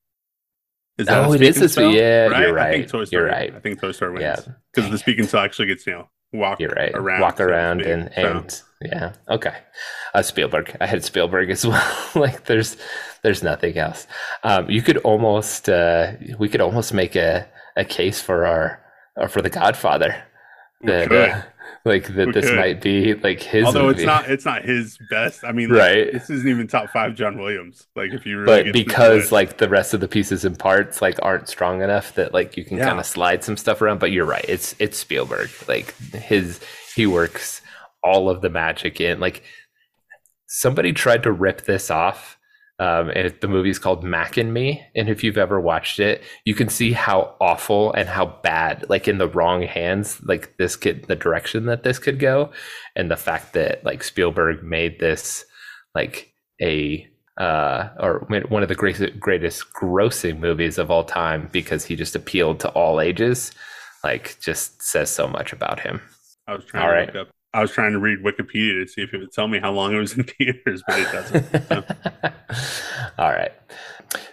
Is 0.97 1.07
that 1.07 1.25
oh, 1.25 1.33
it 1.33 1.41
is 1.41 1.57
this 1.57 1.77
Yeah, 1.77 2.25
right? 2.27 2.41
you're 2.41 2.53
right. 2.53 2.67
I 2.67 2.71
think 2.71 2.89
Toy 2.89 3.05
Story, 3.05 3.21
you're 3.21 3.31
right. 3.31 3.55
I 3.55 3.59
think 3.59 3.79
Toy 3.79 3.91
Story 3.91 4.13
wins. 4.13 4.23
Yeah, 4.23 4.53
because 4.73 4.91
the 4.91 4.97
speak 4.97 5.19
and 5.19 5.27
spell 5.27 5.43
actually 5.43 5.67
gets 5.67 5.85
you 5.87 5.93
know 5.93 6.09
walk. 6.33 6.59
You're 6.59 6.71
right. 6.71 6.91
Around, 6.93 7.21
walk 7.21 7.39
around 7.39 7.83
so 7.83 7.89
and 7.89 8.17
and 8.17 8.51
so. 8.51 8.63
yeah. 8.81 9.13
Okay. 9.29 9.55
Uh, 10.13 10.21
Spielberg. 10.21 10.75
I 10.79 10.85
had 10.87 11.03
Spielberg 11.03 11.49
as 11.49 11.65
well. 11.67 12.09
like 12.15 12.45
there's 12.45 12.77
there's 13.23 13.43
nothing 13.43 13.77
else. 13.77 14.07
Um, 14.43 14.69
you 14.69 14.81
could 14.81 14.97
almost 14.97 15.69
uh, 15.69 16.13
we 16.37 16.49
could 16.49 16.61
almost 16.61 16.93
make 16.93 17.15
a 17.15 17.47
a 17.75 17.85
case 17.85 18.21
for 18.21 18.45
our 18.45 18.81
or 19.15 19.27
for 19.27 19.41
the 19.41 19.49
Godfather. 19.49 20.23
That, 20.81 21.11
uh, 21.11 21.41
like 21.85 22.13
that 22.15 22.33
this 22.33 22.47
could. 22.47 22.57
might 22.57 22.81
be 22.81 23.13
like 23.13 23.41
his 23.41 23.65
although 23.65 23.87
movie. 23.87 24.01
it's 24.01 24.05
not 24.05 24.29
it's 24.29 24.45
not 24.45 24.63
his 24.63 24.97
best. 25.09 25.43
I 25.43 25.51
mean 25.51 25.69
like, 25.69 25.79
right. 25.79 26.13
this 26.13 26.29
isn't 26.29 26.47
even 26.47 26.67
top 26.67 26.89
five 26.89 27.15
john 27.15 27.37
williams. 27.37 27.87
Like 27.95 28.11
if 28.11 28.25
you 28.25 28.39
really 28.39 28.63
but 28.63 28.73
because 28.73 29.31
like 29.31 29.57
the 29.57 29.69
rest 29.69 29.93
of 29.93 29.99
the 29.99 30.07
pieces 30.07 30.45
and 30.45 30.57
parts 30.57 31.01
like 31.01 31.17
aren't 31.21 31.47
strong 31.47 31.81
enough 31.81 32.13
that 32.15 32.33
like 32.33 32.57
you 32.57 32.65
can 32.65 32.77
yeah. 32.77 32.87
kind 32.87 32.99
of 32.99 33.05
slide 33.05 33.43
some 33.43 33.57
stuff 33.57 33.81
around 33.81 33.99
but 33.99 34.11
you're 34.11 34.25
right. 34.25 34.45
It's 34.47 34.75
it's 34.79 34.97
spielberg. 34.97 35.49
Like 35.67 35.95
his 36.13 36.59
he 36.95 37.07
works 37.07 37.61
all 38.03 38.29
of 38.29 38.41
the 38.41 38.49
magic 38.49 39.01
in 39.01 39.19
like 39.19 39.43
somebody 40.47 40.93
tried 40.93 41.23
to 41.23 41.31
rip 41.31 41.61
this 41.61 41.89
off 41.89 42.37
um, 42.77 43.09
and 43.09 43.33
the 43.39 43.47
movie's 43.47 43.79
called 43.79 44.03
Mac 44.03 44.35
and 44.37 44.53
Me. 44.53 44.85
And 44.95 45.09
if 45.09 45.23
you've 45.23 45.37
ever 45.37 45.61
watched 45.61 45.99
it, 45.99 46.21
you 46.43 46.53
can 46.53 46.67
see 46.67 46.91
how 46.91 47.35
awful 47.39 47.93
and 47.93 48.09
how 48.09 48.25
bad, 48.43 48.85
like 48.89 49.07
in 49.07 49.17
the 49.17 49.29
wrong 49.29 49.63
hands, 49.63 50.21
like 50.23 50.57
this 50.57 50.75
could, 50.75 51.05
the 51.05 51.15
direction 51.15 51.67
that 51.67 51.83
this 51.83 51.99
could 51.99 52.19
go. 52.19 52.51
And 52.95 53.09
the 53.09 53.15
fact 53.15 53.53
that 53.53 53.85
like 53.85 54.03
Spielberg 54.03 54.61
made 54.61 54.99
this 54.99 55.45
like 55.93 56.33
a, 56.61 57.07
uh, 57.37 57.89
or 57.99 58.25
one 58.49 58.63
of 58.63 58.69
the 58.69 58.75
greatest, 58.75 59.19
greatest 59.19 59.73
grossing 59.73 60.39
movies 60.39 60.77
of 60.77 60.91
all 60.91 61.05
time 61.05 61.49
because 61.53 61.85
he 61.85 61.95
just 61.95 62.15
appealed 62.15 62.59
to 62.59 62.69
all 62.69 62.99
ages, 62.99 63.51
like 64.03 64.37
just 64.41 64.81
says 64.81 65.09
so 65.09 65.27
much 65.27 65.53
about 65.53 65.79
him. 65.79 66.01
I 66.47 66.55
was 66.55 66.65
trying 66.65 66.83
all 66.83 66.89
to 66.89 66.95
right. 66.95 67.07
look 67.13 67.27
up 67.27 67.35
I 67.55 67.61
was 67.61 67.71
trying 67.71 67.93
to 67.93 67.99
read 67.99 68.19
Wikipedia 68.19 68.83
to 68.83 68.87
see 68.87 69.01
if 69.01 69.13
it 69.13 69.17
would 69.17 69.31
tell 69.31 69.47
me 69.47 69.59
how 69.59 69.71
long 69.71 69.95
it 69.95 69.97
was 69.97 70.17
in 70.17 70.23
theaters, 70.37 70.83
but 70.85 70.99
it 70.99 71.09
doesn't. 71.09 71.67
So. 71.69 71.83
All 73.17 73.31
right. 73.31 73.53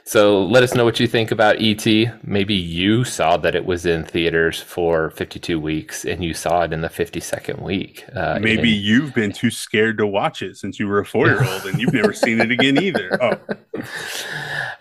So 0.05 0.45
let 0.45 0.63
us 0.63 0.75
know 0.75 0.85
what 0.85 1.01
you 1.01 1.07
think 1.07 1.31
about 1.31 1.57
ET. 1.61 1.87
Maybe 2.25 2.55
you 2.55 3.05
saw 3.05 3.37
that 3.39 3.55
it 3.55 3.65
was 3.65 3.87
in 3.87 4.05
theaters 4.05 4.61
for 4.61 5.11
52 5.11 5.59
weeks 5.59 6.05
and 6.05 6.23
you 6.23 6.35
saw 6.35 6.63
it 6.63 6.73
in 6.73 6.81
the 6.81 6.89
52nd 6.89 7.63
week. 7.63 8.05
Uh, 8.15 8.39
Maybe 8.41 8.77
in... 8.77 8.83
you've 8.83 9.15
been 9.15 9.33
too 9.33 9.51
scared 9.51 9.99
to 9.99 10.07
watch 10.07 10.43
it 10.43 10.57
since 10.57 10.79
you 10.79 10.87
were 10.87 10.99
a 10.99 11.07
four 11.07 11.29
year 11.29 11.45
old 11.45 11.67
and 11.67 11.81
you've 11.81 11.93
never 11.93 12.13
seen 12.13 12.41
it 12.41 12.51
again 12.51 12.83
either. 12.83 13.19
Oh. 13.23 13.39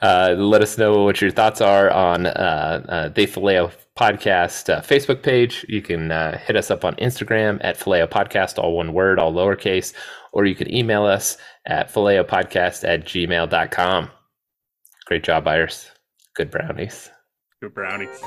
Uh, 0.02 0.34
let 0.36 0.64
us 0.64 0.80
know 0.80 1.04
what 1.04 1.22
your 1.22 1.30
thoughts 1.30 1.62
are 1.62 1.92
on 1.92 2.26
uh, 2.26 2.84
uh, 2.90 3.10
Fileo 3.12 3.72
podcast 3.96 4.74
uh, 4.74 4.82
Facebook 4.82 5.22
page. 5.22 5.64
You 5.70 5.84
can 5.84 6.12
uh, 6.12 6.40
hit 6.40 6.56
us 6.56 6.72
up 6.72 6.84
on 6.84 6.96
Instagram 6.96 7.60
at 7.62 7.78
Fileo 7.78 8.08
Podcast, 8.08 8.58
all 8.58 8.76
one 8.76 8.94
word, 8.94 9.20
all 9.20 9.32
lowercase, 9.32 9.94
or 10.32 10.46
you 10.46 10.56
can 10.56 10.74
email 10.74 11.06
us 11.06 11.38
at 11.68 11.94
fileopodcast 11.94 12.84
at 12.84 13.06
gmail.com. 13.06 14.10
Great 15.12 15.26
job, 15.26 15.46
Iris. 15.46 15.92
Good 16.38 16.50
brownies. 16.50 17.10
Good 17.62 17.74
brownies. 17.74 18.18